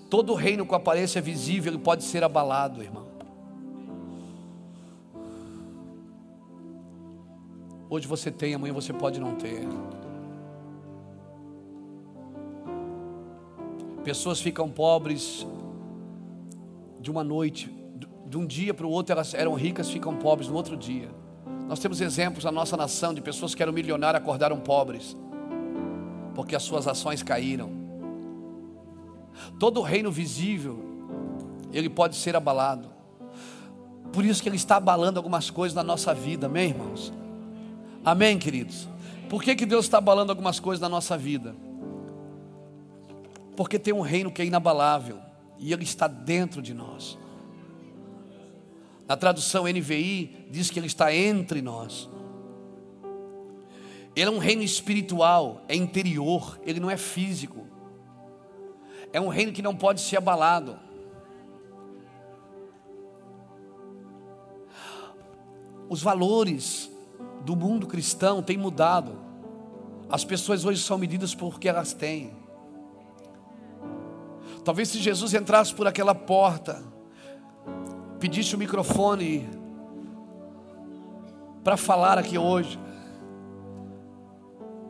Todo 0.09 0.33
reino 0.33 0.65
com 0.65 0.75
aparência 0.75 1.21
visível 1.21 1.77
pode 1.79 2.03
ser 2.03 2.23
abalado, 2.23 2.81
irmão. 2.81 3.05
Hoje 7.89 8.07
você 8.07 8.31
tem, 8.31 8.53
amanhã 8.53 8.73
você 8.73 8.91
pode 8.91 9.19
não 9.19 9.35
ter. 9.35 9.67
Pessoas 14.03 14.41
ficam 14.41 14.69
pobres 14.69 15.45
de 16.99 17.09
uma 17.09 17.23
noite, 17.23 17.73
de 18.25 18.37
um 18.37 18.45
dia 18.45 18.73
para 18.73 18.85
o 18.85 18.89
outro 18.89 19.13
elas 19.13 19.33
eram 19.33 19.53
ricas, 19.53 19.89
ficam 19.89 20.15
pobres 20.15 20.49
no 20.49 20.55
outro 20.55 20.75
dia. 20.75 21.09
Nós 21.67 21.79
temos 21.79 22.01
exemplos 22.01 22.43
na 22.43 22.51
nossa 22.51 22.75
nação 22.75 23.13
de 23.13 23.21
pessoas 23.21 23.55
que 23.55 23.63
eram 23.63 23.73
milionárias 23.73 24.21
acordaram 24.21 24.59
pobres, 24.59 25.15
porque 26.33 26.55
as 26.55 26.63
suas 26.63 26.87
ações 26.87 27.23
caíram. 27.23 27.84
Todo 29.59 29.81
reino 29.81 30.11
visível, 30.11 30.83
ele 31.71 31.89
pode 31.89 32.15
ser 32.15 32.35
abalado. 32.35 32.89
Por 34.11 34.23
isso 34.23 34.41
que 34.41 34.47
ele 34.47 34.55
está 34.55 34.77
abalando 34.77 35.19
algumas 35.19 35.49
coisas 35.49 35.75
na 35.75 35.83
nossa 35.83 36.13
vida, 36.13 36.45
amém, 36.45 36.69
irmãos? 36.69 37.11
Amém, 38.03 38.37
queridos? 38.37 38.87
Por 39.29 39.43
que, 39.43 39.55
que 39.55 39.65
Deus 39.65 39.85
está 39.85 39.97
abalando 39.97 40.31
algumas 40.31 40.59
coisas 40.59 40.79
na 40.79 40.87
nossa 40.87 41.17
vida? 41.17 41.55
Porque 43.55 43.79
tem 43.79 43.93
um 43.93 44.01
reino 44.01 44.31
que 44.31 44.41
é 44.41 44.45
inabalável 44.45 45.19
e 45.57 45.73
ele 45.73 45.83
está 45.83 46.07
dentro 46.07 46.61
de 46.61 46.73
nós. 46.73 47.17
Na 49.07 49.15
tradução 49.15 49.65
NVI 49.65 50.47
diz 50.49 50.69
que 50.69 50.79
ele 50.79 50.87
está 50.87 51.13
entre 51.13 51.61
nós. 51.61 52.09
Ele 54.15 54.29
é 54.29 54.31
um 54.31 54.37
reino 54.37 54.63
espiritual, 54.63 55.61
é 55.67 55.75
interior, 55.75 56.59
ele 56.65 56.79
não 56.79 56.89
é 56.89 56.97
físico. 56.97 57.65
É 59.15 59.21
um 59.21 59.29
reino 59.29 59.53
que 59.53 59.61
não 59.61 59.73
pode 59.73 60.01
ser 60.01 60.17
abalado. 60.17 60.77
Os 65.87 66.03
valores 66.03 66.91
do 67.45 67.55
mundo 67.55 67.87
cristão 67.87 68.43
têm 68.43 68.57
mudado. 68.57 69.17
As 70.09 70.25
pessoas 70.25 70.65
hoje 70.65 70.81
são 70.81 70.97
medidas 70.97 71.33
por 71.33 71.61
que 71.61 71.69
elas 71.69 71.93
têm. 71.93 72.33
Talvez 74.65 74.89
se 74.89 74.99
Jesus 74.99 75.33
entrasse 75.33 75.73
por 75.73 75.87
aquela 75.87 76.13
porta, 76.13 76.83
pedisse 78.19 78.53
o 78.53 78.57
microfone 78.57 79.47
para 81.63 81.77
falar 81.77 82.17
aqui 82.17 82.37
hoje, 82.37 82.77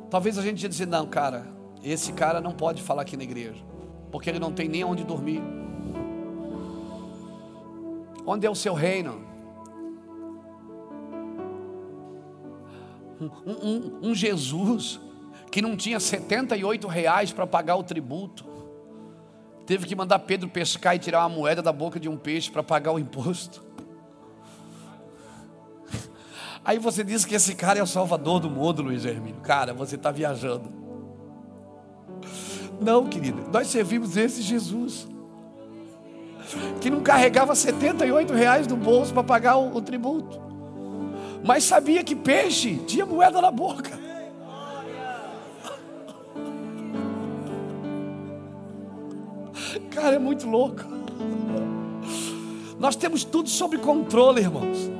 talvez 0.09 0.39
a 0.39 0.41
gente 0.41 0.63
ia 0.63 0.69
dizer: 0.69 0.88
não, 0.88 1.05
cara, 1.05 1.45
esse 1.84 2.11
cara 2.11 2.41
não 2.41 2.53
pode 2.53 2.82
falar 2.82 3.03
aqui 3.03 3.15
na 3.15 3.23
igreja, 3.23 3.63
porque 4.16 4.30
ele 4.30 4.39
não 4.39 4.53
tem 4.53 4.70
nem 4.70 4.82
onde 4.82 5.03
dormir. 5.03 5.43
Onde 8.26 8.47
é 8.47 8.49
o 8.49 8.55
seu 8.55 8.74
reino? 8.74 9.22
Um, 13.20 13.30
um, 13.45 13.99
um 14.03 14.16
Jesus 14.16 15.01
que 15.51 15.61
não 15.61 15.76
tinha 15.76 15.99
78 15.99 16.88
reais 16.88 17.34
para 17.34 17.45
pagar 17.45 17.76
o 17.76 17.84
tributo, 17.84 18.45
teve 19.66 19.86
que 19.86 19.93
mandar 19.93 20.20
Pedro 20.20 20.47
pescar 20.47 20.95
e 20.95 20.99
tirar 20.99 21.20
uma 21.20 21.36
moeda 21.36 21.61
da 21.61 21.74
boca 21.74 21.99
de 21.99 22.07
um 22.07 22.16
peixe 22.16 22.49
para 22.49 22.63
pagar 22.63 22.93
o 22.93 22.99
imposto. 22.99 23.66
Aí 26.63 26.80
você 26.80 27.03
diz 27.03 27.26
que 27.26 27.36
esse 27.36 27.53
cara 27.53 27.80
é 27.80 27.84
o 27.84 27.88
salvador 27.88 28.39
do 28.39 28.49
mundo, 28.49 28.82
Luiz 28.82 29.03
Hermínio. 29.03 29.41
Cara, 29.41 29.74
você 29.74 29.95
está 29.97 30.09
viajando. 30.09 30.84
Não, 32.80 33.05
querido, 33.05 33.49
nós 33.51 33.67
servimos 33.67 34.17
esse 34.17 34.41
Jesus. 34.41 35.07
Que 36.80 36.89
não 36.89 37.01
carregava 37.01 37.55
78 37.55 38.34
reais 38.34 38.67
no 38.67 38.76
bolso 38.76 39.13
para 39.13 39.23
pagar 39.23 39.57
o, 39.57 39.76
o 39.76 39.82
tributo. 39.82 40.39
Mas 41.43 41.63
sabia 41.63 42.03
que 42.03 42.15
peixe 42.15 42.76
tinha 42.88 43.05
moeda 43.05 43.41
na 43.41 43.51
boca. 43.51 43.91
Cara, 49.91 50.15
é 50.15 50.19
muito 50.19 50.47
louco. 50.47 50.84
Nós 52.80 52.95
temos 52.95 53.23
tudo 53.23 53.49
sob 53.49 53.78
controle, 53.78 54.41
irmãos. 54.41 54.91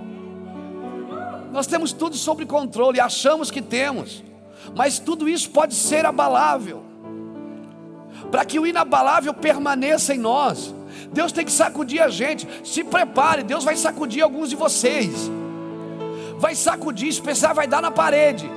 Nós 1.52 1.68
temos 1.68 1.94
tudo 1.94 2.16
sob 2.16 2.46
controle, 2.46 3.00
achamos 3.00 3.50
que 3.50 3.62
temos, 3.62 4.24
mas 4.76 5.00
tudo 5.00 5.30
isso 5.30 5.50
pode 5.52 5.74
ser 5.74 6.06
abalável. 6.06 6.84
Para 8.32 8.46
que 8.46 8.60
o 8.60 8.68
inabalável 8.68 9.34
permaneça 9.34 10.14
em 10.14 10.18
nós, 10.18 10.74
Deus 11.12 11.32
tem 11.32 11.46
que 11.46 11.52
sacudir 11.52 12.02
a 12.02 12.10
gente. 12.10 12.48
Se 12.64 12.84
prepare, 12.84 13.44
Deus 13.44 13.64
vai 13.64 13.76
sacudir 13.76 14.24
alguns 14.24 14.50
de 14.50 14.56
vocês. 14.56 15.30
Vai 16.38 16.56
sacudir, 16.56 17.08
especial 17.08 17.56
vai 17.56 17.68
dar 17.68 17.82
na 17.82 17.92
parede. 17.92 18.50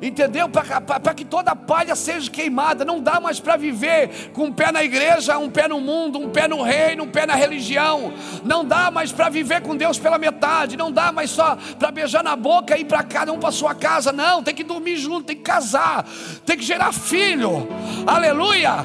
Entendeu? 0.00 0.46
Para 0.48 1.14
que 1.14 1.24
toda 1.24 1.56
palha 1.56 1.96
seja 1.96 2.30
queimada. 2.30 2.84
Não 2.84 3.00
dá 3.00 3.18
mais 3.18 3.40
para 3.40 3.56
viver 3.56 4.30
com 4.32 4.44
um 4.44 4.52
pé 4.52 4.70
na 4.70 4.84
igreja, 4.84 5.38
um 5.38 5.48
pé 5.48 5.66
no 5.66 5.80
mundo, 5.80 6.18
um 6.18 6.28
pé 6.28 6.46
no 6.46 6.62
reino, 6.62 7.04
um 7.04 7.08
pé 7.08 7.24
na 7.24 7.34
religião. 7.34 8.12
Não 8.44 8.64
dá 8.64 8.90
mais 8.90 9.10
para 9.10 9.30
viver 9.30 9.62
com 9.62 9.74
Deus 9.74 9.98
pela 9.98 10.18
metade. 10.18 10.76
Não 10.76 10.92
dá 10.92 11.10
mais 11.12 11.30
só 11.30 11.56
para 11.78 11.90
beijar 11.90 12.22
na 12.22 12.36
boca 12.36 12.76
e 12.76 12.82
ir 12.82 12.84
para 12.84 13.02
cada 13.02 13.32
um 13.32 13.38
para 13.38 13.50
sua 13.50 13.74
casa. 13.74 14.12
Não, 14.12 14.42
tem 14.42 14.54
que 14.54 14.64
dormir 14.64 14.96
junto, 14.96 15.28
tem 15.28 15.36
que 15.36 15.42
casar, 15.42 16.04
tem 16.44 16.58
que 16.58 16.64
gerar 16.64 16.92
filho. 16.92 17.66
Aleluia! 18.06 18.84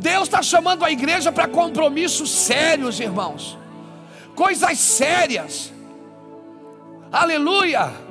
Deus 0.00 0.22
está 0.24 0.40
chamando 0.42 0.84
a 0.84 0.90
igreja 0.90 1.30
para 1.30 1.48
compromissos 1.48 2.30
sérios, 2.30 2.98
irmãos. 2.98 3.58
Coisas 4.34 4.78
sérias. 4.78 5.72
Aleluia! 7.12 8.07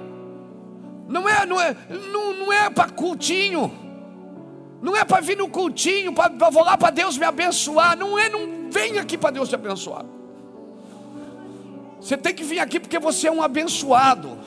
Não 1.08 1.28
é, 1.28 1.45
não 1.45 1.60
é, 1.60 1.76
não, 2.12 2.34
não 2.34 2.53
é 2.53 2.70
para 2.70 2.89
cultinho. 2.89 3.72
Não 4.82 4.95
é 4.95 5.03
para 5.03 5.22
vir 5.22 5.38
no 5.38 5.49
cultinho, 5.49 6.14
para 6.14 6.49
vou 6.49 6.64
lá 6.64 6.78
para 6.78 6.91
Deus 6.91 7.18
me 7.18 7.26
abençoar. 7.26 7.97
Não 7.97 8.18
é, 8.18 8.30
não 8.30 8.70
vem 8.70 8.99
aqui 8.99 9.18
para 9.18 9.32
Deus 9.32 9.49
te 9.49 9.55
abençoar. 9.55 10.05
Você 11.99 12.16
tem 12.16 12.34
que 12.34 12.43
vir 12.43 12.60
aqui 12.60 12.80
porque 12.80 12.99
você 12.99 13.28
é 13.28 13.32
um 13.32 13.41
abençoado. 13.41 14.38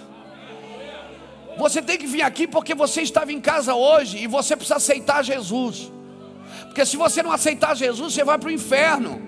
Você 1.58 1.82
tem 1.82 1.98
que 1.98 2.06
vir 2.06 2.22
aqui 2.22 2.46
porque 2.46 2.74
você 2.74 3.02
estava 3.02 3.32
em 3.32 3.40
casa 3.40 3.74
hoje 3.74 4.18
e 4.18 4.26
você 4.26 4.56
precisa 4.56 4.76
aceitar 4.76 5.22
Jesus. 5.24 5.92
Porque 6.66 6.86
se 6.86 6.96
você 6.96 7.22
não 7.22 7.32
aceitar 7.32 7.74
Jesus, 7.74 8.14
você 8.14 8.24
vai 8.24 8.38
para 8.38 8.48
o 8.48 8.52
inferno. 8.52 9.20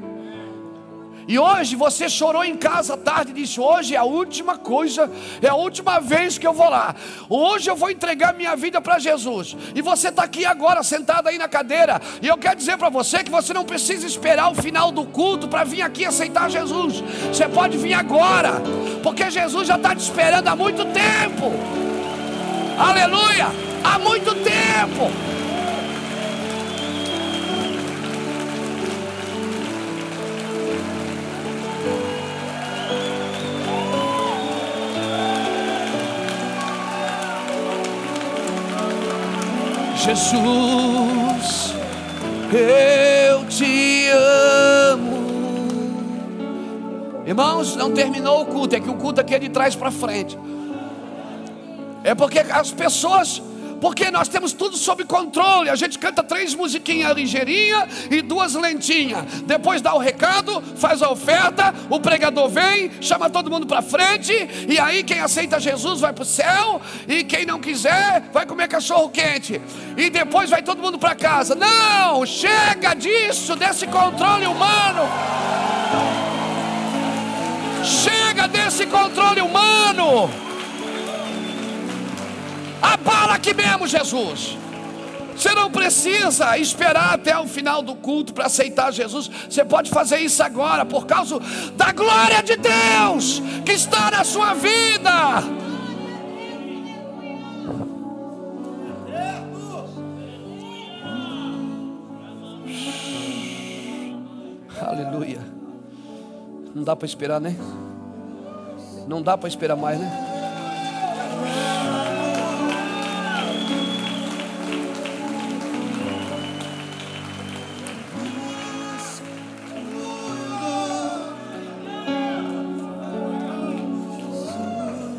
E 1.27 1.39
hoje 1.39 1.77
você 1.77 2.09
chorou 2.09 2.45
em 2.45 2.57
casa 2.57 2.95
à 2.95 2.97
tarde 2.97 3.31
e 3.31 3.35
disse: 3.35 3.61
Hoje 3.61 3.95
é 3.95 3.99
a 3.99 4.05
última 4.05 4.57
coisa, 4.59 5.11
é 5.41 5.49
a 5.49 5.55
última 5.55 6.01
vez 6.01 6.39
que 6.39 6.47
eu 6.47 6.53
vou 6.53 6.69
lá. 6.69 6.95
Hoje 7.29 7.71
eu 7.71 7.77
vou 7.77 7.91
entregar 7.91 8.35
minha 8.35 8.57
vida 8.57 8.81
para 8.81 8.99
Jesus. 8.99 9.57
E 9.75 9.81
você 9.81 10.09
está 10.09 10.25
aqui 10.25 10.45
agora, 10.45 10.83
sentado 10.83 11.29
aí 11.29 11.39
na 11.39 11.49
cadeira. 11.49 12.01
E 12.21 12.29
eu 12.29 12.37
quero 12.37 12.57
dizer 12.57 12.77
para 12.77 12.89
você 12.89 13.23
que 13.23 13.31
você 13.31 13.53
não 13.53 13.65
precisa 13.65 14.07
esperar 14.07 14.51
o 14.51 14.55
final 14.55 14.91
do 14.91 15.05
culto 15.05 15.49
para 15.49 15.65
vir 15.65 15.83
aqui 15.83 16.05
aceitar 16.05 16.51
Jesus. 16.51 17.03
Você 17.33 17.49
pode 17.49 17.77
vir 17.77 17.95
agora, 17.95 18.61
porque 19.03 19.31
Jesus 19.31 19.69
já 19.69 19.77
está 19.77 19.95
te 19.95 20.01
esperando 20.01 20.49
há 20.49 20.57
muito 20.57 20.85
tempo. 20.87 21.53
Aleluia! 22.79 23.73
Há 23.85 23.99
muito 23.99 24.35
tempo. 24.37 25.11
Jesus, 40.15 41.75
eu 42.53 43.47
te 43.47 44.11
amo. 44.91 45.23
Irmãos, 47.25 47.75
não 47.77 47.93
terminou 47.93 48.43
o 48.43 48.47
culto, 48.47 48.77
é 48.77 48.81
que 48.81 48.91
o 48.91 48.95
culto 48.95 49.23
aqui 49.23 49.35
é 49.35 49.39
de 49.39 49.49
trás 49.49 49.75
para 49.75 49.91
frente. 49.91 50.39
É 52.05 52.15
porque 52.15 52.41
as 52.41 52.71
pessoas 52.71 53.41
porque 53.83 54.13
nós 54.13 54.29
temos 54.29 54.53
tudo 54.53 54.77
sob 54.77 55.05
controle. 55.05 55.69
A 55.69 55.75
gente 55.75 55.99
canta 55.99 56.23
três 56.23 56.55
musiquinhas 56.55 57.13
ligeirinha 57.17 57.89
e 58.09 58.23
duas 58.23 58.55
lentinhas. 58.55 59.25
Depois 59.45 59.83
dá 59.83 59.93
o 59.93 59.99
recado, 59.99 60.63
faz 60.77 61.03
a 61.03 61.11
oferta, 61.11 61.75
o 61.91 61.99
pregador 61.99 62.49
vem, 62.49 62.93
chama 63.01 63.29
todo 63.29 63.51
mundo 63.51 63.67
para 63.67 63.83
frente, 63.83 64.33
e 64.69 64.79
aí 64.79 65.03
quem 65.03 65.19
aceita 65.19 65.59
Jesus 65.59 66.01
vai 66.01 66.13
para 66.13 66.23
o 66.23 66.25
céu, 66.25 66.81
e 67.09 67.25
quem 67.25 67.45
não 67.45 67.59
quiser 67.59 68.23
vai 68.33 68.47
comer 68.47 68.69
cachorro 68.69 69.09
quente. 69.09 69.61
E 69.97 70.09
depois 70.09 70.49
vai 70.49 70.63
todo 70.63 70.81
mundo 70.81 70.97
para 70.97 71.17
casa. 71.17 71.57
Não, 71.57 72.25
chega 72.25 72.95
disso, 72.95 73.57
desse 73.57 73.89
controle 73.89 74.47
humano. 74.47 75.03
Chega 77.83 78.47
desse 78.47 78.87
controle 78.87 79.41
humano. 79.41 80.52
Abala 82.83 83.35
aqui 83.35 83.55
mesmo, 83.55 83.87
Jesus. 83.87 84.59
Você 85.37 85.55
não 85.55 85.71
precisa 85.71 86.59
esperar 86.59 87.15
até 87.15 87.39
o 87.39 87.47
final 87.47 87.83
do 87.83 87.95
culto 87.95 88.35
para 88.35 88.47
aceitar 88.47 88.93
Jesus. 88.93 89.31
Você 89.49 89.65
pode 89.65 89.91
fazer 89.91 90.19
isso 90.19 90.43
agora, 90.43 90.85
por 90.85 91.07
causa 91.07 91.39
da 91.75 91.93
glória 91.93 92.43
de 92.43 92.57
Deus 92.57 93.41
que 93.65 93.73
está 93.73 94.11
na 94.11 94.25
sua 94.25 94.55
vida. 94.55 95.11
Aleluia. 104.81 105.41
Não 106.75 106.83
dá 106.83 106.95
para 106.95 107.07
esperar, 107.07 107.41
né? 107.41 107.57
Não 109.07 109.23
dá 109.23 109.39
para 109.39 109.49
esperar 109.49 109.77
mais, 109.77 109.99
né? 109.99 110.22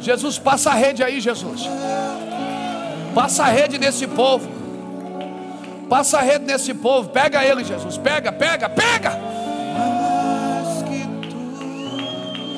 Jesus, 0.04 0.38
passa 0.38 0.72
a 0.72 0.74
rede 0.74 1.01
aí, 1.01 1.22
Jesus. 1.22 1.62
Passa 3.16 3.43
a 3.43 3.47
rede 3.47 3.78
nesse 3.78 4.06
povo. 4.06 4.49
Passa 5.89 6.20
a 6.20 6.22
rede 6.22 6.43
nesse 6.43 6.74
povo. 6.74 7.08
Pega 7.08 7.41
ele, 7.41 7.64
Jesus. 7.64 7.97
Pega, 7.97 8.30
pega, 8.30 8.68
pega. 8.68 9.18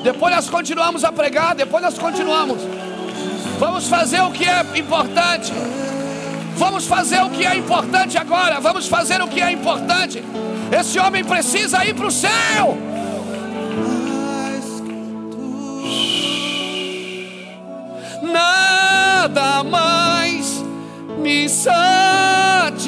Depois 0.03 0.35
nós 0.35 0.49
continuamos 0.49 1.03
a 1.03 1.11
pregar. 1.11 1.53
Depois 1.53 1.83
nós 1.83 1.99
continuamos. 1.99 2.57
Vamos 3.59 3.87
fazer 3.87 4.21
o 4.21 4.31
que 4.31 4.45
é 4.45 4.65
importante. 4.75 5.53
Vamos 6.55 6.87
fazer 6.87 7.21
o 7.21 7.29
que 7.29 7.45
é 7.45 7.55
importante 7.55 8.17
agora. 8.17 8.59
Vamos 8.59 8.87
fazer 8.87 9.21
o 9.21 9.27
que 9.27 9.39
é 9.39 9.51
importante. 9.51 10.23
Esse 10.71 10.97
homem 10.97 11.23
precisa 11.23 11.85
ir 11.85 11.93
para 11.93 12.07
o 12.07 12.11
céu. 12.11 12.94
Me 21.45 21.49
satisfaz. 21.49 22.81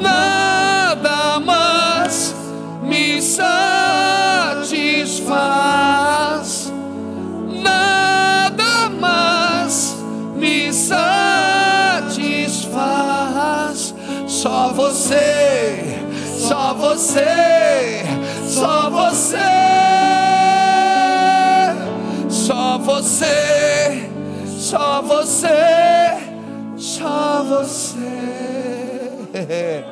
Nada 0.00 1.40
mais 1.40 2.32
me 2.84 3.20
satisfaz. 3.20 3.52
Nada 7.60 8.88
mais 9.00 9.96
me 10.36 10.72
satisfaz. 10.72 11.02
Só 14.28 14.68
você, 14.72 15.98
só 16.38 16.74
você, 16.74 18.04
só 18.46 18.88
você, 18.88 19.36
só 22.28 22.78
você, 22.78 23.51
só 24.72 25.02
você, 25.02 25.48
só 26.78 27.44
você. 27.44 27.98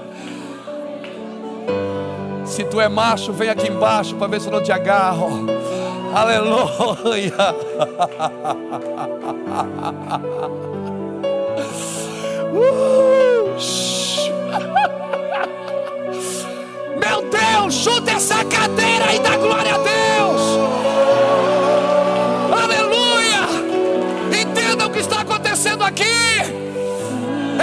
Se 2.47 2.64
tu 2.64 2.81
é 2.81 2.89
macho, 2.89 3.31
vem 3.31 3.51
aqui 3.51 3.68
embaixo 3.68 4.16
para 4.16 4.26
ver 4.26 4.41
se 4.41 4.49
eu 4.49 4.53
não 4.53 4.62
te 4.62 4.72
agarro. 4.72 5.45
Aleluia. 6.16 7.35
Uh! 12.53 13.55
Meu 16.97 17.22
Deus, 17.31 17.74
chuta 17.74 18.11
essa 18.12 18.43
cadeira 18.45 19.14
e 19.14 19.18
dá 19.20 19.37
glória 19.37 19.74
a 19.74 19.78
Deus. 19.78 19.91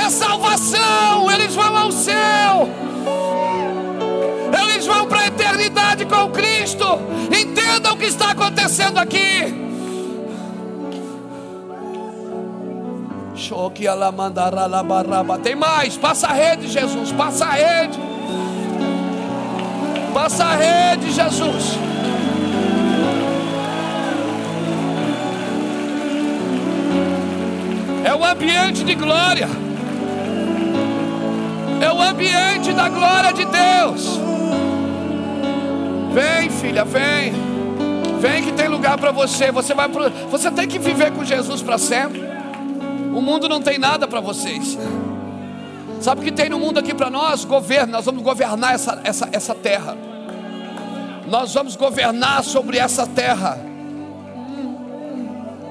Salvação. 0.10 1.32
Eles 1.32 1.56
vão 1.56 1.76
ao 1.78 1.92
céu. 1.92 2.70
Eles 4.64 4.86
vão 4.86 5.08
para 5.08 5.22
a 5.22 5.28
eternidade 5.28 6.06
com 6.06 6.30
Cristo. 6.32 6.86
Entenda 7.26 7.94
o 7.94 7.98
que 7.98 8.06
está 8.06 8.32
acontecendo 8.32 8.98
aqui. 8.98 9.68
Tem 15.44 15.56
mais, 15.56 15.96
passa 15.96 16.28
a 16.28 16.34
rede, 16.34 16.68
Jesus, 16.68 17.12
passa 17.12 17.46
a 17.46 17.52
rede. 17.52 18.00
Passa 20.14 20.44
a 20.44 20.56
rede, 20.56 21.12
Jesus. 21.12 21.78
É 28.04 28.16
o 28.16 28.26
ambiente 28.26 28.84
de 28.84 28.96
glória. 28.96 29.67
O 31.98 32.02
ambiente 32.02 32.74
da 32.74 32.88
glória 32.90 33.34
de 33.34 33.46
Deus. 33.46 34.20
Vem, 36.14 36.50
filha, 36.50 36.86
vem. 36.86 37.34
Vem 38.20 38.44
que 38.44 38.52
tem 38.52 38.68
lugar 38.68 38.98
para 38.98 39.12
você. 39.12 39.52
Você 39.52 39.74
vai 39.74 39.90
pro... 39.90 40.10
você 40.30 40.52
tem 40.52 40.68
que 40.68 40.78
viver 40.78 41.12
com 41.12 41.26
Jesus 41.26 41.62
para 41.62 41.78
sempre. 41.78 42.24
O 43.14 43.22
mundo 43.22 43.50
não 43.50 43.62
tem 43.62 43.80
nada 43.80 44.08
para 44.08 44.20
vocês. 44.20 44.78
Sabe 46.00 46.22
o 46.22 46.24
que 46.24 46.32
tem 46.32 46.50
no 46.50 46.60
mundo 46.60 46.78
aqui 46.78 46.94
para 46.94 47.10
nós? 47.10 47.44
Governo. 47.44 47.94
Nós 47.94 48.06
vamos 48.06 48.22
governar 48.22 48.76
essa, 48.76 49.02
essa, 49.04 49.30
essa 49.32 49.56
terra. 49.56 49.98
Nós 51.28 51.54
vamos 51.54 51.76
governar 51.76 52.44
sobre 52.44 52.78
essa 52.78 53.08
terra. 53.08 53.58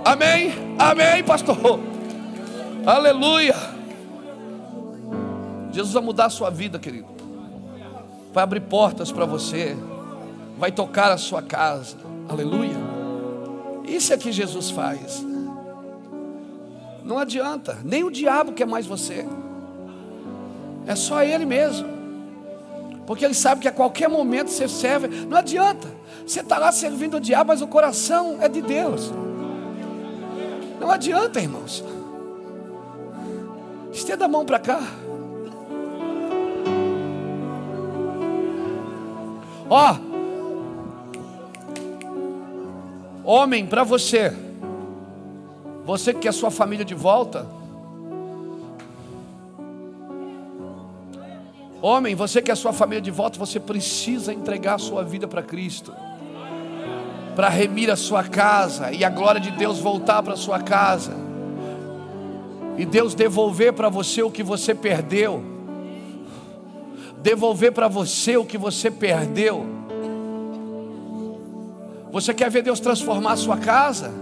Amém? 0.04 0.52
Amém, 0.78 1.22
pastor. 1.24 1.80
Aleluia. 2.84 3.75
Jesus 5.76 5.92
vai 5.92 6.02
mudar 6.02 6.24
a 6.24 6.30
sua 6.30 6.48
vida, 6.48 6.78
querido. 6.78 7.08
Vai 8.32 8.42
abrir 8.42 8.60
portas 8.60 9.12
para 9.12 9.26
você. 9.26 9.76
Vai 10.58 10.72
tocar 10.72 11.12
a 11.12 11.18
sua 11.18 11.42
casa. 11.42 11.98
Aleluia. 12.26 12.76
Isso 13.84 14.10
é 14.14 14.16
que 14.16 14.32
Jesus 14.32 14.70
faz. 14.70 15.22
Não 17.04 17.18
adianta. 17.18 17.78
Nem 17.84 18.04
o 18.04 18.10
diabo 18.10 18.52
quer 18.52 18.66
mais 18.66 18.86
você. 18.86 19.28
É 20.86 20.96
só 20.96 21.22
ele 21.22 21.44
mesmo. 21.44 21.86
Porque 23.06 23.22
ele 23.22 23.34
sabe 23.34 23.60
que 23.60 23.68
a 23.68 23.72
qualquer 23.72 24.08
momento 24.08 24.48
você 24.48 24.66
serve. 24.66 25.26
Não 25.26 25.36
adianta. 25.36 25.88
Você 26.26 26.40
está 26.40 26.56
lá 26.56 26.72
servindo 26.72 27.18
o 27.18 27.20
diabo, 27.20 27.48
mas 27.48 27.60
o 27.60 27.66
coração 27.66 28.38
é 28.40 28.48
de 28.48 28.62
Deus. 28.62 29.12
Não 30.80 30.90
adianta, 30.90 31.38
irmãos. 31.38 31.84
Estenda 33.92 34.24
a 34.24 34.28
mão 34.28 34.46
para 34.46 34.58
cá. 34.58 34.80
Ó, 39.68 39.96
homem, 43.24 43.66
para 43.66 43.82
você, 43.82 44.32
você 45.84 46.14
que 46.14 46.20
quer 46.20 46.32
sua 46.32 46.52
família 46.52 46.84
de 46.84 46.94
volta, 46.94 47.46
homem, 51.82 52.14
você 52.14 52.40
que 52.40 52.46
quer 52.46 52.56
sua 52.56 52.72
família 52.72 53.02
de 53.02 53.10
volta, 53.10 53.38
você 53.38 53.58
precisa 53.58 54.32
entregar 54.32 54.74
a 54.74 54.78
sua 54.78 55.02
vida 55.02 55.26
para 55.26 55.42
Cristo, 55.42 55.92
para 57.34 57.48
remir 57.48 57.90
a 57.90 57.96
sua 57.96 58.22
casa 58.22 58.92
e 58.92 59.04
a 59.04 59.10
glória 59.10 59.40
de 59.40 59.50
Deus 59.50 59.80
voltar 59.80 60.22
para 60.22 60.36
sua 60.36 60.60
casa, 60.60 61.12
e 62.78 62.84
Deus 62.84 63.14
devolver 63.14 63.72
para 63.72 63.88
você 63.88 64.22
o 64.22 64.30
que 64.30 64.44
você 64.44 64.76
perdeu, 64.76 65.55
devolver 67.26 67.72
para 67.72 67.88
você 67.88 68.36
o 68.36 68.44
que 68.44 68.56
você 68.56 68.88
perdeu. 68.88 69.66
Você 72.12 72.32
quer 72.32 72.48
ver 72.48 72.62
Deus 72.62 72.78
transformar 72.78 73.32
a 73.32 73.36
sua 73.36 73.56
casa? 73.56 74.12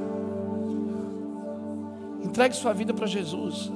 Entregue 2.23 2.57
sua 2.57 2.73
vida 2.73 2.95
para 2.95 3.07
Jesus. 3.07 3.71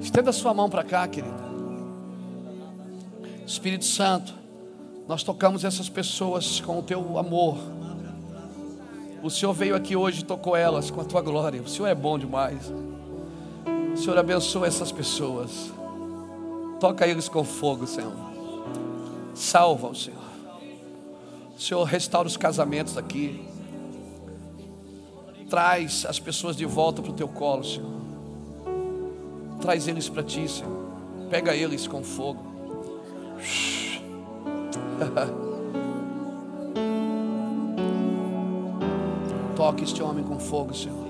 Estenda 0.00 0.32
sua 0.32 0.54
mão 0.54 0.70
para 0.70 0.82
cá, 0.82 1.06
querida. 1.06 1.52
Espírito 3.46 3.84
Santo, 3.84 4.34
nós 5.06 5.22
tocamos 5.22 5.62
essas 5.62 5.90
pessoas 5.90 6.58
com 6.58 6.78
o 6.78 6.82
teu 6.82 7.18
amor. 7.18 7.58
O 9.22 9.28
Senhor 9.28 9.52
veio 9.52 9.76
aqui 9.76 9.94
hoje 9.94 10.22
e 10.22 10.24
tocou 10.24 10.56
elas 10.56 10.90
com 10.90 11.02
a 11.02 11.04
tua 11.04 11.20
glória. 11.20 11.60
O 11.60 11.68
Senhor 11.68 11.86
é 11.86 11.94
bom 11.94 12.18
demais. 12.18 12.72
O 13.92 13.96
Senhor 13.98 14.16
abençoa 14.16 14.66
essas 14.66 14.90
pessoas. 14.90 15.81
Toca 16.82 17.06
eles 17.06 17.28
com 17.28 17.44
fogo, 17.44 17.86
Senhor. 17.86 18.12
Salva 19.36 19.86
o 19.86 19.94
Senhor. 19.94 20.18
Senhor 21.56 21.84
restaura 21.84 22.26
os 22.26 22.36
casamentos 22.36 22.98
aqui. 22.98 23.40
Traz 25.48 26.04
as 26.04 26.18
pessoas 26.18 26.56
de 26.56 26.66
volta 26.66 27.00
para 27.00 27.12
o 27.12 27.14
teu 27.14 27.28
colo, 27.28 27.62
Senhor. 27.62 27.88
Traz 29.60 29.86
eles 29.86 30.08
para 30.08 30.24
ti, 30.24 30.48
Senhor. 30.48 30.72
Pega 31.30 31.54
eles 31.54 31.86
com 31.86 32.02
fogo. 32.02 32.42
Toque 39.54 39.84
este 39.84 40.02
homem 40.02 40.24
com 40.24 40.40
fogo, 40.40 40.74
Senhor. 40.74 41.06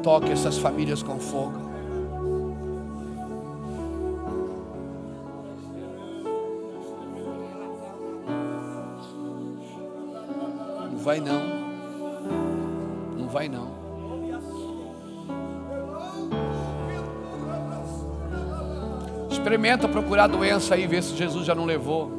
Toque 0.00 0.30
essas 0.30 0.58
famílias 0.58 1.02
com 1.02 1.18
fogo. 1.18 1.71
Vai 11.02 11.20
não. 11.20 11.42
Não 13.18 13.28
vai 13.28 13.48
não. 13.48 13.82
Experimenta 19.30 19.88
procurar 19.88 20.28
doença 20.28 20.74
aí, 20.76 20.86
ver 20.86 21.02
se 21.02 21.16
Jesus 21.16 21.44
já 21.44 21.54
não 21.54 21.64
levou. 21.64 22.12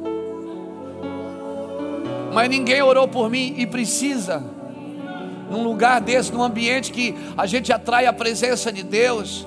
Mas 2.34 2.50
ninguém 2.50 2.82
orou 2.82 3.08
por 3.08 3.30
mim 3.30 3.54
e 3.56 3.66
precisa. 3.66 4.42
Num 5.50 5.64
lugar 5.64 6.00
desse, 6.00 6.32
num 6.32 6.42
ambiente 6.42 6.92
que 6.92 7.14
a 7.36 7.46
gente 7.46 7.72
atrai 7.72 8.06
a 8.06 8.12
presença 8.12 8.70
de 8.70 8.82
Deus. 8.82 9.46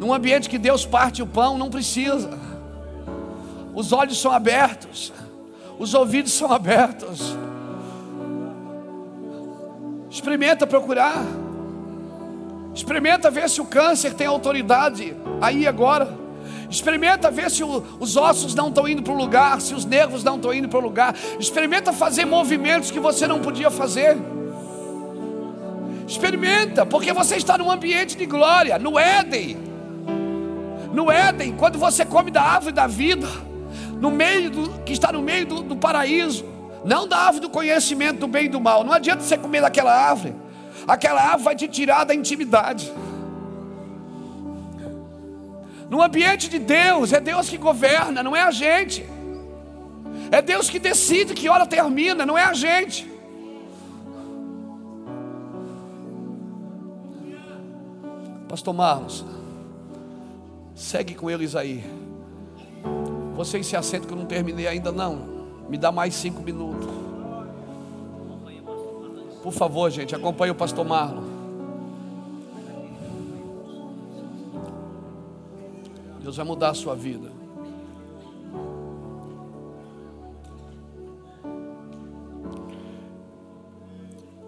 Num 0.00 0.14
ambiente 0.14 0.48
que 0.48 0.58
Deus 0.58 0.86
parte 0.86 1.22
o 1.22 1.26
pão, 1.26 1.58
não 1.58 1.68
precisa. 1.68 2.30
Os 3.74 3.92
olhos 3.92 4.18
são 4.18 4.32
abertos. 4.32 5.12
Os 5.78 5.92
ouvidos 5.94 6.32
são 6.32 6.52
abertos. 6.52 7.36
Experimenta 10.32 10.66
procurar. 10.66 11.26
Experimenta 12.74 13.30
ver 13.30 13.50
se 13.50 13.60
o 13.60 13.66
câncer 13.66 14.14
tem 14.14 14.26
autoridade 14.26 15.14
aí 15.42 15.66
agora. 15.66 16.08
Experimenta 16.70 17.30
ver 17.30 17.50
se 17.50 17.62
o, 17.62 17.84
os 18.00 18.16
ossos 18.16 18.54
não 18.54 18.68
estão 18.68 18.88
indo 18.88 19.02
para 19.02 19.12
o 19.12 19.16
lugar, 19.16 19.60
se 19.60 19.74
os 19.74 19.84
nervos 19.84 20.24
não 20.24 20.36
estão 20.36 20.54
indo 20.54 20.70
para 20.70 20.78
o 20.78 20.82
lugar. 20.82 21.14
Experimenta 21.38 21.92
fazer 21.92 22.24
movimentos 22.24 22.90
que 22.90 22.98
você 22.98 23.26
não 23.26 23.40
podia 23.40 23.70
fazer. 23.70 24.16
Experimenta, 26.08 26.86
porque 26.86 27.12
você 27.12 27.36
está 27.36 27.58
num 27.58 27.70
ambiente 27.70 28.16
de 28.16 28.24
glória, 28.24 28.78
no 28.78 28.98
Éden. 28.98 29.58
No 30.94 31.10
Éden, 31.10 31.52
quando 31.58 31.78
você 31.78 32.06
come 32.06 32.30
da 32.30 32.40
árvore 32.40 32.72
da 32.72 32.86
vida, 32.86 33.28
no 34.00 34.10
meio 34.10 34.50
do, 34.50 34.82
que 34.82 34.94
está 34.94 35.12
no 35.12 35.20
meio 35.20 35.44
do, 35.44 35.62
do 35.62 35.76
paraíso, 35.76 36.51
não 36.84 37.06
da 37.06 37.18
árvore 37.18 37.40
do 37.40 37.50
conhecimento 37.50 38.20
do 38.20 38.26
bem 38.26 38.46
e 38.46 38.48
do 38.48 38.60
mal. 38.60 38.84
Não 38.84 38.92
adianta 38.92 39.22
você 39.22 39.36
comer 39.38 39.60
daquela 39.60 39.92
árvore. 39.92 40.34
Aquela 40.86 41.20
árvore 41.20 41.44
vai 41.44 41.56
te 41.56 41.68
tirar 41.68 42.04
da 42.04 42.14
intimidade. 42.14 42.92
No 45.88 46.02
ambiente 46.02 46.48
de 46.48 46.58
Deus, 46.58 47.12
é 47.12 47.20
Deus 47.20 47.48
que 47.48 47.58
governa, 47.58 48.22
não 48.22 48.34
é 48.34 48.40
a 48.40 48.50
gente. 48.50 49.06
É 50.30 50.40
Deus 50.40 50.70
que 50.70 50.78
decide 50.78 51.34
que 51.34 51.48
hora 51.48 51.66
termina, 51.66 52.24
não 52.24 52.36
é 52.36 52.44
a 52.44 52.54
gente. 52.54 53.10
Pastor 58.48 58.74
Marlos, 58.74 59.24
segue 60.74 61.14
com 61.14 61.30
eles 61.30 61.54
aí. 61.54 61.84
Vocês 63.34 63.66
se 63.66 63.76
assentam 63.76 64.08
que 64.08 64.12
eu 64.12 64.18
não 64.18 64.26
terminei 64.26 64.66
ainda 64.66 64.90
não. 64.92 65.31
Me 65.72 65.78
dá 65.78 65.90
mais 65.90 66.14
cinco 66.14 66.42
minutos. 66.42 66.86
Por 69.42 69.54
favor, 69.54 69.90
gente, 69.90 70.14
acompanhe 70.14 70.52
o 70.52 70.54
pastor 70.54 70.84
Marlon. 70.84 71.22
Deus 76.20 76.36
vai 76.36 76.44
mudar 76.44 76.68
a 76.68 76.74
sua 76.74 76.94
vida. 76.94 77.32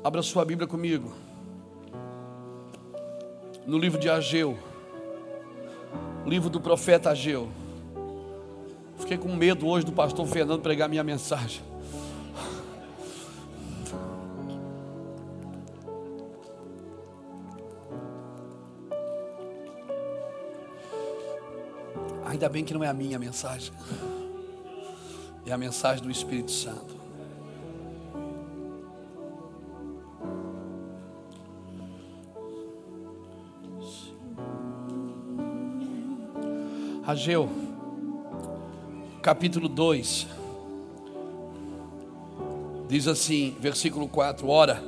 Abra 0.04 0.22
sua 0.22 0.44
Bíblia 0.44 0.68
comigo. 0.68 1.10
No 3.66 3.78
livro 3.78 3.98
de 3.98 4.10
Ageu. 4.10 4.58
Livro 6.26 6.50
do 6.50 6.60
profeta 6.60 7.12
Ageu. 7.12 7.48
Fiquei 8.98 9.18
com 9.18 9.34
medo 9.34 9.66
hoje 9.66 9.84
do 9.84 9.92
pastor 9.92 10.26
Fernando 10.26 10.60
pregar 10.60 10.88
minha 10.88 11.04
mensagem. 11.04 11.62
Ainda 22.24 22.48
bem 22.48 22.64
que 22.64 22.74
não 22.74 22.82
é 22.82 22.88
a 22.88 22.92
minha 22.92 23.18
mensagem, 23.18 23.72
é 25.46 25.52
a 25.52 25.58
mensagem 25.58 26.02
do 26.02 26.10
Espírito 26.10 26.50
Santo. 26.50 26.94
Ageu 37.06 37.73
capítulo 39.24 39.70
2, 39.70 40.26
diz 42.86 43.08
assim, 43.08 43.56
versículo 43.58 44.06
4: 44.06 44.46
Ora, 44.46 44.84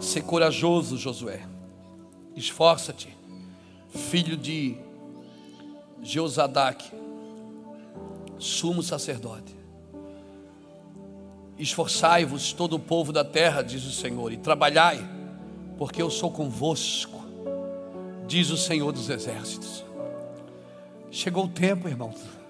se 0.00 0.22
corajoso, 0.22 0.96
Josué, 0.96 1.42
esforça-te, 2.34 3.14
filho 3.90 4.38
de 4.38 4.78
Jeozadaque, 6.02 6.90
sumo 8.38 8.82
sacerdote. 8.82 9.54
Esforçai-vos 11.58 12.54
todo 12.54 12.76
o 12.76 12.80
povo 12.80 13.12
da 13.12 13.22
terra, 13.22 13.60
diz 13.60 13.84
o 13.84 13.92
Senhor, 13.92 14.32
e 14.32 14.38
trabalhai, 14.38 15.06
porque 15.76 16.00
eu 16.00 16.08
sou 16.08 16.30
convosco, 16.30 17.22
diz 18.26 18.48
o 18.48 18.56
Senhor 18.56 18.92
dos 18.92 19.10
exércitos. 19.10 19.84
Chegou 21.10 21.44
o 21.44 21.48
tempo, 21.48 21.86
irmãos 21.86 22.41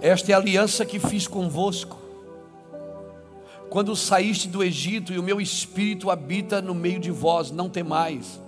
esta 0.00 0.32
é 0.32 0.34
a 0.34 0.38
aliança 0.38 0.84
que 0.84 0.98
fiz 0.98 1.26
convosco. 1.26 1.98
Quando 3.68 3.94
saíste 3.94 4.48
do 4.48 4.64
Egito 4.64 5.12
e 5.12 5.18
o 5.18 5.22
meu 5.22 5.40
espírito 5.40 6.10
habita 6.10 6.60
no 6.60 6.74
meio 6.74 6.98
de 6.98 7.10
vós, 7.10 7.50
não 7.50 7.68
temais. 7.68 8.40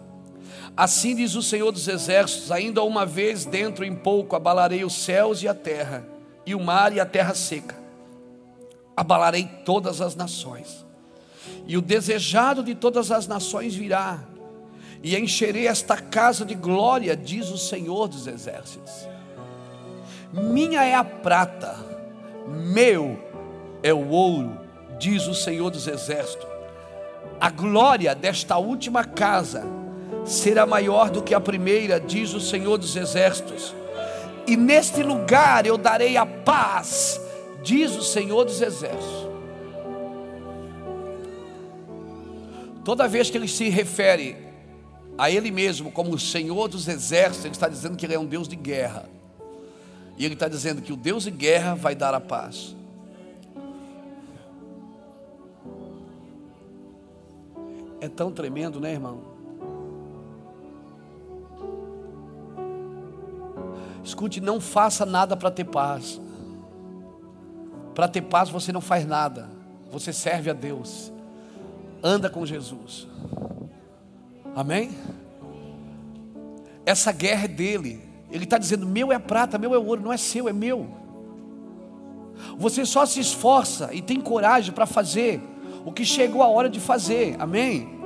Assim 0.76 1.14
diz 1.14 1.34
o 1.34 1.42
Senhor 1.42 1.70
dos 1.70 1.86
Exércitos: 1.86 2.50
ainda 2.50 2.82
uma 2.82 3.04
vez 3.04 3.44
dentro 3.44 3.84
em 3.84 3.94
pouco 3.94 4.34
abalarei 4.34 4.84
os 4.84 4.94
céus 4.94 5.42
e 5.42 5.48
a 5.48 5.54
terra, 5.54 6.06
e 6.46 6.54
o 6.54 6.60
mar 6.60 6.92
e 6.92 6.98
a 6.98 7.06
terra 7.06 7.34
seca. 7.34 7.76
Abalarei 8.96 9.48
todas 9.64 10.00
as 10.00 10.14
nações, 10.14 10.84
e 11.66 11.76
o 11.76 11.82
desejado 11.82 12.62
de 12.64 12.74
todas 12.74 13.12
as 13.12 13.26
nações 13.26 13.74
virá, 13.74 14.24
e 15.02 15.16
encherei 15.16 15.66
esta 15.66 15.96
casa 15.98 16.44
de 16.44 16.54
glória, 16.54 17.14
diz 17.14 17.50
o 17.50 17.58
Senhor 17.58 18.08
dos 18.08 18.26
Exércitos. 18.26 19.11
Minha 20.32 20.82
é 20.82 20.94
a 20.94 21.04
prata, 21.04 21.76
meu 22.48 23.18
é 23.82 23.92
o 23.92 24.08
ouro, 24.08 24.58
diz 24.98 25.26
o 25.26 25.34
Senhor 25.34 25.68
dos 25.68 25.86
Exércitos. 25.86 26.48
A 27.38 27.50
glória 27.50 28.14
desta 28.14 28.56
última 28.56 29.04
casa 29.04 29.62
será 30.24 30.64
maior 30.64 31.10
do 31.10 31.22
que 31.22 31.34
a 31.34 31.40
primeira, 31.40 32.00
diz 32.00 32.32
o 32.32 32.40
Senhor 32.40 32.78
dos 32.78 32.96
Exércitos. 32.96 33.74
E 34.46 34.56
neste 34.56 35.02
lugar 35.02 35.66
eu 35.66 35.76
darei 35.76 36.16
a 36.16 36.24
paz, 36.24 37.20
diz 37.62 37.94
o 37.94 38.02
Senhor 38.02 38.44
dos 38.44 38.62
Exércitos. 38.62 39.28
Toda 42.82 43.06
vez 43.06 43.28
que 43.28 43.36
ele 43.36 43.48
se 43.48 43.68
refere 43.68 44.36
a 45.18 45.30
ele 45.30 45.50
mesmo 45.50 45.92
como 45.92 46.14
o 46.14 46.18
Senhor 46.18 46.68
dos 46.68 46.88
Exércitos, 46.88 47.44
ele 47.44 47.54
está 47.54 47.68
dizendo 47.68 47.98
que 47.98 48.06
ele 48.06 48.14
é 48.14 48.18
um 48.18 48.24
Deus 48.24 48.48
de 48.48 48.56
guerra. 48.56 49.04
E 50.16 50.24
ele 50.24 50.34
está 50.34 50.48
dizendo 50.48 50.82
que 50.82 50.92
o 50.92 50.96
Deus 50.96 51.24
de 51.24 51.30
guerra 51.30 51.74
vai 51.74 51.94
dar 51.94 52.14
a 52.14 52.20
paz. 52.20 52.76
É 58.00 58.08
tão 58.08 58.32
tremendo, 58.32 58.80
né, 58.80 58.92
irmão? 58.92 59.20
Escute, 64.02 64.40
não 64.40 64.60
faça 64.60 65.06
nada 65.06 65.36
para 65.36 65.50
ter 65.50 65.64
paz. 65.64 66.20
Para 67.94 68.08
ter 68.08 68.22
paz 68.22 68.50
você 68.50 68.72
não 68.72 68.80
faz 68.80 69.06
nada. 69.06 69.48
Você 69.90 70.12
serve 70.12 70.50
a 70.50 70.52
Deus. 70.52 71.12
Anda 72.02 72.28
com 72.28 72.44
Jesus. 72.44 73.06
Amém? 74.54 74.90
Essa 76.84 77.12
guerra 77.12 77.44
é 77.44 77.48
dele. 77.48 78.11
Ele 78.32 78.44
está 78.44 78.56
dizendo: 78.56 78.86
meu 78.86 79.12
é 79.12 79.18
prata, 79.18 79.58
meu 79.58 79.74
é 79.74 79.78
ouro, 79.78 80.00
não 80.00 80.12
é 80.12 80.16
seu, 80.16 80.48
é 80.48 80.52
meu. 80.52 80.88
Você 82.56 82.84
só 82.84 83.04
se 83.04 83.20
esforça 83.20 83.90
e 83.92 84.00
tem 84.00 84.20
coragem 84.20 84.72
para 84.72 84.86
fazer 84.86 85.40
o 85.84 85.92
que 85.92 86.04
chegou 86.04 86.42
a 86.42 86.48
hora 86.48 86.68
de 86.68 86.80
fazer, 86.80 87.36
amém? 87.38 88.00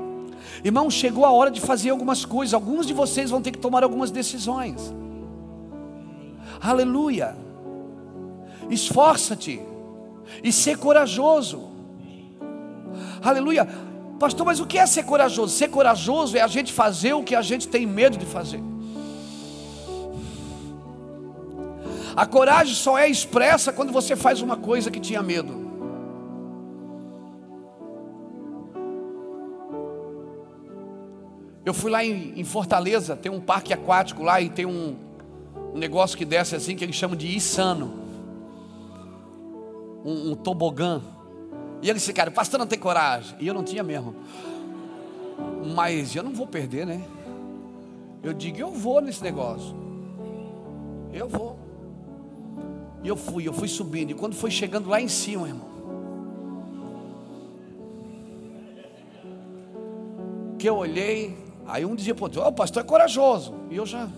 Irmão, 0.64 0.90
chegou 0.90 1.24
a 1.24 1.30
hora 1.30 1.50
de 1.50 1.60
fazer 1.60 1.90
algumas 1.90 2.24
coisas, 2.24 2.52
alguns 2.52 2.86
de 2.86 2.92
vocês 2.92 3.30
vão 3.30 3.40
ter 3.40 3.52
que 3.52 3.58
tomar 3.58 3.84
algumas 3.84 4.10
decisões, 4.10 4.92
aleluia. 6.60 7.36
Esforça-te 8.68 9.60
e 10.42 10.52
ser 10.52 10.76
corajoso, 10.76 11.68
aleluia. 13.22 13.66
Pastor, 14.18 14.46
mas 14.46 14.58
o 14.58 14.66
que 14.66 14.78
é 14.78 14.86
ser 14.86 15.04
corajoso? 15.04 15.54
Ser 15.54 15.68
corajoso 15.68 16.36
é 16.36 16.40
a 16.40 16.48
gente 16.48 16.72
fazer 16.72 17.12
o 17.12 17.22
que 17.22 17.34
a 17.34 17.42
gente 17.42 17.68
tem 17.68 17.86
medo 17.86 18.16
de 18.16 18.26
fazer. 18.26 18.62
A 22.16 22.24
coragem 22.24 22.74
só 22.74 22.96
é 22.96 23.06
expressa 23.06 23.72
quando 23.72 23.92
você 23.92 24.16
faz 24.16 24.40
uma 24.40 24.56
coisa 24.56 24.90
que 24.90 24.98
tinha 24.98 25.22
medo. 25.22 25.66
Eu 31.62 31.74
fui 31.74 31.90
lá 31.90 32.02
em, 32.02 32.44
Fortaleza, 32.44 33.16
tem 33.16 33.30
um 33.30 33.40
parque 33.40 33.74
aquático 33.74 34.22
lá 34.22 34.40
e 34.40 34.48
tem 34.48 34.64
um, 34.64 34.96
negócio 35.74 36.16
que 36.16 36.24
desce 36.24 36.54
assim 36.54 36.74
que 36.74 36.84
eles 36.84 36.96
chamam 36.96 37.16
de 37.16 37.36
Insano. 37.36 37.92
Um, 40.04 40.30
um 40.30 40.34
tobogã. 40.36 41.02
E 41.82 41.90
eles 41.90 42.06
ficaram, 42.06 42.32
pastor 42.32 42.58
não 42.58 42.66
tem 42.66 42.78
coragem. 42.78 43.36
E 43.40 43.46
eu 43.46 43.52
não 43.52 43.62
tinha 43.62 43.82
mesmo. 43.82 44.14
Mas 45.74 46.14
eu 46.14 46.22
não 46.22 46.32
vou 46.32 46.46
perder, 46.46 46.86
né? 46.86 47.02
Eu 48.22 48.32
digo, 48.32 48.58
eu 48.58 48.70
vou 48.70 49.00
nesse 49.00 49.22
negócio. 49.22 49.76
Eu 51.12 51.28
vou. 51.28 51.55
E 53.06 53.08
eu 53.08 53.14
fui, 53.14 53.46
eu 53.46 53.52
fui 53.52 53.68
subindo. 53.68 54.10
E 54.10 54.14
quando 54.14 54.34
foi 54.34 54.50
chegando 54.50 54.88
lá 54.88 55.00
em 55.00 55.06
cima, 55.06 55.46
irmão. 55.46 55.68
Porque 60.48 60.68
eu 60.68 60.74
olhei, 60.74 61.38
aí 61.68 61.86
um 61.86 61.94
dizia 61.94 62.16
para 62.16 62.22
o 62.22 62.24
outro: 62.24 62.42
o 62.42 62.52
pastor 62.52 62.82
é 62.82 62.84
corajoso. 62.84 63.54
E 63.70 63.76
eu 63.76 63.86
já. 63.86 64.08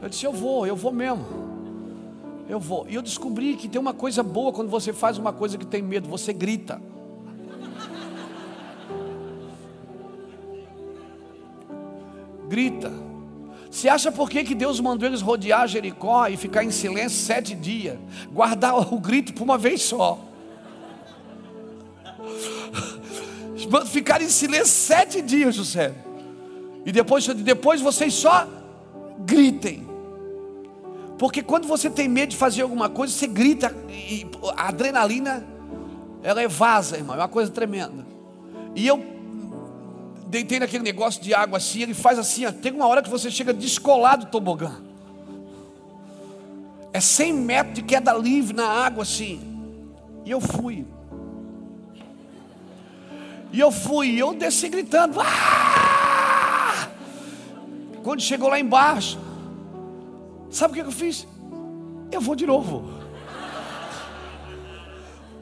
Eu 0.00 0.08
disse: 0.08 0.24
eu 0.24 0.32
vou, 0.32 0.66
eu 0.66 0.74
vou 0.74 0.90
mesmo. 0.90 1.26
Eu 2.48 2.58
vou. 2.58 2.88
E 2.88 2.94
eu 2.94 3.02
descobri 3.02 3.54
que 3.54 3.68
tem 3.68 3.78
uma 3.78 3.92
coisa 3.92 4.22
boa 4.22 4.50
quando 4.50 4.70
você 4.70 4.94
faz 4.94 5.18
uma 5.18 5.34
coisa 5.34 5.58
que 5.58 5.66
tem 5.66 5.82
medo, 5.82 6.08
você 6.08 6.32
grita. 6.32 6.80
Grita. 12.48 13.07
Você 13.70 13.88
acha 13.88 14.10
por 14.10 14.30
que, 14.30 14.44
que 14.44 14.54
Deus 14.54 14.80
mandou 14.80 15.08
eles 15.08 15.20
rodear 15.20 15.68
Jericó 15.68 16.26
e 16.26 16.36
ficar 16.36 16.64
em 16.64 16.70
silêncio 16.70 17.18
sete 17.18 17.54
dias? 17.54 17.98
Guardar 18.32 18.92
o 18.92 18.98
grito 18.98 19.32
por 19.34 19.44
uma 19.44 19.58
vez 19.58 19.82
só. 19.82 20.18
Ficar 23.86 24.22
em 24.22 24.28
silêncio 24.28 24.66
sete 24.66 25.20
dias, 25.20 25.54
José. 25.54 25.94
E 26.86 26.92
depois, 26.92 27.26
depois 27.26 27.80
vocês 27.80 28.14
só 28.14 28.48
gritem. 29.20 29.86
Porque 31.18 31.42
quando 31.42 31.66
você 31.66 31.90
tem 31.90 32.08
medo 32.08 32.30
de 32.30 32.36
fazer 32.36 32.62
alguma 32.62 32.88
coisa, 32.88 33.12
você 33.12 33.26
grita 33.26 33.74
e 33.90 34.26
a 34.56 34.68
adrenalina 34.68 35.44
ela 36.22 36.40
é 36.40 36.48
vaza, 36.48 36.96
irmão, 36.96 37.16
é 37.16 37.18
uma 37.18 37.28
coisa 37.28 37.50
tremenda. 37.50 38.06
E 38.74 38.86
eu 38.86 39.17
deitei 40.28 40.60
naquele 40.60 40.84
negócio 40.84 41.22
de 41.22 41.34
água 41.34 41.58
assim, 41.58 41.82
ele 41.82 41.94
faz 41.94 42.18
assim, 42.18 42.44
ó, 42.46 42.52
uma 42.74 42.86
hora 42.86 43.02
que 43.02 43.08
você 43.08 43.30
chega 43.30 43.52
descolado 43.52 44.26
do 44.26 44.30
tobogã. 44.30 44.76
É 46.92 47.00
100 47.00 47.32
metros 47.32 47.74
de 47.74 47.82
queda 47.82 48.12
livre 48.12 48.54
na 48.54 48.66
água 48.66 49.02
assim. 49.02 49.40
E 50.24 50.30
eu 50.30 50.40
fui. 50.40 50.86
E 53.52 53.60
eu 53.60 53.72
fui, 53.72 54.08
e 54.08 54.18
eu 54.18 54.34
desci 54.34 54.68
gritando. 54.68 55.20
Ah! 55.20 56.88
Quando 58.02 58.20
chegou 58.20 58.48
lá 58.48 58.60
embaixo, 58.60 59.18
sabe 60.50 60.72
o 60.72 60.82
que 60.82 60.88
eu 60.88 60.92
fiz? 60.92 61.26
Eu 62.10 62.20
vou 62.20 62.34
de 62.34 62.46
novo. 62.46 62.90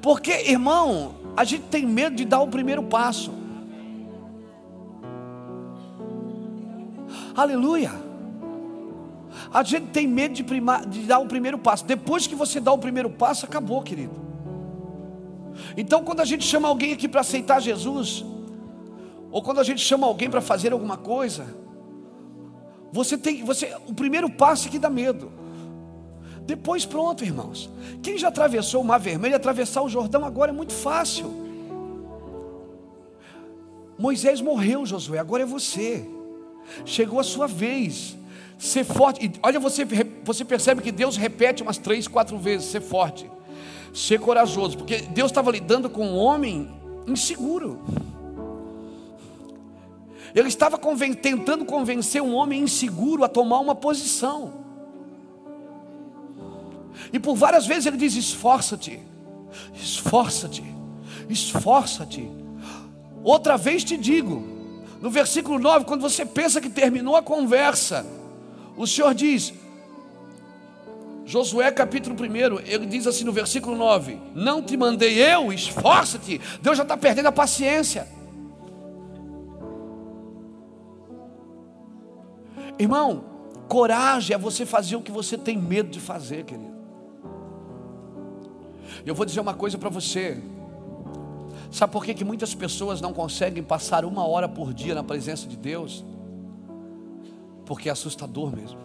Porque, 0.00 0.30
irmão, 0.48 1.14
a 1.36 1.42
gente 1.42 1.64
tem 1.64 1.84
medo 1.84 2.14
de 2.14 2.24
dar 2.24 2.40
o 2.40 2.48
primeiro 2.48 2.82
passo. 2.84 3.45
Aleluia. 7.36 7.92
A 9.52 9.62
gente 9.62 9.88
tem 9.88 10.06
medo 10.08 10.34
de, 10.34 10.42
de 10.42 11.00
dar 11.02 11.18
o 11.18 11.26
primeiro 11.26 11.58
passo. 11.58 11.84
Depois 11.84 12.26
que 12.26 12.34
você 12.34 12.58
dá 12.58 12.72
o 12.72 12.78
primeiro 12.78 13.10
passo, 13.10 13.44
acabou, 13.44 13.82
querido. 13.82 14.14
Então, 15.76 16.02
quando 16.02 16.20
a 16.20 16.24
gente 16.24 16.44
chama 16.44 16.68
alguém 16.68 16.94
aqui 16.94 17.06
para 17.06 17.20
aceitar 17.20 17.60
Jesus, 17.60 18.24
ou 19.30 19.42
quando 19.42 19.60
a 19.60 19.64
gente 19.64 19.80
chama 19.80 20.06
alguém 20.06 20.30
para 20.30 20.40
fazer 20.40 20.72
alguma 20.72 20.96
coisa, 20.96 21.46
você 22.90 23.18
tem, 23.18 23.44
você, 23.44 23.76
o 23.86 23.92
primeiro 23.92 24.30
passo 24.30 24.68
é 24.68 24.70
que 24.70 24.78
dá 24.78 24.88
medo. 24.88 25.30
Depois, 26.46 26.86
pronto, 26.86 27.22
irmãos. 27.22 27.68
Quem 28.02 28.16
já 28.16 28.28
atravessou 28.28 28.80
o 28.80 28.84
Mar 28.84 28.98
Vermelho, 28.98 29.36
atravessar 29.36 29.82
o 29.82 29.88
Jordão 29.88 30.24
agora 30.24 30.52
é 30.52 30.54
muito 30.54 30.72
fácil. 30.72 31.44
Moisés 33.98 34.40
morreu, 34.40 34.86
Josué, 34.86 35.18
agora 35.18 35.42
é 35.42 35.46
você. 35.46 36.15
Chegou 36.84 37.20
a 37.20 37.24
sua 37.24 37.46
vez. 37.46 38.16
Ser 38.58 38.84
forte. 38.84 39.26
E 39.26 39.32
olha, 39.42 39.60
você, 39.60 39.84
você 40.24 40.44
percebe 40.44 40.80
que 40.80 40.90
Deus 40.90 41.16
repete 41.16 41.62
umas 41.62 41.78
três, 41.78 42.08
quatro 42.08 42.38
vezes: 42.38 42.68
ser 42.68 42.80
forte, 42.80 43.30
ser 43.94 44.18
corajoso, 44.18 44.78
porque 44.78 44.98
Deus 44.98 45.30
estava 45.30 45.50
lidando 45.50 45.90
com 45.90 46.06
um 46.06 46.16
homem 46.16 46.70
inseguro. 47.06 47.80
Ele 50.34 50.48
estava 50.48 50.76
conven 50.76 51.14
tentando 51.14 51.64
convencer 51.64 52.22
um 52.22 52.34
homem 52.34 52.62
inseguro 52.62 53.24
a 53.24 53.28
tomar 53.28 53.58
uma 53.60 53.74
posição. 53.74 54.66
E 57.12 57.18
por 57.18 57.34
várias 57.34 57.66
vezes 57.66 57.86
ele 57.86 57.96
diz: 57.96 58.14
esforça-te, 58.16 59.00
esforça-te, 59.74 60.64
esforça-te. 61.28 62.28
Outra 63.22 63.56
vez 63.56 63.82
te 63.82 63.96
digo, 63.96 64.55
no 65.00 65.10
versículo 65.10 65.58
9, 65.58 65.84
quando 65.84 66.00
você 66.00 66.24
pensa 66.24 66.60
que 66.60 66.70
terminou 66.70 67.16
a 67.16 67.22
conversa, 67.22 68.06
o 68.76 68.86
Senhor 68.86 69.14
diz, 69.14 69.52
Josué 71.24 71.70
capítulo 71.72 72.14
1, 72.14 72.60
ele 72.60 72.86
diz 72.86 73.06
assim 73.06 73.24
no 73.24 73.32
versículo 73.32 73.76
9: 73.76 74.18
Não 74.34 74.62
te 74.62 74.76
mandei 74.76 75.20
eu, 75.20 75.52
esforça-te. 75.52 76.40
Deus 76.62 76.76
já 76.76 76.84
está 76.84 76.96
perdendo 76.96 77.26
a 77.26 77.32
paciência. 77.32 78.06
Irmão, 82.78 83.24
coragem 83.68 84.34
é 84.34 84.38
você 84.38 84.64
fazer 84.64 84.96
o 84.96 85.02
que 85.02 85.10
você 85.10 85.36
tem 85.36 85.58
medo 85.58 85.90
de 85.90 85.98
fazer, 85.98 86.44
querido. 86.44 86.76
Eu 89.04 89.14
vou 89.14 89.26
dizer 89.26 89.40
uma 89.40 89.54
coisa 89.54 89.76
para 89.76 89.88
você. 89.88 90.40
Sabe 91.70 91.92
por 91.92 92.04
que, 92.04 92.14
que 92.14 92.24
muitas 92.24 92.54
pessoas 92.54 93.00
não 93.00 93.12
conseguem 93.12 93.62
passar 93.62 94.04
uma 94.04 94.26
hora 94.26 94.48
por 94.48 94.72
dia 94.72 94.94
na 94.94 95.02
presença 95.02 95.46
de 95.46 95.56
Deus? 95.56 96.04
Porque 97.64 97.88
é 97.88 97.92
assustador 97.92 98.54
mesmo. 98.54 98.78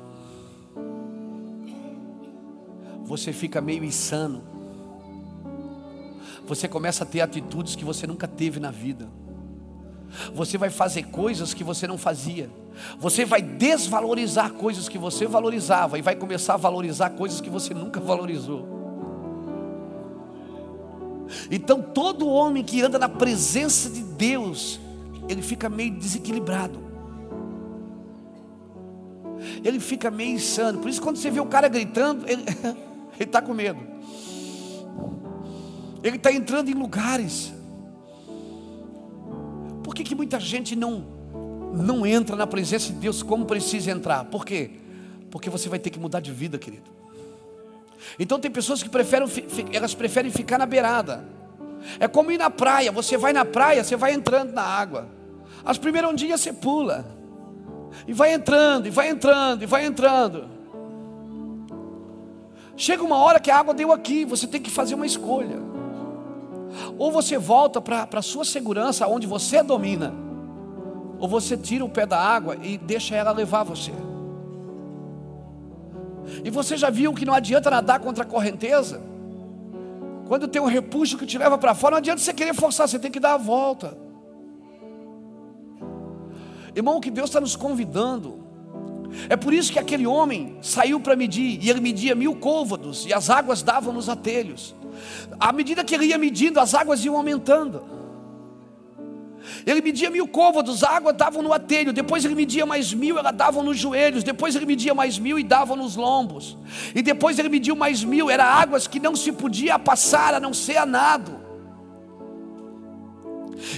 Você 3.06 3.32
fica 3.32 3.62
meio 3.62 3.84
insano. 3.84 4.42
Você 6.48 6.68
começa 6.68 7.04
a 7.04 7.08
ter 7.08 7.22
atitudes 7.22 7.76
que 7.76 7.86
você 7.86 8.08
nunca 8.08 8.28
teve 8.28 8.60
na 8.60 8.72
vida. 8.72 9.08
Você 10.34 10.58
vai 10.58 10.70
fazer 10.70 11.04
coisas 11.04 11.54
que 11.54 11.64
você 11.64 11.88
não 11.88 11.98
fazia. 11.98 12.50
Você 13.00 13.26
vai 13.26 13.42
desvalorizar 13.42 14.54
coisas 14.54 14.90
que 14.90 14.98
você 14.98 15.26
valorizava 15.28 15.98
e 15.98 16.02
vai 16.02 16.16
começar 16.16 16.56
a 16.56 16.58
valorizar 16.58 17.12
coisas 17.12 17.40
que 17.40 17.50
você 17.50 17.74
nunca 17.74 18.00
valorizou. 18.00 18.71
Então 21.50 21.82
todo 21.82 22.28
homem 22.28 22.64
que 22.64 22.82
anda 22.82 22.98
na 23.00 23.10
presença 23.10 23.90
de 23.90 24.02
Deus, 24.02 24.80
ele 25.28 25.42
fica 25.42 25.70
meio 25.70 25.92
desequilibrado. 25.92 26.80
Ele 29.64 29.80
fica 29.80 30.12
meio 30.12 30.36
insano. 30.36 30.80
Por 30.80 30.90
isso 30.90 31.02
quando 31.02 31.18
você 31.18 31.30
vê 31.30 31.40
o 31.40 31.46
cara 31.46 31.68
gritando, 31.68 32.26
ele 32.30 32.44
está 33.20 33.42
com 33.42 33.54
medo. 33.54 33.80
Ele 36.04 36.18
está 36.18 36.32
entrando 36.32 36.70
em 36.70 36.74
lugares. 36.74 37.54
Por 39.84 39.94
que, 39.94 40.04
que 40.04 40.16
muita 40.16 40.40
gente 40.40 40.76
não 40.76 41.22
não 41.74 42.06
entra 42.06 42.36
na 42.36 42.46
presença 42.46 42.92
de 42.92 43.00
Deus 43.00 43.24
como 43.24 43.46
precisa 43.46 43.92
entrar? 43.92 44.26
Por 44.26 44.46
quê? 44.46 44.72
Porque 45.30 45.50
você 45.50 45.70
vai 45.70 45.80
ter 45.80 45.90
que 45.90 46.00
mudar 46.00 46.20
de 46.20 46.32
vida, 46.32 46.60
querido. 46.60 47.01
Então 48.20 48.40
tem 48.40 48.50
pessoas 48.50 48.82
que 48.82 48.90
preferem, 48.90 49.28
elas 49.74 49.94
preferem 49.94 50.32
ficar 50.32 50.58
na 50.58 50.66
beirada. 50.66 51.24
É 52.00 52.08
como 52.08 52.32
ir 52.32 52.38
na 52.38 52.50
praia, 52.50 52.92
você 52.92 53.18
vai 53.18 53.34
na 53.34 53.46
praia, 53.46 53.84
você 53.84 53.96
vai 53.96 54.14
entrando 54.14 54.54
na 54.54 54.64
água. 54.64 55.08
As 55.64 55.78
primeiras 55.78 56.12
ondinhas 56.12 56.42
você 56.42 56.54
pula. 56.54 57.06
E 58.08 58.14
vai 58.14 58.34
entrando, 58.34 58.88
e 58.88 58.90
vai 58.90 59.10
entrando, 59.10 59.64
e 59.64 59.66
vai 59.66 59.86
entrando. 59.86 60.50
Chega 62.78 63.04
uma 63.04 63.18
hora 63.18 63.40
que 63.40 63.52
a 63.52 63.58
água 63.58 63.74
deu 63.74 63.92
aqui, 63.92 64.26
você 64.26 64.48
tem 64.48 64.62
que 64.62 64.72
fazer 64.72 64.96
uma 64.96 65.06
escolha. 65.06 65.60
Ou 66.98 67.12
você 67.12 67.38
volta 67.38 67.82
para 67.82 68.08
a 68.12 68.22
sua 68.22 68.46
segurança, 68.46 69.08
onde 69.08 69.28
você 69.28 69.62
domina, 69.62 70.14
ou 71.20 71.28
você 71.28 71.58
tira 71.58 71.84
o 71.84 71.90
pé 71.90 72.06
da 72.06 72.18
água 72.18 72.58
e 72.62 72.78
deixa 72.78 73.16
ela 73.16 73.32
levar 73.32 73.64
você. 73.64 73.92
E 76.44 76.50
você 76.50 76.78
já 76.78 76.90
viu 76.90 77.14
que 77.14 77.26
não 77.26 77.34
adianta 77.34 77.70
nadar 77.70 78.00
contra 78.00 78.24
a 78.24 78.28
correnteza? 78.28 79.02
Quando 80.28 80.48
tem 80.48 80.62
um 80.62 80.66
repuxo 80.66 81.18
que 81.18 81.26
te 81.26 81.38
leva 81.38 81.58
para 81.58 81.76
fora, 81.76 81.92
não 81.92 81.98
adianta 81.98 82.22
você 82.22 82.34
querer 82.34 82.54
forçar, 82.54 82.88
você 82.88 82.98
tem 82.98 83.12
que 83.12 83.20
dar 83.20 83.34
a 83.34 83.38
volta. 83.38 83.98
Irmão, 86.76 86.98
o 86.98 87.02
que 87.02 87.12
Deus 87.12 87.30
está 87.30 87.42
nos 87.42 87.56
convidando. 87.56 88.40
É 89.28 89.36
por 89.36 89.54
isso 89.54 89.72
que 89.72 89.80
aquele 89.80 90.08
homem 90.08 90.58
saiu 90.62 91.00
para 91.02 91.16
medir, 91.18 91.62
e 91.62 91.70
ele 91.70 91.82
media 91.82 92.16
mil 92.16 92.36
côvados, 92.36 93.06
e 93.06 93.14
as 93.14 93.30
águas 93.30 93.62
davam 93.62 93.94
nos 93.94 94.08
atelhos. 94.08 94.74
À 95.40 95.52
medida 95.52 95.84
que 95.84 95.94
ele 95.94 96.06
ia 96.06 96.18
medindo, 96.18 96.60
as 96.60 96.74
águas 96.74 97.04
iam 97.04 97.18
aumentando. 97.18 97.84
Ele 99.66 99.82
media 99.82 100.10
mil 100.10 100.28
côvados, 100.28 100.84
a 100.84 100.90
água 100.90 101.14
dava 101.14 101.42
no 101.42 101.54
atelho. 101.54 101.94
Depois 101.94 102.24
ele 102.26 102.36
media 102.36 102.66
mais 102.66 102.94
mil, 102.94 103.18
ela 103.18 103.32
dava 103.32 103.62
nos 103.64 103.78
joelhos. 103.78 104.24
Depois 104.24 104.56
ele 104.56 104.66
media 104.66 104.94
mais 104.94 105.18
mil 105.18 105.40
e 105.40 105.44
dava 105.44 105.76
nos 105.76 105.96
lombos. 105.96 106.58
E 106.94 107.02
depois 107.02 107.38
ele 107.40 107.50
mediu 107.50 107.76
mais 107.76 108.04
mil, 108.04 108.30
era 108.30 108.46
águas 108.46 108.88
que 108.88 109.00
não 109.00 109.16
se 109.16 109.32
podia 109.32 109.78
passar 109.80 110.34
a 110.34 110.40
não 110.40 110.54
ser 110.54 110.78
a 110.78 110.86
nado. 110.86 111.40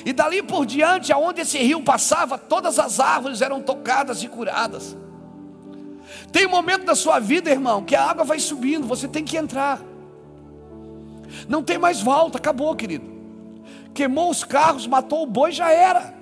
E 0.05 0.13
dali 0.13 0.41
por 0.41 0.65
diante, 0.65 1.11
aonde 1.11 1.41
esse 1.41 1.57
rio 1.57 1.81
passava, 1.81 2.37
todas 2.37 2.79
as 2.79 2.99
árvores 2.99 3.41
eram 3.41 3.61
tocadas 3.61 4.23
e 4.23 4.27
curadas. 4.27 4.95
Tem 6.31 6.47
um 6.47 6.49
momento 6.49 6.85
da 6.85 6.95
sua 6.95 7.19
vida, 7.19 7.49
irmão, 7.49 7.83
que 7.83 7.95
a 7.95 8.03
água 8.03 8.23
vai 8.23 8.39
subindo, 8.39 8.87
você 8.87 9.07
tem 9.07 9.23
que 9.23 9.37
entrar. 9.37 9.81
Não 11.47 11.63
tem 11.63 11.77
mais 11.77 12.01
volta, 12.01 12.37
acabou, 12.37 12.75
querido. 12.75 13.12
Queimou 13.93 14.29
os 14.29 14.43
carros, 14.43 14.87
matou 14.87 15.23
o 15.23 15.27
boi, 15.27 15.51
já 15.51 15.71
era. 15.71 16.13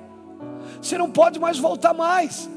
Você 0.82 0.98
não 0.98 1.10
pode 1.10 1.40
mais 1.40 1.58
voltar 1.58 1.94
mais. 1.94 2.50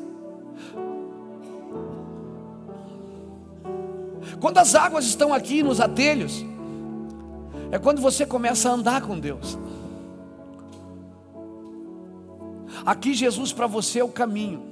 Quando 4.40 4.58
as 4.58 4.74
águas 4.74 5.04
estão 5.04 5.32
aqui 5.32 5.62
nos 5.62 5.80
atelhos, 5.80 6.44
é 7.70 7.78
quando 7.78 8.00
você 8.00 8.26
começa 8.26 8.68
a 8.68 8.72
andar 8.72 9.02
com 9.02 9.18
Deus. 9.18 9.58
Aqui 12.84 13.14
Jesus 13.14 13.52
para 13.52 13.66
você 13.66 14.00
é 14.00 14.04
o 14.04 14.08
caminho. 14.08 14.62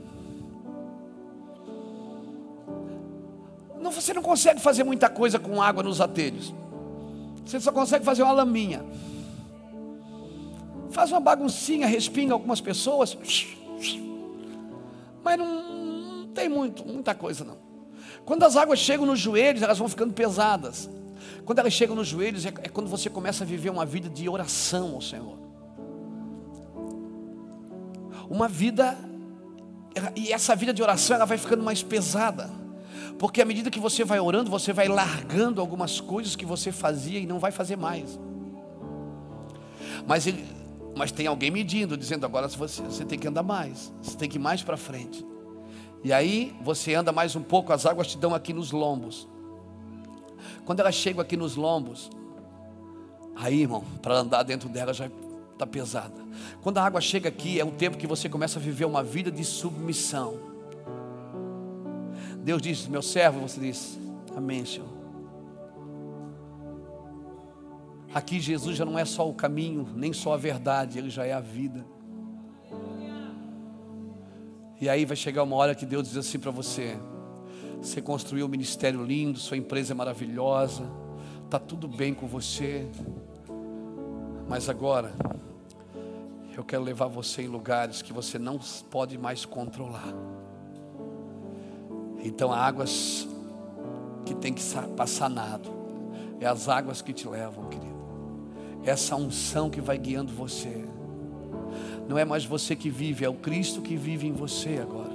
Não, 3.80 3.90
você 3.90 4.12
não 4.12 4.22
consegue 4.22 4.61
fazer 4.61 4.84
muita 4.84 5.09
coisa 5.09 5.38
com 5.38 5.62
água 5.62 5.82
nos 5.82 6.01
atelhos. 6.01 6.55
Você 7.45 7.59
só 7.59 7.72
consegue 7.72 8.05
fazer 8.05 8.22
uma 8.22 8.32
laminha. 8.32 8.84
Faz 10.93 11.11
uma 11.11 11.20
baguncinha, 11.20 11.86
respinga 11.86 12.34
algumas 12.34 12.61
pessoas. 12.61 13.16
Mas 15.24 15.38
não, 15.38 16.28
tem 16.34 16.49
muito, 16.49 16.86
muita 16.86 17.14
coisa 17.14 17.45
não. 17.45 17.57
Quando 18.24 18.45
as 18.45 18.57
águas 18.57 18.78
chegam 18.78 19.07
nos 19.07 19.18
joelhos, 19.18 19.62
elas 19.62 19.78
vão 19.78 19.88
ficando 19.88 20.12
pesadas. 20.12 20.88
Quando 21.45 21.59
elas 21.59 21.72
chegam 21.72 21.97
nos 21.97 22.07
joelhos, 22.07 22.45
é, 22.45 22.49
é 22.49 22.68
quando 22.68 22.88
você 22.88 23.09
começa 23.09 23.43
a 23.43 23.47
viver 23.47 23.70
uma 23.70 23.86
vida 23.86 24.09
de 24.09 24.28
oração 24.28 24.95
ao 24.95 25.01
Senhor. 25.01 25.38
Uma 28.28 28.47
vida, 28.47 28.97
e 30.14 30.32
essa 30.32 30.55
vida 30.55 30.72
de 30.72 30.82
oração, 30.82 31.16
ela 31.16 31.24
vai 31.24 31.38
ficando 31.38 31.62
mais 31.62 31.82
pesada. 31.82 32.51
Porque 33.18 33.40
à 33.40 33.45
medida 33.45 33.70
que 33.70 33.80
você 33.80 34.05
vai 34.05 34.20
orando, 34.20 34.51
você 34.51 34.72
vai 34.72 34.88
largando 34.88 35.61
algumas 35.61 36.01
coisas 36.01 36.36
que 36.36 36.45
você 36.45 36.70
fazia 36.70 37.18
e 37.18 37.26
não 37.26 37.38
vai 37.38 37.51
fazer 37.51 37.76
mais. 37.76 38.18
Mas, 40.07 40.26
ele, 40.26 40.62
mas 40.97 41.11
tem 41.11 41.26
alguém 41.26 41.51
medindo, 41.51 41.97
dizendo 41.97 42.26
agora 42.26 42.49
você, 42.49 42.82
você 42.82 43.05
tem 43.05 43.18
que 43.18 43.26
andar 43.26 43.43
mais, 43.43 43.93
você 44.03 44.16
tem 44.16 44.28
que 44.28 44.36
ir 44.36 44.40
mais 44.40 44.62
para 44.62 44.76
frente. 44.76 45.24
E 46.05 46.12
aí 46.12 46.55
você 46.62 46.95
anda 46.95 47.12
mais 47.12 47.36
um 47.36 47.43
pouco, 47.43 47.72
as 47.72 47.86
águas 47.86 48.09
te 48.09 48.18
dão 48.18 48.34
aqui 48.34 48.53
nos 48.53 48.72
lombos. 48.72 49.28
Quando 50.64 50.80
elas 50.80 50.95
chegam 50.95 51.22
aqui 51.22 51.36
nos 51.36 51.57
lombos, 51.57 52.11
aí 53.36 53.62
irmão, 53.62 53.84
para 54.01 54.16
andar 54.16 54.43
dentro 54.43 54.68
dela 54.68 54.93
já 54.93 55.09
está 55.53 55.66
pesada. 55.66 56.20
Quando 56.61 56.78
a 56.78 56.84
água 56.84 57.01
chega 57.01 57.28
aqui, 57.28 57.61
é 57.61 57.64
um 57.64 57.70
tempo 57.70 57.97
que 57.97 58.07
você 58.07 58.28
começa 58.28 58.59
a 58.59 58.62
viver 58.62 58.84
uma 58.84 59.03
vida 59.03 59.30
de 59.30 59.45
submissão. 59.45 60.34
Deus 62.38 62.61
diz: 62.61 62.88
Meu 62.88 63.03
servo, 63.03 63.40
você 63.40 63.61
diz: 63.61 63.99
Amém, 64.36 64.64
Senhor. 64.64 65.02
Aqui 68.15 68.39
Jesus 68.39 68.77
já 68.77 68.85
não 68.85 68.99
é 68.99 69.05
só 69.05 69.29
o 69.29 69.33
caminho, 69.33 69.89
nem 69.95 70.13
só 70.13 70.35
a 70.35 70.37
verdade, 70.37 70.99
Ele 70.99 71.09
já 71.09 71.25
é 71.25 71.33
a 71.33 71.41
vida. 71.41 71.85
E 74.81 74.89
aí 74.89 75.05
vai 75.05 75.17
chegar 75.17 75.45
uma 75.45 75.57
hora 75.57 75.75
que 75.75 75.87
Deus 75.87 76.09
diz 76.09 76.17
assim 76.17 76.39
para 76.39 76.51
você: 76.51 76.99
Você 77.81 78.03
construiu 78.03 78.47
um 78.47 78.49
ministério 78.49 79.03
lindo, 79.03 79.39
sua 79.39 79.57
empresa 79.57 79.93
é 79.93 79.95
maravilhosa, 79.95 80.85
está 81.45 81.59
tudo 81.59 81.89
bem 81.89 82.13
com 82.13 82.27
você, 82.27 82.87
mas 84.49 84.69
agora 84.69 85.15
eu 86.55 86.63
quero 86.63 86.83
levar 86.83 87.07
você 87.07 87.43
em 87.43 87.47
lugares 87.47 88.03
que 88.03 88.13
você 88.13 88.39
não 88.39 88.59
pode 88.91 89.17
mais 89.17 89.47
controlar. 89.47 90.13
Então, 92.23 92.53
águas 92.53 93.27
que 94.27 94.35
tem 94.35 94.53
que 94.53 94.63
passar 94.97 95.31
nado, 95.31 95.71
é 96.41 96.47
as 96.47 96.69
águas 96.69 97.01
que 97.01 97.13
te 97.13 97.27
levam, 97.27 97.69
querido. 97.69 97.91
Essa 98.85 99.16
unção 99.16 99.70
que 99.70 99.80
vai 99.80 99.99
guiando 99.99 100.33
você. 100.33 100.85
Não 102.09 102.18
é 102.18 102.24
mais 102.24 102.45
você 102.45 102.74
que 102.74 102.91
vive, 102.91 103.24
é 103.24 103.28
o 103.28 103.35
Cristo 103.35 103.80
que 103.80 103.97
vive 103.97 104.26
em 104.26 104.33
você 104.33 104.78
agora. 104.83 105.12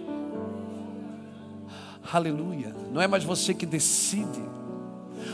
Aleluia. 2.12 2.74
Não 2.92 3.02
é 3.02 3.08
mais 3.08 3.24
você 3.24 3.54
que 3.54 3.66
decide. 3.66 4.42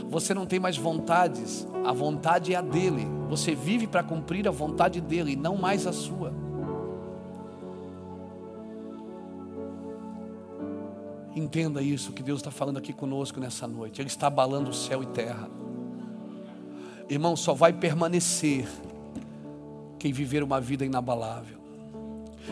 Você 0.09 0.33
não 0.33 0.45
tem 0.45 0.59
mais 0.59 0.77
vontades, 0.77 1.67
a 1.85 1.91
vontade 1.91 2.53
é 2.53 2.57
a 2.57 2.61
dele. 2.61 3.05
Você 3.29 3.53
vive 3.53 3.87
para 3.87 4.03
cumprir 4.03 4.47
a 4.47 4.51
vontade 4.51 4.99
dele, 4.99 5.35
não 5.35 5.55
mais 5.55 5.85
a 5.85 5.93
sua. 5.93 6.33
Entenda 11.35 11.81
isso 11.81 12.11
que 12.11 12.21
Deus 12.21 12.39
está 12.39 12.51
falando 12.51 12.77
aqui 12.77 12.93
conosco 12.93 13.39
nessa 13.39 13.67
noite. 13.67 14.01
Ele 14.01 14.07
está 14.07 14.27
abalando 14.27 14.69
o 14.69 14.73
céu 14.73 15.01
e 15.01 15.07
terra. 15.07 15.49
Irmão, 17.09 17.35
só 17.35 17.53
vai 17.53 17.73
permanecer 17.73 18.67
quem 19.99 20.11
viver 20.11 20.43
uma 20.43 20.59
vida 20.59 20.85
inabalável, 20.85 21.57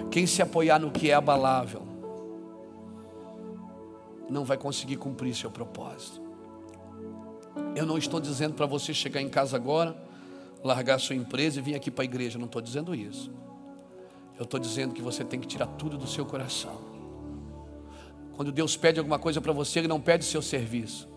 quem 0.10 0.26
se 0.26 0.42
apoiar 0.42 0.80
no 0.80 0.92
que 0.92 1.10
é 1.10 1.14
abalável, 1.14 1.84
não 4.30 4.46
vai 4.46 4.58
conseguir 4.58 4.96
cumprir 4.96 5.36
seu 5.36 5.52
propósito. 5.52 6.22
Eu 7.76 7.86
não 7.86 7.98
estou 7.98 8.20
dizendo 8.20 8.54
para 8.54 8.66
você 8.66 8.94
chegar 8.94 9.22
em 9.22 9.28
casa 9.28 9.58
agora, 9.58 9.96
largar 10.64 11.00
sua 11.00 11.16
empresa 11.16 11.60
e 11.60 11.62
vir 11.62 11.76
aqui 11.76 11.92
para 11.92 12.04
a 12.04 12.06
igreja, 12.06 12.40
não 12.40 12.46
estou 12.46 12.62
dizendo 12.62 12.96
isso. 12.96 13.32
Eu 14.38 14.44
estou 14.44 14.60
dizendo 14.60 14.94
que 14.94 15.02
você 15.02 15.24
tem 15.24 15.40
que 15.40 15.48
tirar 15.48 15.68
tudo 15.68 15.98
do 15.98 16.08
seu 16.08 16.26
coração. 16.26 16.80
Quando 18.36 18.52
Deus 18.52 18.78
pede 18.78 19.00
alguma 19.00 19.20
coisa 19.20 19.42
para 19.42 19.52
você, 19.52 19.80
Ele 19.80 19.88
não 19.88 20.00
pede 20.00 20.24
seu 20.24 20.42
serviço. 20.42 21.11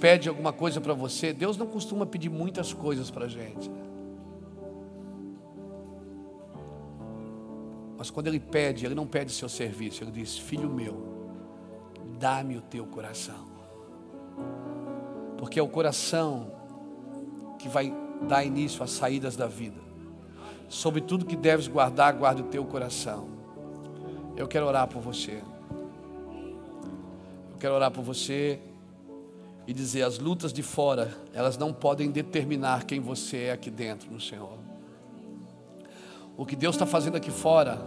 Pede 0.00 0.28
alguma 0.28 0.52
coisa 0.52 0.80
para 0.80 0.94
você, 0.94 1.32
Deus 1.32 1.56
não 1.56 1.66
costuma 1.66 2.06
pedir 2.06 2.28
muitas 2.28 2.72
coisas 2.72 3.10
para 3.10 3.24
a 3.24 3.28
gente. 3.28 3.70
Mas 7.98 8.10
quando 8.10 8.28
Ele 8.28 8.38
pede, 8.38 8.86
Ele 8.86 8.94
não 8.94 9.06
pede 9.06 9.32
seu 9.32 9.48
serviço, 9.48 10.04
Ele 10.04 10.10
diz: 10.10 10.38
Filho 10.38 10.68
meu, 10.68 11.02
dá-me 12.18 12.56
o 12.56 12.60
teu 12.60 12.86
coração. 12.86 13.46
Porque 15.38 15.58
é 15.58 15.62
o 15.62 15.68
coração 15.68 16.52
que 17.58 17.68
vai 17.68 17.92
dar 18.28 18.44
início 18.44 18.82
às 18.82 18.90
saídas 18.90 19.36
da 19.36 19.46
vida. 19.46 19.80
Sobre 20.68 21.00
tudo 21.00 21.24
que 21.24 21.36
deves 21.36 21.68
guardar, 21.68 22.14
guarde 22.14 22.42
o 22.42 22.46
teu 22.46 22.64
coração. 22.64 23.28
Eu 24.36 24.46
quero 24.46 24.66
orar 24.66 24.86
por 24.88 25.00
você. 25.00 25.42
Eu 27.52 27.58
quero 27.58 27.74
orar 27.74 27.90
por 27.90 28.02
você 28.02 28.60
e 29.66 29.72
dizer: 29.72 30.02
as 30.02 30.18
lutas 30.18 30.52
de 30.52 30.62
fora, 30.62 31.12
elas 31.34 31.58
não 31.58 31.72
podem 31.72 32.10
determinar 32.10 32.84
quem 32.84 33.00
você 33.00 33.44
é 33.44 33.52
aqui 33.52 33.70
dentro 33.70 34.10
no 34.10 34.20
Senhor. 34.20 34.58
O 36.36 36.46
que 36.46 36.54
Deus 36.54 36.74
está 36.74 36.86
fazendo 36.86 37.16
aqui 37.16 37.30
fora, 37.30 37.84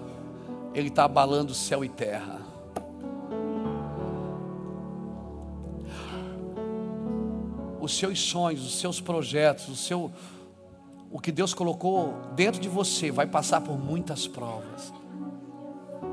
Ele 0.74 0.90
está 0.90 1.06
abalando 1.06 1.54
céu 1.54 1.86
e 1.86 1.90
terra. 1.90 2.42
Os 7.80 7.98
seus 7.98 8.20
sonhos, 8.20 8.66
os 8.66 8.80
seus 8.80 9.00
projetos, 9.00 9.70
o 9.70 9.76
seu, 9.76 10.12
o 11.10 11.20
que 11.20 11.32
Deus 11.32 11.54
colocou 11.54 12.14
dentro 12.36 12.60
de 12.60 12.68
você, 12.68 13.10
vai 13.10 13.26
passar 13.26 13.62
por 13.62 13.78
muitas 13.78 14.28
provas. 14.28 14.92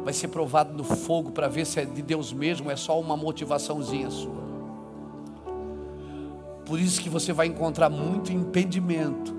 Vai 0.04 0.12
ser 0.12 0.28
provado 0.28 0.72
no 0.72 0.84
fogo 0.84 1.32
para 1.32 1.48
ver 1.48 1.66
se 1.66 1.80
é 1.80 1.84
de 1.84 2.02
Deus 2.02 2.32
mesmo, 2.32 2.70
é 2.70 2.76
só 2.76 3.00
uma 3.00 3.16
motivaçãozinha 3.16 4.10
sua. 4.10 4.45
Por 6.66 6.80
isso 6.80 7.00
que 7.00 7.08
você 7.08 7.32
vai 7.32 7.46
encontrar 7.46 7.88
muito 7.88 8.32
impedimento 8.32 9.32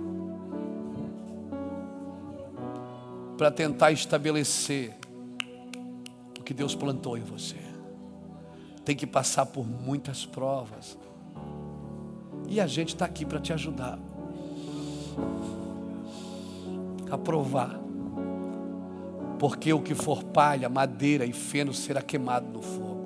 para 3.37 3.51
tentar 3.51 3.91
estabelecer 3.91 4.97
o 6.39 6.43
que 6.43 6.53
Deus 6.53 6.73
plantou 6.73 7.17
em 7.17 7.21
você. 7.21 7.57
Tem 8.85 8.95
que 8.95 9.05
passar 9.05 9.45
por 9.45 9.67
muitas 9.67 10.25
provas. 10.25 10.97
E 12.47 12.61
a 12.61 12.65
gente 12.65 12.95
está 12.95 13.03
aqui 13.03 13.25
para 13.25 13.41
te 13.41 13.51
ajudar 13.51 13.99
a 17.11 17.17
provar. 17.17 17.77
Porque 19.37 19.73
o 19.73 19.81
que 19.81 19.93
for 19.93 20.23
palha, 20.23 20.69
madeira 20.69 21.25
e 21.25 21.33
feno 21.33 21.73
será 21.73 22.01
queimado 22.01 22.47
no 22.47 22.61
fogo. 22.61 22.97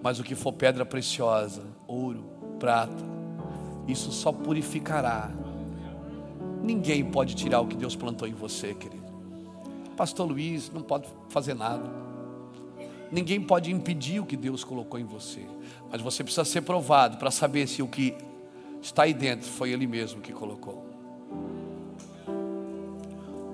Mas 0.00 0.20
o 0.20 0.24
que 0.24 0.36
for 0.36 0.52
pedra 0.52 0.86
preciosa, 0.86 1.64
ouro, 1.86 2.24
prata, 2.62 2.94
Isso 3.88 4.12
só 4.12 4.30
purificará. 4.30 5.28
Ninguém 6.62 7.04
pode 7.04 7.34
tirar 7.34 7.60
o 7.60 7.66
que 7.66 7.74
Deus 7.74 7.96
plantou 7.96 8.28
em 8.28 8.32
você, 8.32 8.72
querido. 8.72 9.02
Pastor 9.96 10.28
Luiz 10.28 10.70
não 10.70 10.80
pode 10.80 11.08
fazer 11.28 11.54
nada. 11.54 11.90
Ninguém 13.10 13.42
pode 13.42 13.72
impedir 13.72 14.20
o 14.20 14.24
que 14.24 14.36
Deus 14.36 14.62
colocou 14.62 15.00
em 15.00 15.04
você. 15.04 15.44
Mas 15.90 16.00
você 16.00 16.22
precisa 16.22 16.44
ser 16.44 16.60
provado 16.60 17.16
para 17.16 17.32
saber 17.32 17.66
se 17.66 17.82
o 17.82 17.88
que 17.88 18.14
está 18.80 19.02
aí 19.02 19.12
dentro 19.12 19.50
foi 19.50 19.70
Ele 19.70 19.88
mesmo 19.88 20.20
que 20.20 20.32
colocou. 20.32 20.86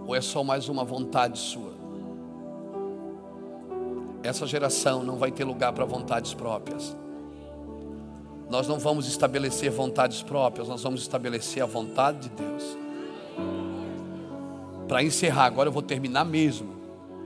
Ou 0.07 0.15
é 0.15 0.21
só 0.21 0.45
mais 0.45 0.69
uma 0.69 0.85
vontade 0.85 1.39
sua? 1.39 1.73
Essa 4.23 4.47
geração 4.47 5.03
não 5.03 5.17
vai 5.17 5.33
ter 5.33 5.45
lugar 5.45 5.73
para 5.73 5.87
vontades 5.87 6.35
próprias. 6.35 6.95
Nós 8.51 8.67
não 8.67 8.79
vamos 8.79 9.07
estabelecer 9.07 9.71
vontades 9.71 10.23
próprias, 10.23 10.69
nós 10.69 10.83
vamos 10.83 11.03
estabelecer 11.03 11.63
a 11.63 11.67
vontade 11.67 12.29
de 12.29 12.31
Deus. 12.31 12.79
Para 14.89 15.03
encerrar, 15.03 15.45
agora 15.45 15.69
eu 15.69 15.73
vou 15.73 15.83
terminar 15.83 16.25
mesmo. 16.25 16.75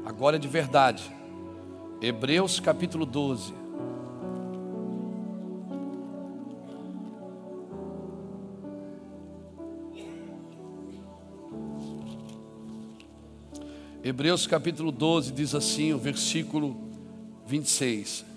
Agora 0.04 0.34
é 0.34 0.38
de 0.38 0.48
verdade. 0.48 1.08
Hebreus 2.00 2.58
capítulo 2.58 3.06
12. 3.06 3.54
Hebreus 14.02 14.48
capítulo 14.48 14.90
12 14.90 15.30
diz 15.30 15.54
assim, 15.54 15.92
o 15.92 15.98
versículo 15.98 16.76
26. 17.46 18.31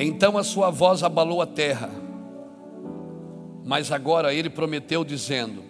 Então 0.00 0.38
a 0.38 0.44
sua 0.44 0.70
voz 0.70 1.02
abalou 1.02 1.42
a 1.42 1.46
terra, 1.46 1.90
mas 3.64 3.90
agora 3.90 4.32
ele 4.32 4.48
prometeu, 4.48 5.04
dizendo: 5.04 5.64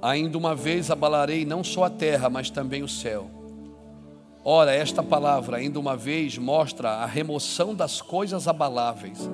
Ainda 0.00 0.38
uma 0.38 0.54
vez 0.54 0.90
abalarei 0.90 1.44
não 1.44 1.64
só 1.64 1.84
a 1.84 1.90
terra, 1.90 2.30
mas 2.30 2.50
também 2.50 2.82
o 2.84 2.88
céu. 2.88 3.28
Ora, 4.44 4.72
esta 4.72 5.02
palavra, 5.02 5.56
ainda 5.56 5.80
uma 5.80 5.96
vez, 5.96 6.38
mostra 6.38 6.90
a 6.90 7.06
remoção 7.06 7.74
das 7.74 8.00
coisas 8.00 8.46
abaláveis, 8.46 9.28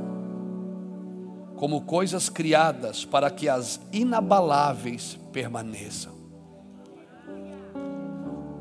como 1.56 1.82
coisas 1.82 2.30
criadas 2.30 3.04
para 3.04 3.30
que 3.30 3.48
as 3.48 3.78
inabaláveis 3.92 5.18
permaneçam 5.30 6.14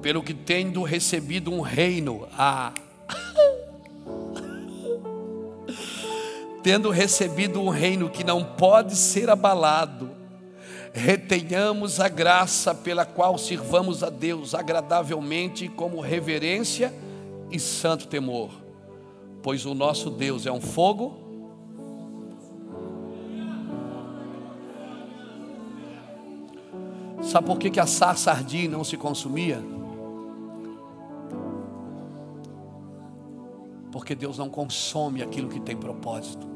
pelo 0.03 0.21
que 0.21 0.33
tendo 0.33 0.83
recebido 0.83 1.49
um 1.49 1.61
reino, 1.61 2.27
ah, 2.37 2.73
tendo 6.63 6.89
recebido 6.89 7.61
um 7.61 7.67
reino 7.67 8.09
que 8.09 8.23
não 8.23 8.43
pode 8.43 8.95
ser 8.95 9.29
abalado, 9.29 10.11
retenhamos 10.93 11.99
a 11.99 12.07
graça 12.07 12.73
pela 12.73 13.05
qual 13.05 13.37
sirvamos 13.37 14.01
a 14.01 14.09
Deus 14.09 14.55
agradavelmente 14.55 15.67
como 15.67 15.99
reverência 15.99 16.93
e 17.51 17.59
santo 17.59 18.07
temor, 18.07 18.49
pois 19.41 19.65
o 19.65 19.73
nosso 19.73 20.09
Deus 20.09 20.45
é 20.45 20.51
um 20.51 20.61
fogo. 20.61 21.21
Sabe 27.21 27.47
por 27.47 27.57
que, 27.59 27.79
a 27.79 27.85
sarça 27.85 28.31
ardia 28.31 28.65
e 28.65 28.67
não 28.67 28.83
se 28.83 28.95
consumia? 28.95 29.61
Porque 33.93 34.15
Deus 34.15 34.39
não 34.39 34.49
consome 34.49 35.21
aquilo 35.21 35.47
que 35.47 35.59
tem 35.59 35.77
propósito. 35.77 36.47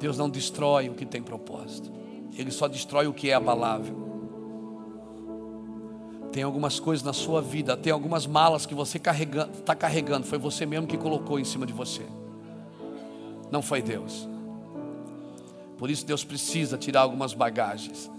Deus 0.00 0.18
não 0.18 0.28
destrói 0.28 0.88
o 0.88 0.94
que 0.94 1.06
tem 1.06 1.22
propósito. 1.22 1.88
Ele 2.36 2.50
só 2.50 2.66
destrói 2.66 3.06
o 3.06 3.14
que 3.14 3.30
é 3.30 3.34
abalável. 3.34 3.94
Tem 6.32 6.42
algumas 6.42 6.80
coisas 6.80 7.04
na 7.04 7.12
sua 7.12 7.40
vida, 7.40 7.76
tem 7.76 7.92
algumas 7.92 8.26
malas 8.26 8.66
que 8.66 8.74
você 8.74 8.96
está 8.96 9.12
carregando, 9.12 9.52
tá 9.58 9.74
carregando, 9.74 10.26
foi 10.26 10.38
você 10.38 10.66
mesmo 10.66 10.88
que 10.88 10.98
colocou 10.98 11.38
em 11.38 11.44
cima 11.44 11.64
de 11.64 11.72
você. 11.72 12.04
Não 13.52 13.62
foi 13.62 13.80
Deus. 13.80 14.28
Por 15.78 15.88
isso 15.90 16.04
Deus 16.04 16.24
precisa 16.24 16.76
tirar 16.76 17.02
algumas 17.02 17.32
bagagens. 17.34 18.10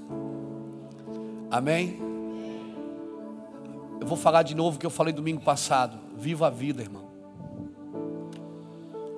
Amém? 1.50 2.11
Eu 4.02 4.08
vou 4.08 4.18
falar 4.18 4.42
de 4.42 4.56
novo 4.56 4.78
o 4.78 4.80
que 4.80 4.86
eu 4.86 4.90
falei 4.90 5.14
domingo 5.14 5.42
passado. 5.42 6.00
Viva 6.18 6.48
a 6.48 6.50
vida, 6.50 6.82
irmão. 6.82 7.06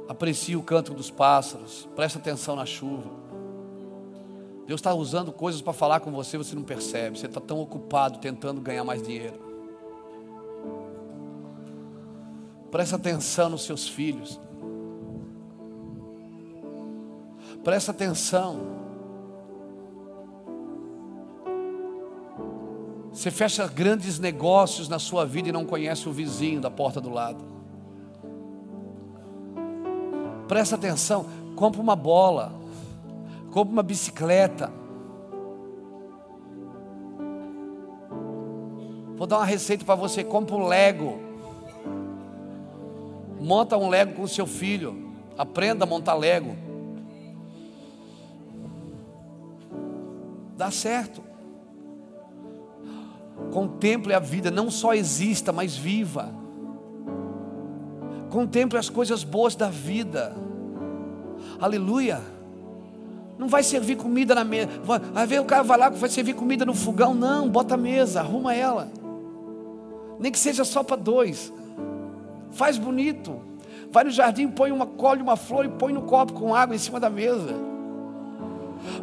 Aprecie 0.09 0.57
o 0.57 0.61
canto 0.61 0.93
dos 0.93 1.09
pássaros. 1.09 1.87
Preste 1.95 2.17
atenção 2.17 2.53
na 2.57 2.65
chuva. 2.65 3.09
Deus 4.67 4.81
está 4.81 4.93
usando 4.93 5.31
coisas 5.31 5.61
para 5.61 5.71
falar 5.71 6.01
com 6.01 6.11
você, 6.11 6.37
você 6.37 6.53
não 6.53 6.63
percebe. 6.63 7.17
Você 7.17 7.27
está 7.27 7.39
tão 7.39 7.61
ocupado 7.61 8.19
tentando 8.19 8.59
ganhar 8.59 8.83
mais 8.83 9.01
dinheiro. 9.01 9.39
Preste 12.69 12.93
atenção 12.93 13.51
nos 13.51 13.63
seus 13.63 13.87
filhos. 13.87 14.37
Preste 17.63 17.89
atenção. 17.89 18.59
Você 23.23 23.31
fecha 23.31 23.65
grandes 23.69 24.19
negócios 24.19 24.89
na 24.89 24.99
sua 24.99 25.25
vida 25.25 25.47
e 25.47 25.51
não 25.53 25.63
conhece 25.63 26.09
o 26.09 26.11
vizinho 26.11 26.59
da 26.59 26.69
porta 26.69 26.99
do 26.99 27.09
lado. 27.09 27.41
Presta 30.45 30.75
atenção, 30.75 31.25
compra 31.55 31.79
uma 31.79 31.95
bola, 31.95 32.51
compra 33.49 33.71
uma 33.71 33.81
bicicleta. 33.81 34.69
Vou 39.15 39.25
dar 39.25 39.37
uma 39.37 39.45
receita 39.45 39.85
para 39.85 39.95
você, 39.95 40.21
compra 40.21 40.57
um 40.57 40.67
Lego. 40.67 41.17
Monta 43.39 43.77
um 43.77 43.87
Lego 43.87 44.15
com 44.15 44.23
o 44.23 44.27
seu 44.27 44.45
filho. 44.45 45.13
Aprenda 45.37 45.85
a 45.85 45.87
montar 45.87 46.15
Lego. 46.15 46.57
Dá 50.57 50.69
certo. 50.69 51.32
Contemple 53.53 54.15
a 54.15 54.19
vida, 54.19 54.49
não 54.49 54.71
só 54.71 54.95
exista, 54.95 55.51
mas 55.51 55.77
viva. 55.77 56.33
Contemple 58.31 58.79
as 58.79 58.89
coisas 58.89 59.23
boas 59.23 59.53
da 59.53 59.69
vida. 59.69 60.35
Aleluia. 61.61 62.19
Não 63.37 63.47
vai 63.47 63.61
servir 63.61 63.95
comida 63.95 64.33
na 64.33 64.43
mesa. 64.43 64.69
Vai 65.13 65.27
ver 65.27 65.39
o 65.39 65.45
cara 65.45 65.61
vai 65.61 65.77
lá 65.77 65.89
vai 65.89 66.09
servir 66.09 66.33
comida 66.33 66.65
no 66.65 66.73
fogão. 66.73 67.13
Não, 67.13 67.47
bota 67.47 67.75
a 67.75 67.77
mesa, 67.77 68.21
arruma 68.21 68.55
ela. 68.55 68.91
Nem 70.19 70.31
que 70.31 70.39
seja 70.39 70.65
só 70.65 70.81
para 70.81 70.95
dois. 70.95 71.53
Faz 72.53 72.79
bonito. 72.79 73.39
Vai 73.91 74.03
no 74.03 74.09
jardim, 74.09 74.47
põe 74.47 74.71
uma, 74.71 74.87
colhe 74.87 75.21
uma 75.21 75.35
flor 75.35 75.63
e 75.63 75.69
põe 75.69 75.93
no 75.93 76.01
copo 76.01 76.33
com 76.33 76.55
água 76.55 76.75
em 76.75 76.79
cima 76.79 76.99
da 76.99 77.09
mesa. 77.09 77.53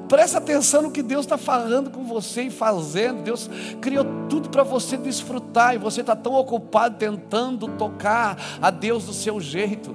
Presta 0.09 0.39
atenção 0.39 0.83
no 0.83 0.91
que 0.91 1.03
Deus 1.03 1.25
está 1.25 1.39
falando 1.39 1.91
com 1.91 2.05
você 2.05 2.43
e 2.43 2.51
fazendo. 2.51 3.23
Deus 3.23 3.49
criou 3.81 4.05
tudo 4.29 4.49
para 4.49 4.63
você 4.63 4.97
desfrutar 4.97 5.75
e 5.75 5.79
você 5.79 6.01
está 6.01 6.17
tão 6.17 6.35
ocupado 6.35 6.97
tentando 6.99 7.69
tocar 7.69 8.37
a 8.61 8.71
Deus 8.71 9.05
do 9.05 9.13
seu 9.13 9.41
jeito. 9.41 9.95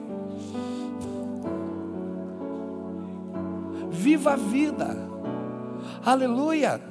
Viva 3.91 4.33
a 4.33 4.35
vida, 4.35 4.97
aleluia. 6.05 6.81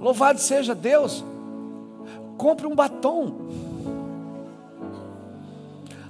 Louvado 0.00 0.38
seja 0.38 0.74
Deus. 0.74 1.24
Compre 2.36 2.66
um 2.66 2.74
batom, 2.74 3.34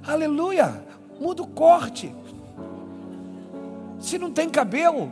aleluia. 0.07 0.83
Muda 1.19 1.41
o 1.41 1.47
corte. 1.47 2.13
Se 3.99 4.17
não 4.17 4.31
tem 4.31 4.47
cabelo, 4.47 5.11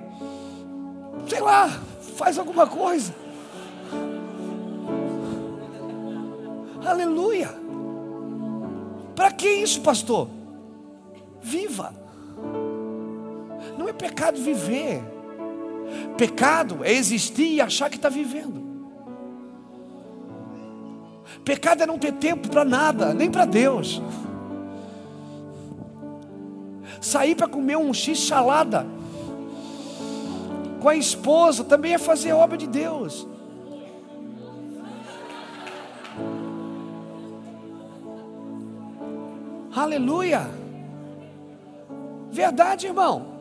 sei 1.28 1.42
lá, 1.42 1.70
faz 2.16 2.38
alguma 2.38 2.66
coisa. 2.66 3.14
Aleluia. 6.86 7.50
Para 9.16 9.32
que 9.32 9.48
isso, 9.48 9.82
pastor? 9.82 10.30
Viva. 11.42 11.94
Não 13.78 13.90
é 13.90 13.94
pecado 13.94 14.38
viver. 14.38 15.04
Pecado 16.18 16.84
é 16.84 16.94
existir 16.94 17.56
e 17.56 17.62
achar 17.62 17.90
que 17.90 17.98
está 17.98 18.10
vivendo. 18.10 18.66
Pecado 21.44 21.84
é 21.84 21.86
não 21.86 22.00
ter 22.00 22.14
tempo 22.14 22.50
para 22.50 22.64
nada, 22.64 23.14
nem 23.14 23.30
para 23.30 23.46
Deus. 23.46 24.02
Sair 27.02 27.36
para 27.36 27.48
comer 27.48 27.78
um 27.78 27.94
x 27.94 28.20
salada 28.20 28.97
com 30.82 30.90
a 30.90 30.96
esposa 30.96 31.64
também 31.64 31.94
é 31.94 31.98
fazer 31.98 32.34
obra 32.34 32.58
de 32.58 32.68
Deus. 32.68 33.28
Aleluia. 39.76 40.50
Verdade, 42.32 42.88
irmão. 42.88 43.38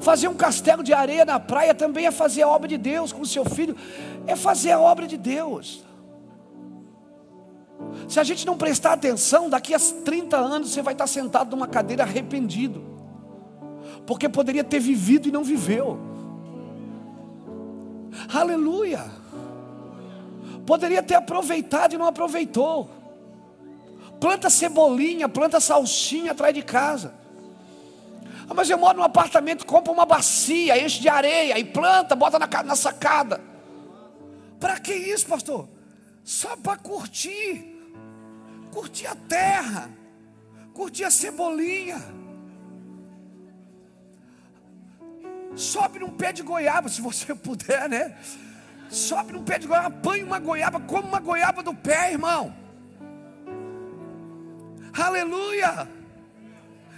Fazer 0.00 0.28
um 0.28 0.34
castelo 0.34 0.82
de 0.82 0.92
areia 0.92 1.24
na 1.24 1.38
praia 1.38 1.74
também 1.74 2.06
é 2.06 2.10
fazer 2.10 2.42
a 2.42 2.48
obra 2.48 2.68
de 2.68 2.76
Deus 2.76 3.12
com 3.12 3.22
o 3.22 3.26
seu 3.26 3.44
filho, 3.44 3.76
é 4.26 4.34
fazer 4.34 4.72
a 4.72 4.80
obra 4.80 5.06
de 5.06 5.16
Deus. 5.16 5.84
Se 8.08 8.18
a 8.18 8.24
gente 8.24 8.46
não 8.46 8.56
prestar 8.56 8.92
atenção, 8.92 9.48
daqui 9.48 9.74
a 9.74 9.78
30 9.78 10.36
anos 10.36 10.70
você 10.70 10.82
vai 10.82 10.94
estar 10.94 11.06
sentado 11.06 11.50
numa 11.50 11.66
cadeira 11.66 12.02
arrependido, 12.02 12.82
porque 14.06 14.28
poderia 14.28 14.64
ter 14.64 14.80
vivido 14.80 15.28
e 15.28 15.32
não 15.32 15.44
viveu. 15.44 16.15
Aleluia! 18.36 19.04
Poderia 20.66 21.02
ter 21.02 21.14
aproveitado 21.14 21.94
e 21.94 21.98
não 21.98 22.06
aproveitou. 22.06 22.90
Planta 24.20 24.50
cebolinha, 24.50 25.28
planta 25.28 25.60
salsinha 25.60 26.32
atrás 26.32 26.54
de 26.54 26.62
casa. 26.62 27.14
Ah, 28.48 28.54
mas 28.54 28.68
eu 28.68 28.78
moro 28.78 28.98
num 28.98 29.04
apartamento, 29.04 29.66
compra 29.66 29.92
uma 29.92 30.04
bacia, 30.04 30.82
enche 30.82 31.00
de 31.00 31.08
areia 31.08 31.58
e 31.58 31.64
planta, 31.64 32.14
bota 32.14 32.38
na, 32.38 32.48
na 32.62 32.76
sacada. 32.76 33.40
Para 34.60 34.78
que 34.80 34.92
isso, 34.92 35.26
pastor? 35.26 35.68
Só 36.24 36.56
para 36.56 36.76
curtir. 36.76 37.74
Curtir 38.72 39.06
a 39.06 39.14
terra. 39.14 39.90
Curtir 40.74 41.04
a 41.04 41.10
cebolinha. 41.10 42.25
Sobe 45.56 45.98
num 45.98 46.10
pé 46.10 46.32
de 46.32 46.42
goiaba, 46.42 46.88
se 46.88 47.00
você 47.00 47.34
puder, 47.34 47.88
né? 47.88 48.14
Sobe 48.90 49.32
num 49.32 49.42
pé 49.42 49.58
de 49.58 49.66
goiaba, 49.66 49.88
apanha 49.88 50.24
uma 50.24 50.38
goiaba, 50.38 50.78
come 50.80 51.08
uma 51.08 51.18
goiaba 51.18 51.62
do 51.62 51.74
pé, 51.74 52.12
irmão. 52.12 52.54
Aleluia! 54.92 55.88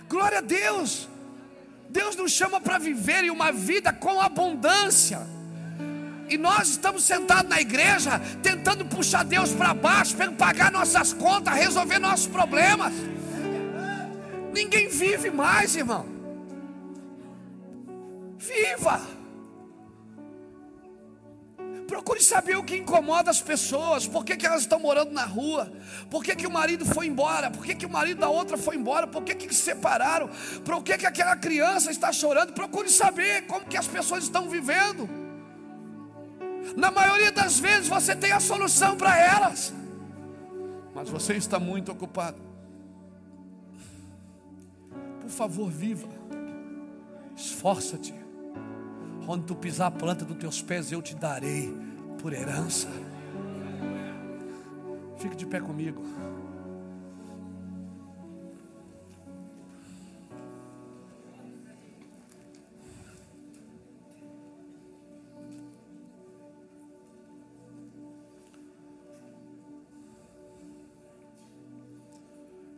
Glória 0.09 0.39
a 0.39 0.43
Deus! 0.43 1.09
Deus 1.89 2.17
nos 2.17 2.33
chama 2.33 2.61
para 2.61 2.79
viver 2.79 3.25
em 3.25 3.31
uma 3.31 3.51
vida 3.51 3.93
com 3.93 4.21
abundância. 4.21 5.21
E 6.29 6.37
nós 6.37 6.69
estamos 6.69 7.05
sentados 7.05 7.49
na 7.49 7.61
igreja 7.61 8.21
tentando 8.43 8.85
puxar 8.85 9.25
Deus 9.25 9.53
para 9.53 9.73
baixo, 9.73 10.15
para 10.15 10.31
pagar 10.33 10.71
nossas 10.71 11.15
contas, 11.15 11.55
resolver 11.55 11.99
nossos 11.99 12.27
problemas. 12.27 12.93
Ninguém 14.53 14.89
vive 14.89 15.31
mais, 15.31 15.75
irmão. 15.75 16.18
Viva! 18.39 19.19
Procure 21.89 22.21
saber 22.23 22.55
o 22.55 22.63
que 22.63 22.77
incomoda 22.77 23.31
as 23.31 23.41
pessoas, 23.41 24.07
por 24.07 24.23
que, 24.23 24.37
que 24.37 24.47
elas 24.47 24.61
estão 24.61 24.79
morando 24.79 25.11
na 25.11 25.25
rua, 25.25 25.73
por 26.11 26.23
que, 26.23 26.37
que 26.37 26.47
o 26.47 26.51
marido 26.51 26.85
foi 26.85 27.07
embora, 27.07 27.51
por 27.51 27.65
que, 27.65 27.75
que 27.75 27.87
o 27.87 27.91
marido 27.91 28.21
da 28.21 28.29
outra 28.29 28.59
foi 28.59 28.77
embora, 28.77 29.07
por 29.07 29.23
que, 29.23 29.35
que 29.35 29.55
se 29.55 29.63
separaram, 29.63 30.29
por 30.65 30.83
que, 30.83 30.99
que 30.99 31.07
aquela 31.07 31.35
criança 31.35 31.91
está 31.91 32.13
chorando. 32.13 32.53
Procure 32.53 32.91
saber 32.91 33.47
como 33.47 33.65
que 33.65 33.77
as 33.77 33.87
pessoas 33.87 34.25
estão 34.25 34.51
vivendo. 34.51 35.09
Na 36.77 36.91
maioria 36.91 37.33
das 37.33 37.59
vezes 37.59 37.89
você 37.89 38.15
tem 38.15 38.33
a 38.33 38.41
solução 38.41 38.95
para 38.95 39.19
elas, 39.19 39.73
mas 40.95 41.09
você 41.09 41.35
está 41.35 41.59
muito 41.59 41.91
ocupado. 41.91 42.41
Por 45.23 45.31
favor, 45.31 45.71
viva, 45.71 46.09
esforça-te. 47.35 48.18
Onde 49.31 49.45
tu 49.45 49.55
pisar 49.55 49.89
a 49.89 49.91
planta 49.91 50.25
dos 50.25 50.39
teus 50.39 50.63
pés, 50.63 50.91
eu 50.91 51.03
te 51.03 51.15
darei 51.15 51.71
por 52.19 52.33
herança. 52.33 52.89
Fique 55.19 55.37
de 55.37 55.45
pé 55.45 55.61
comigo. 55.61 56.03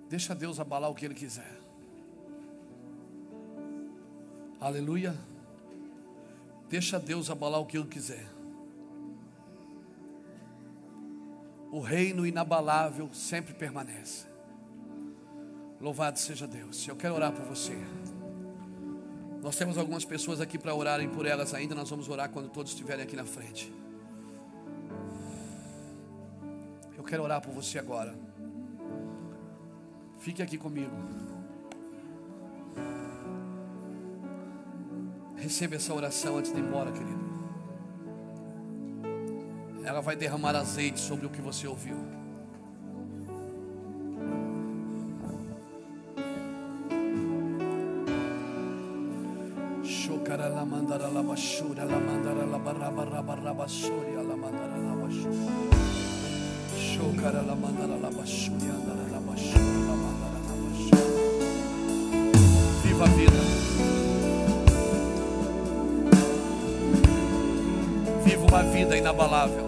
Deixa 0.09 0.35
Deus 0.35 0.59
abalar 0.59 0.91
o 0.91 0.95
que 0.97 1.05
Ele 1.05 1.15
quiser. 1.15 1.61
Aleluia. 4.61 5.15
Deixa 6.71 7.01
Deus 7.01 7.29
abalar 7.29 7.61
o 7.61 7.67
que 7.67 7.77
Ele 7.77 7.89
quiser. 7.89 8.25
O 11.73 11.81
reino 11.81 12.25
inabalável 12.25 13.13
sempre 13.13 13.53
permanece. 13.53 14.25
Louvado 15.81 16.21
seja 16.21 16.47
Deus. 16.47 16.87
Eu 16.87 16.95
quero 16.95 17.15
orar 17.15 17.33
por 17.33 17.45
você. 17.45 17.77
Nós 19.43 19.57
temos 19.57 19.79
algumas 19.79 20.05
pessoas 20.05 20.41
aqui 20.41 20.59
para 20.59 20.73
orarem 20.73 21.09
por 21.09 21.27
elas 21.27 21.55
ainda. 21.55 21.75
Nós 21.75 21.91
vamos 21.91 22.09
orar 22.09 22.31
quando 22.31 22.49
todos 22.49 22.71
estiverem 22.71 23.03
aqui 23.03 23.17
na 23.17 23.25
frente. 23.25 23.73
Eu 26.97 27.03
quero 27.03 27.25
orar 27.25 27.41
por 27.41 27.53
você 27.53 27.81
agora. 27.81 28.15
Fique 30.21 30.41
aqui 30.41 30.57
comigo. 30.57 30.95
Receba 35.41 35.77
essa 35.77 35.95
oração 35.95 36.37
antes 36.37 36.53
de 36.53 36.59
ir 36.59 36.63
embora, 36.63 36.93
querido. 36.93 37.31
Ela 39.83 40.01
vai 40.01 40.15
derramar 40.15 40.55
azeite 40.55 41.01
sobre 41.01 41.27
o 41.27 41.31
que 41.31 41.41
você 41.41 41.67
ouviu. 41.67 41.97
la 50.31 50.65
mandara 50.65 51.09
la 51.09 51.23
bashura 51.23 51.85
la 51.85 51.99
mandara 51.99 52.47
la 52.47 52.59
baraba 52.59 53.05
raba 53.05 53.35
raba 53.35 53.67
shuri 53.67 54.15
vida 68.73 68.97
inabalável. 68.97 69.67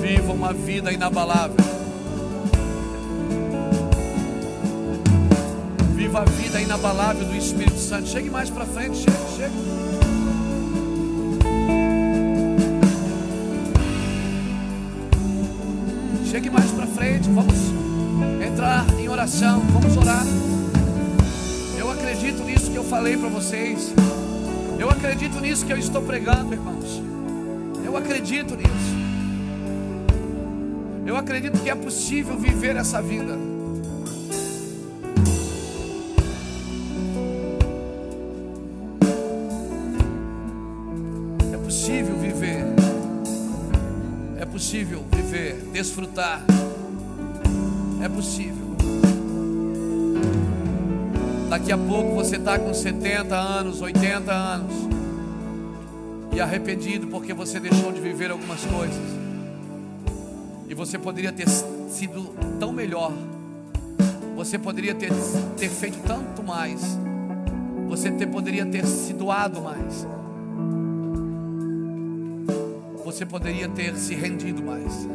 Viva 0.00 0.32
uma 0.32 0.52
vida 0.52 0.92
inabalável. 0.92 1.56
Viva 5.94 6.20
a 6.20 6.24
vida 6.24 6.60
inabalável 6.60 7.26
do 7.26 7.36
Espírito 7.36 7.78
Santo. 7.78 8.08
Chegue 8.08 8.30
mais 8.30 8.50
para 8.50 8.66
frente, 8.66 8.98
chegue, 8.98 9.16
chegue. 9.36 9.54
Chegue 16.30 16.50
mais 16.50 16.70
para 16.70 16.86
frente, 16.86 17.28
vamos 17.30 17.56
entrar 18.46 18.86
em 18.98 19.08
oração, 19.08 19.60
vamos 19.72 19.96
orar. 19.96 20.24
Eu 21.76 21.90
acredito 21.90 22.42
nisso 22.44 22.70
que 22.70 22.76
eu 22.76 22.84
falei 22.84 23.16
para 23.16 23.28
vocês. 23.28 23.92
Eu 24.80 24.88
acredito 24.88 25.38
nisso 25.40 25.66
que 25.66 25.74
eu 25.74 25.76
estou 25.76 26.00
pregando, 26.00 26.54
irmãos. 26.54 27.02
Eu 27.84 27.98
acredito 27.98 28.56
nisso. 28.56 28.96
Eu 31.04 31.18
acredito 31.18 31.60
que 31.62 31.68
é 31.68 31.74
possível 31.74 32.38
viver 32.38 32.76
essa 32.76 33.02
vida. 33.02 33.36
É 41.52 41.58
possível 41.58 42.16
viver. 42.16 42.64
É 44.38 44.46
possível 44.46 45.04
viver, 45.12 45.56
desfrutar. 45.74 46.42
Daqui 51.60 51.72
a 51.72 51.78
pouco 51.78 52.14
você 52.14 52.36
está 52.36 52.58
com 52.58 52.72
70 52.72 53.36
anos, 53.36 53.82
80 53.82 54.32
anos, 54.32 54.72
e 56.32 56.40
arrependido 56.40 57.06
porque 57.08 57.34
você 57.34 57.60
deixou 57.60 57.92
de 57.92 58.00
viver 58.00 58.30
algumas 58.30 58.64
coisas, 58.64 58.96
e 60.66 60.74
você 60.74 60.98
poderia 60.98 61.30
ter 61.30 61.46
sido 61.90 62.34
tão 62.58 62.72
melhor, 62.72 63.12
você 64.34 64.58
poderia 64.58 64.94
ter, 64.94 65.10
ter 65.58 65.68
feito 65.68 65.98
tanto 66.06 66.42
mais, 66.42 66.80
você 67.88 68.10
ter, 68.10 68.26
poderia 68.26 68.64
ter 68.64 68.86
se 68.86 69.12
doado 69.12 69.60
mais, 69.60 70.06
você 73.04 73.26
poderia 73.26 73.68
ter 73.68 73.94
se 73.96 74.14
rendido 74.14 74.62
mais. 74.62 75.06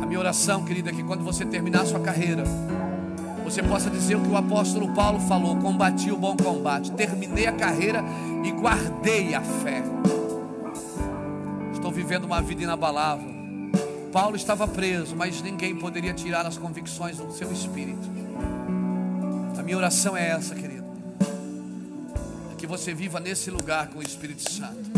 A 0.00 0.06
minha 0.06 0.18
oração, 0.18 0.64
querida, 0.64 0.88
é 0.88 0.92
que 0.92 1.02
quando 1.02 1.22
você 1.22 1.44
terminar 1.44 1.82
a 1.82 1.86
sua 1.86 2.00
carreira, 2.00 2.44
você 3.52 3.62
possa 3.62 3.90
dizer 3.90 4.16
o 4.16 4.22
que 4.22 4.28
o 4.28 4.36
apóstolo 4.36 4.94
Paulo 4.94 5.20
falou: 5.20 5.54
combati 5.56 6.10
o 6.10 6.16
bom 6.16 6.34
combate, 6.34 6.90
terminei 6.92 7.46
a 7.46 7.52
carreira 7.52 8.02
e 8.42 8.50
guardei 8.50 9.34
a 9.34 9.42
fé. 9.42 9.82
Estou 11.70 11.92
vivendo 11.92 12.24
uma 12.24 12.40
vida 12.40 12.62
inabalável. 12.62 13.30
Paulo 14.10 14.36
estava 14.36 14.66
preso, 14.66 15.14
mas 15.14 15.42
ninguém 15.42 15.76
poderia 15.76 16.14
tirar 16.14 16.46
as 16.46 16.56
convicções 16.56 17.18
do 17.18 17.30
seu 17.30 17.52
espírito. 17.52 18.08
A 19.58 19.62
minha 19.62 19.76
oração 19.76 20.16
é 20.16 20.28
essa, 20.28 20.54
querido. 20.54 20.86
É 22.52 22.54
que 22.56 22.66
você 22.66 22.94
viva 22.94 23.20
nesse 23.20 23.50
lugar 23.50 23.88
com 23.88 23.98
o 23.98 24.02
Espírito 24.02 24.50
Santo. 24.50 24.90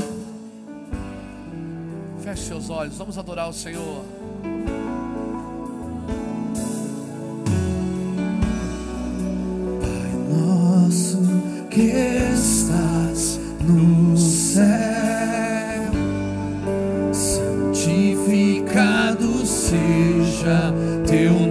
Feche 2.22 2.44
seus 2.44 2.70
olhos, 2.70 2.96
vamos 2.96 3.18
adorar 3.18 3.48
o 3.48 3.52
Senhor. 3.52 4.04
Que 11.74 11.90
estás 12.32 13.40
no 13.66 14.16
céu, 14.16 14.62
santificado 17.12 19.44
seja 19.44 20.72
teu. 21.04 21.43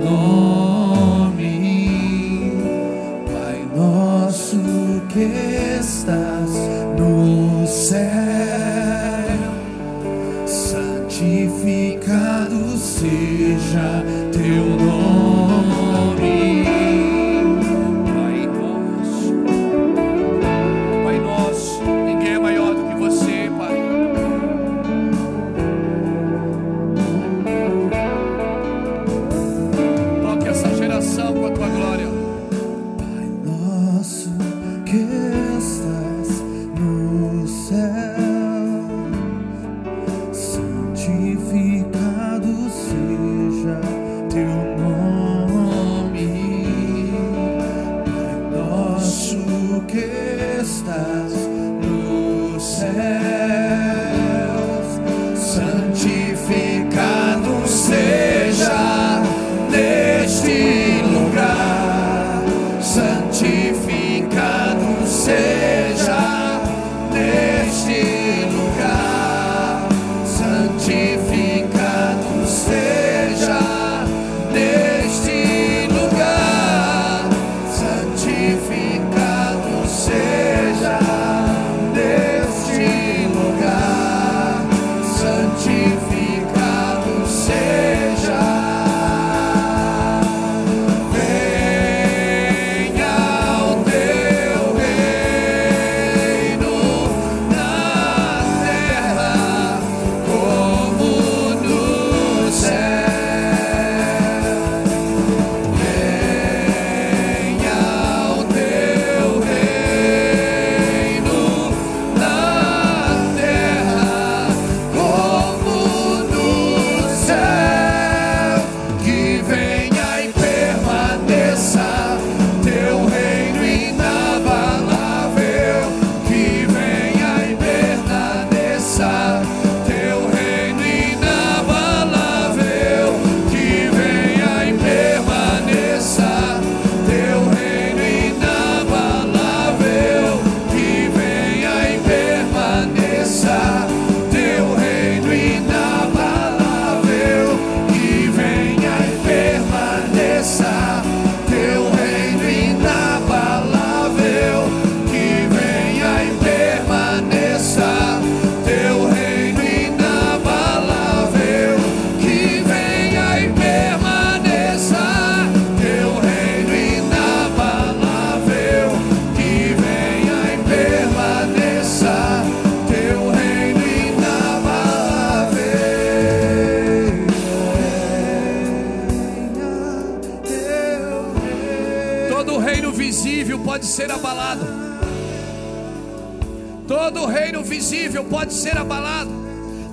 Todo 187.24 187.32
reino 187.32 187.64
visível 187.64 188.26
pode 188.26 188.54
ser 188.54 188.78
abalado. 188.78 189.32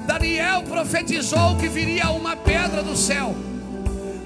Daniel 0.04 0.64
profetizou 0.64 1.56
que 1.56 1.68
viria 1.68 2.10
uma 2.10 2.34
pedra 2.34 2.82
do 2.82 2.96
céu, 2.96 3.36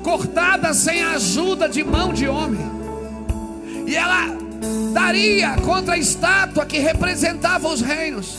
cortada 0.03 0.73
sem 0.73 1.03
a 1.03 1.11
ajuda 1.11 1.69
de 1.69 1.85
mão 1.85 2.15
de 2.15 2.27
homem, 2.27 2.63
e 3.87 3.95
ela 3.95 4.35
daria 4.95 5.55
contra 5.57 5.97
a 5.97 5.99
estátua 5.99 6.65
que 6.65 6.79
representava 6.79 7.69
os 7.69 7.83
reinos, 7.83 8.39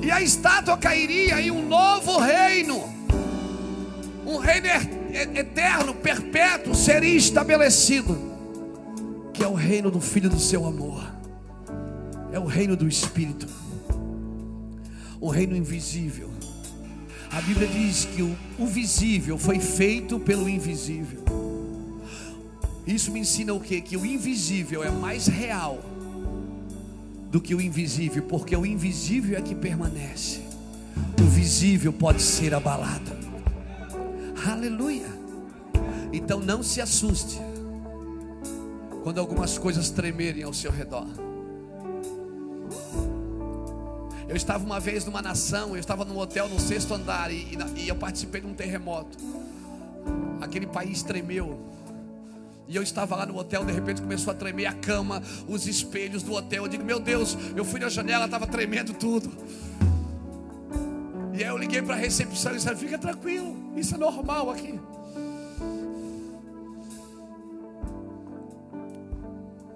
e 0.00 0.08
a 0.08 0.22
estátua 0.22 0.76
cairia 0.76 1.40
em 1.40 1.50
um 1.50 1.66
novo 1.66 2.20
reino, 2.20 2.80
um 4.24 4.36
reino 4.38 4.68
e- 5.10 5.40
eterno, 5.40 5.94
perpétuo, 5.94 6.76
seria 6.76 7.16
estabelecido, 7.16 8.16
que 9.32 9.42
é 9.42 9.48
o 9.48 9.54
reino 9.54 9.90
do 9.90 10.00
Filho 10.00 10.30
do 10.30 10.38
seu 10.38 10.64
amor, 10.64 11.15
é 12.36 12.38
o 12.38 12.44
reino 12.44 12.76
do 12.76 12.86
Espírito, 12.86 13.48
o 15.18 15.30
reino 15.30 15.56
invisível. 15.56 16.28
A 17.32 17.40
Bíblia 17.40 17.66
diz 17.66 18.04
que 18.04 18.20
o, 18.20 18.36
o 18.58 18.66
visível 18.66 19.38
foi 19.38 19.58
feito 19.58 20.20
pelo 20.20 20.46
invisível. 20.46 21.24
Isso 22.86 23.10
me 23.10 23.20
ensina 23.20 23.54
o 23.54 23.60
quê? 23.60 23.80
Que 23.80 23.96
o 23.96 24.04
invisível 24.04 24.84
é 24.84 24.90
mais 24.90 25.26
real 25.26 25.82
do 27.30 27.40
que 27.40 27.54
o 27.54 27.60
invisível, 27.60 28.22
porque 28.24 28.54
o 28.54 28.66
invisível 28.66 29.38
é 29.38 29.40
que 29.40 29.54
permanece. 29.54 30.42
O 31.18 31.24
visível 31.24 31.90
pode 31.90 32.20
ser 32.20 32.54
abalado. 32.54 33.12
Aleluia. 34.46 35.08
Então 36.12 36.38
não 36.38 36.62
se 36.62 36.82
assuste 36.82 37.38
quando 39.02 39.20
algumas 39.20 39.56
coisas 39.56 39.88
tremerem 39.88 40.42
ao 40.42 40.52
seu 40.52 40.70
redor. 40.70 41.25
Eu 44.28 44.34
estava 44.34 44.64
uma 44.64 44.80
vez 44.80 45.04
numa 45.04 45.22
nação, 45.22 45.70
eu 45.70 45.80
estava 45.80 46.04
num 46.04 46.18
hotel 46.18 46.48
no 46.48 46.58
sexto 46.58 46.92
andar 46.92 47.30
e, 47.30 47.56
e 47.76 47.88
eu 47.88 47.94
participei 47.94 48.40
de 48.40 48.46
um 48.46 48.54
terremoto. 48.54 49.16
Aquele 50.40 50.66
país 50.66 51.02
tremeu. 51.02 51.58
E 52.68 52.74
eu 52.74 52.82
estava 52.82 53.14
lá 53.14 53.24
no 53.24 53.38
hotel, 53.38 53.64
de 53.64 53.72
repente 53.72 54.02
começou 54.02 54.32
a 54.32 54.34
tremer 54.34 54.66
a 54.66 54.72
cama, 54.72 55.22
os 55.46 55.68
espelhos 55.68 56.24
do 56.24 56.32
hotel. 56.32 56.64
Eu 56.64 56.68
digo, 56.68 56.82
meu 56.82 56.98
Deus, 56.98 57.38
eu 57.54 57.64
fui 57.64 57.78
na 57.78 57.88
janela, 57.88 58.24
estava 58.24 58.46
tremendo 58.48 58.92
tudo. 58.94 59.30
E 61.32 61.44
aí 61.44 61.48
eu 61.48 61.56
liguei 61.56 61.80
para 61.80 61.94
a 61.94 61.98
recepção 61.98 62.52
e 62.52 62.56
disse, 62.56 62.74
fica 62.74 62.98
tranquilo, 62.98 63.54
isso 63.76 63.94
é 63.94 63.98
normal 63.98 64.50
aqui. 64.50 64.80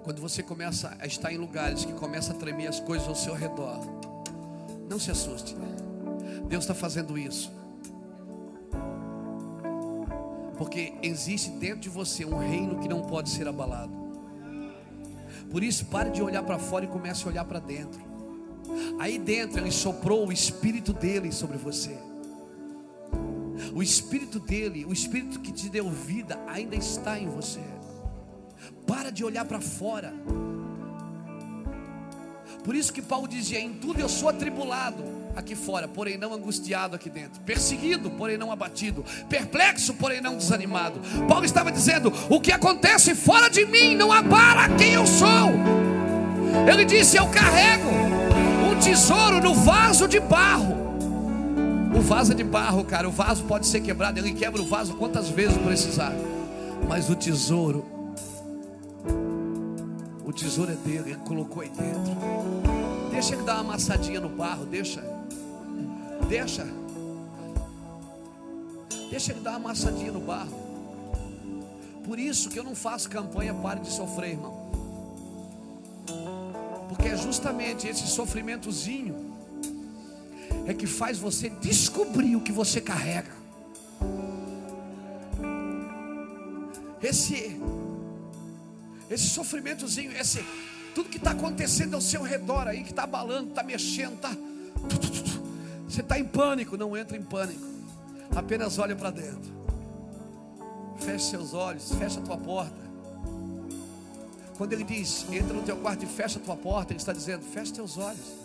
Quando 0.03 0.19
você 0.19 0.43
começa 0.43 0.97
a 0.99 1.05
estar 1.05 1.31
em 1.31 1.37
lugares 1.37 1.85
que 1.85 1.93
começa 1.93 2.33
a 2.33 2.35
tremer 2.35 2.67
as 2.67 2.79
coisas 2.79 3.07
ao 3.07 3.15
seu 3.15 3.33
redor, 3.33 3.79
não 4.91 4.99
se 4.99 5.09
assuste. 5.09 5.55
Deus 6.47 6.65
está 6.65 6.75
fazendo 6.75 7.17
isso. 7.17 7.49
Porque 10.57 10.93
existe 11.01 11.49
dentro 11.51 11.79
de 11.79 11.89
você 11.89 12.25
um 12.25 12.37
reino 12.37 12.77
que 12.79 12.89
não 12.89 13.01
pode 13.01 13.29
ser 13.29 13.47
abalado. 13.47 13.93
Por 15.49 15.63
isso, 15.63 15.85
pare 15.85 16.11
de 16.11 16.21
olhar 16.21 16.43
para 16.43 16.59
fora 16.59 16.85
e 16.85 16.87
comece 16.87 17.23
a 17.23 17.29
olhar 17.29 17.45
para 17.45 17.59
dentro. 17.59 17.99
Aí 18.99 19.17
dentro 19.17 19.59
ele 19.59 19.71
soprou 19.71 20.27
o 20.27 20.31
espírito 20.31 20.93
dele 20.93 21.31
sobre 21.31 21.57
você. 21.57 21.97
O 23.73 23.81
espírito 23.81 24.39
dele, 24.39 24.85
o 24.85 24.91
espírito 24.91 25.39
que 25.39 25.51
te 25.51 25.69
deu 25.69 25.89
vida, 25.89 26.37
ainda 26.47 26.75
está 26.75 27.17
em 27.17 27.27
você. 27.27 27.61
Para 28.85 29.09
de 29.09 29.23
olhar 29.23 29.45
para 29.45 29.61
fora. 29.61 30.13
Por 32.63 32.75
isso 32.75 32.93
que 32.93 33.01
Paulo 33.01 33.27
dizia: 33.27 33.59
em 33.59 33.73
tudo 33.73 33.99
eu 33.99 34.09
sou 34.09 34.29
atribulado 34.29 35.03
aqui 35.35 35.55
fora, 35.55 35.87
porém 35.87 36.17
não 36.17 36.33
angustiado 36.33 36.95
aqui 36.95 37.09
dentro, 37.09 37.41
perseguido, 37.41 38.09
porém 38.11 38.37
não 38.37 38.51
abatido, 38.51 39.03
perplexo, 39.29 39.93
porém 39.95 40.21
não 40.21 40.37
desanimado. 40.37 40.99
Paulo 41.27 41.45
estava 41.45 41.71
dizendo: 41.71 42.13
o 42.29 42.39
que 42.39 42.51
acontece 42.51 43.15
fora 43.15 43.49
de 43.49 43.65
mim 43.65 43.95
não 43.95 44.11
abala 44.11 44.69
quem 44.77 44.93
eu 44.93 45.07
sou. 45.07 45.51
Ele 46.71 46.85
disse: 46.85 47.17
eu 47.17 47.27
carrego 47.27 47.89
um 48.69 48.79
tesouro 48.79 49.41
no 49.41 49.55
vaso 49.55 50.07
de 50.07 50.19
barro. 50.19 50.79
O 51.95 51.99
vaso 51.99 52.31
é 52.31 52.35
de 52.35 52.43
barro, 52.43 52.83
cara, 52.85 53.07
o 53.07 53.11
vaso 53.11 53.43
pode 53.43 53.67
ser 53.67 53.81
quebrado, 53.81 54.17
ele 54.17 54.31
quebra 54.31 54.61
o 54.61 54.65
vaso 54.65 54.95
quantas 54.95 55.29
vezes 55.29 55.57
precisar, 55.57 56.13
mas 56.87 57.09
o 57.09 57.15
tesouro 57.15 58.00
o 60.31 60.33
tesouro 60.33 60.71
é 60.71 60.75
dele, 60.75 61.11
ele 61.11 61.19
colocou 61.25 61.61
aí 61.61 61.69
dentro. 61.69 62.15
Deixa 63.11 63.35
ele 63.35 63.43
dar 63.43 63.55
uma 63.55 63.73
amassadinha 63.73 64.21
no 64.21 64.29
barro, 64.29 64.65
deixa. 64.65 65.03
Deixa. 66.29 66.65
Deixa 69.09 69.33
ele 69.33 69.41
dar 69.41 69.51
uma 69.51 69.71
amassadinha 69.71 70.13
no 70.13 70.21
barro. 70.21 70.57
Por 72.05 72.17
isso 72.17 72.49
que 72.49 72.57
eu 72.57 72.63
não 72.63 72.73
faço 72.73 73.09
campanha 73.09 73.53
pare 73.53 73.81
de 73.81 73.91
sofrer, 73.91 74.31
irmão. 74.31 74.71
Porque 76.87 77.09
é 77.09 77.17
justamente 77.17 77.87
esse 77.87 78.07
sofrimentozinho 78.07 79.35
é 80.65 80.73
que 80.73 80.87
faz 80.87 81.19
você 81.19 81.49
descobrir 81.49 82.37
o 82.37 82.41
que 82.41 82.53
você 82.53 82.79
carrega. 82.79 83.31
Esse 87.03 87.59
esse 89.11 89.29
sofrimentozinho, 89.29 90.11
esse 90.11 90.43
tudo 90.95 91.09
que 91.09 91.17
está 91.17 91.31
acontecendo 91.31 91.93
ao 91.93 92.01
seu 92.01 92.21
redor 92.21 92.67
aí, 92.67 92.83
que 92.83 92.89
está 92.89 93.03
abalando, 93.03 93.49
está 93.49 93.63
mexendo, 93.63 94.19
tá, 94.19 94.35
você 95.87 96.01
está 96.01 96.19
em 96.19 96.25
pânico, 96.25 96.77
não 96.77 96.95
entra 96.95 97.17
em 97.17 97.21
pânico. 97.21 97.65
Apenas 98.35 98.77
olha 98.79 98.95
para 98.95 99.11
dentro. 99.11 99.51
Feche 100.99 101.25
seus 101.25 101.53
olhos, 101.53 101.91
fecha 101.93 102.19
a 102.19 102.23
tua 102.23 102.37
porta. 102.37 102.81
Quando 104.57 104.73
ele 104.73 104.83
diz, 104.83 105.25
entra 105.31 105.53
no 105.53 105.63
teu 105.63 105.75
quarto 105.77 106.03
e 106.03 106.07
fecha 106.07 106.39
a 106.39 106.41
tua 106.41 106.55
porta, 106.55 106.93
ele 106.93 106.99
está 106.99 107.11
dizendo, 107.11 107.43
fecha 107.43 107.73
teus 107.73 107.97
olhos. 107.97 108.41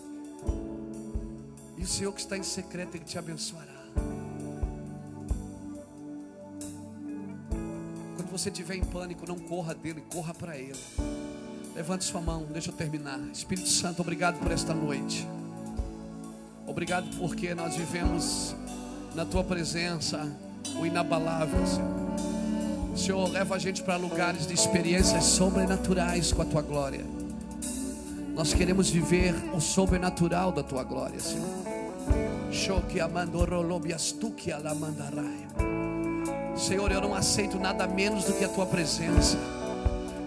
E 1.76 1.82
o 1.82 1.86
Senhor 1.86 2.12
que 2.12 2.20
está 2.20 2.36
em 2.36 2.42
secreto, 2.42 2.96
Ele 2.96 3.04
te 3.04 3.18
abençoará. 3.18 3.76
Você 8.36 8.50
estiver 8.50 8.76
em 8.76 8.84
pânico, 8.84 9.26
não 9.26 9.38
corra 9.38 9.74
dele, 9.74 10.02
corra 10.12 10.34
para 10.34 10.56
Ele. 10.58 10.76
Levante 11.74 12.04
sua 12.04 12.20
mão, 12.20 12.44
deixa 12.50 12.70
eu 12.70 12.74
terminar. 12.74 13.18
Espírito 13.32 13.68
Santo, 13.68 14.02
obrigado 14.02 14.38
por 14.38 14.52
esta 14.52 14.74
noite. 14.74 15.26
Obrigado 16.66 17.08
porque 17.16 17.54
nós 17.54 17.76
vivemos 17.76 18.54
na 19.14 19.24
tua 19.24 19.42
presença 19.42 20.30
o 20.78 20.84
inabalável, 20.84 21.66
Senhor. 21.66 21.96
Senhor, 22.96 23.30
leva 23.30 23.54
a 23.54 23.58
gente 23.58 23.82
para 23.82 23.96
lugares 23.96 24.46
de 24.46 24.52
experiências 24.52 25.24
sobrenaturais 25.24 26.32
com 26.32 26.42
a 26.42 26.44
tua 26.44 26.62
glória. 26.62 27.04
Nós 28.34 28.52
queremos 28.52 28.90
viver 28.90 29.34
o 29.54 29.60
sobrenatural 29.60 30.52
da 30.52 30.62
tua 30.62 30.82
glória, 30.82 31.18
Senhor. 31.20 31.56
Shoki 32.52 33.00
amandorolobiastuki 33.00 34.52
alamandarai. 34.52 35.85
Senhor, 36.56 36.90
eu 36.90 37.00
não 37.00 37.14
aceito 37.14 37.58
nada 37.58 37.86
menos 37.86 38.24
do 38.24 38.32
que 38.32 38.44
a 38.44 38.48
tua 38.48 38.66
presença. 38.66 39.36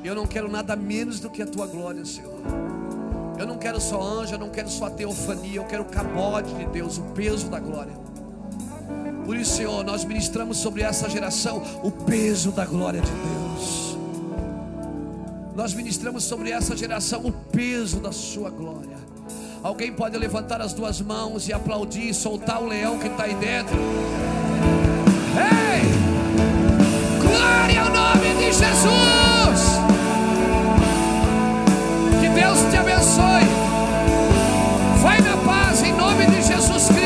Eu 0.03 0.14
não 0.15 0.27
quero 0.27 0.49
nada 0.49 0.76
menos 0.76 1.19
do 1.19 1.30
que 1.30 1.41
a 1.41 1.45
tua 1.45 1.65
glória, 1.65 2.06
Senhor. 2.06 2.39
Eu 3.38 3.47
não 3.47 3.57
quero 3.57 3.80
só 3.81 4.01
anjo, 4.01 4.35
eu 4.35 4.39
não 4.39 4.49
quero 4.49 4.69
só 4.69 4.89
teofania, 4.89 5.57
eu 5.57 5.65
quero 5.65 5.84
o 5.84 5.85
cabode 5.85 6.53
de 6.53 6.65
Deus, 6.65 6.97
o 6.97 7.03
peso 7.15 7.49
da 7.49 7.60
glória. 7.60 7.93
Por 9.26 9.35
isso, 9.35 9.57
Senhor, 9.57 9.84
nós 9.84 10.03
ministramos 10.03 10.57
sobre 10.57 10.81
essa 10.81 11.10
geração 11.10 11.61
o 11.84 11.91
peso 11.91 12.51
da 12.51 12.65
glória 12.65 13.01
de 13.01 13.11
Deus. 13.11 13.97
Nós 15.56 15.73
ministramos 15.73 16.23
sobre 16.23 16.51
essa 16.51 16.76
geração 16.76 17.26
o 17.26 17.31
peso 17.31 17.99
da 17.99 18.11
sua 18.11 18.49
glória. 18.49 18.97
Alguém 19.61 19.91
pode 19.91 20.18
levantar 20.18 20.61
as 20.61 20.73
duas 20.73 21.01
mãos 21.01 21.47
e 21.47 21.53
aplaudir, 21.53 22.14
soltar 22.14 22.61
o 22.64 22.68
leão 22.68 22.97
que 22.97 23.07
está 23.07 23.23
aí 23.23 23.35
dentro 23.35 23.77
é 27.80 27.84
o 27.84 27.89
nome 27.89 28.34
de 28.35 28.51
Jesus. 28.51 29.80
Que 32.19 32.30
Deus 32.30 32.60
te 32.69 32.77
abençoe. 32.77 33.47
Vai 35.01 35.22
na 35.22 35.38
paz 35.38 35.84
em 35.84 35.93
nome 35.93 36.26
de 36.26 36.41
Jesus 36.41 36.88
Cristo. 36.88 36.98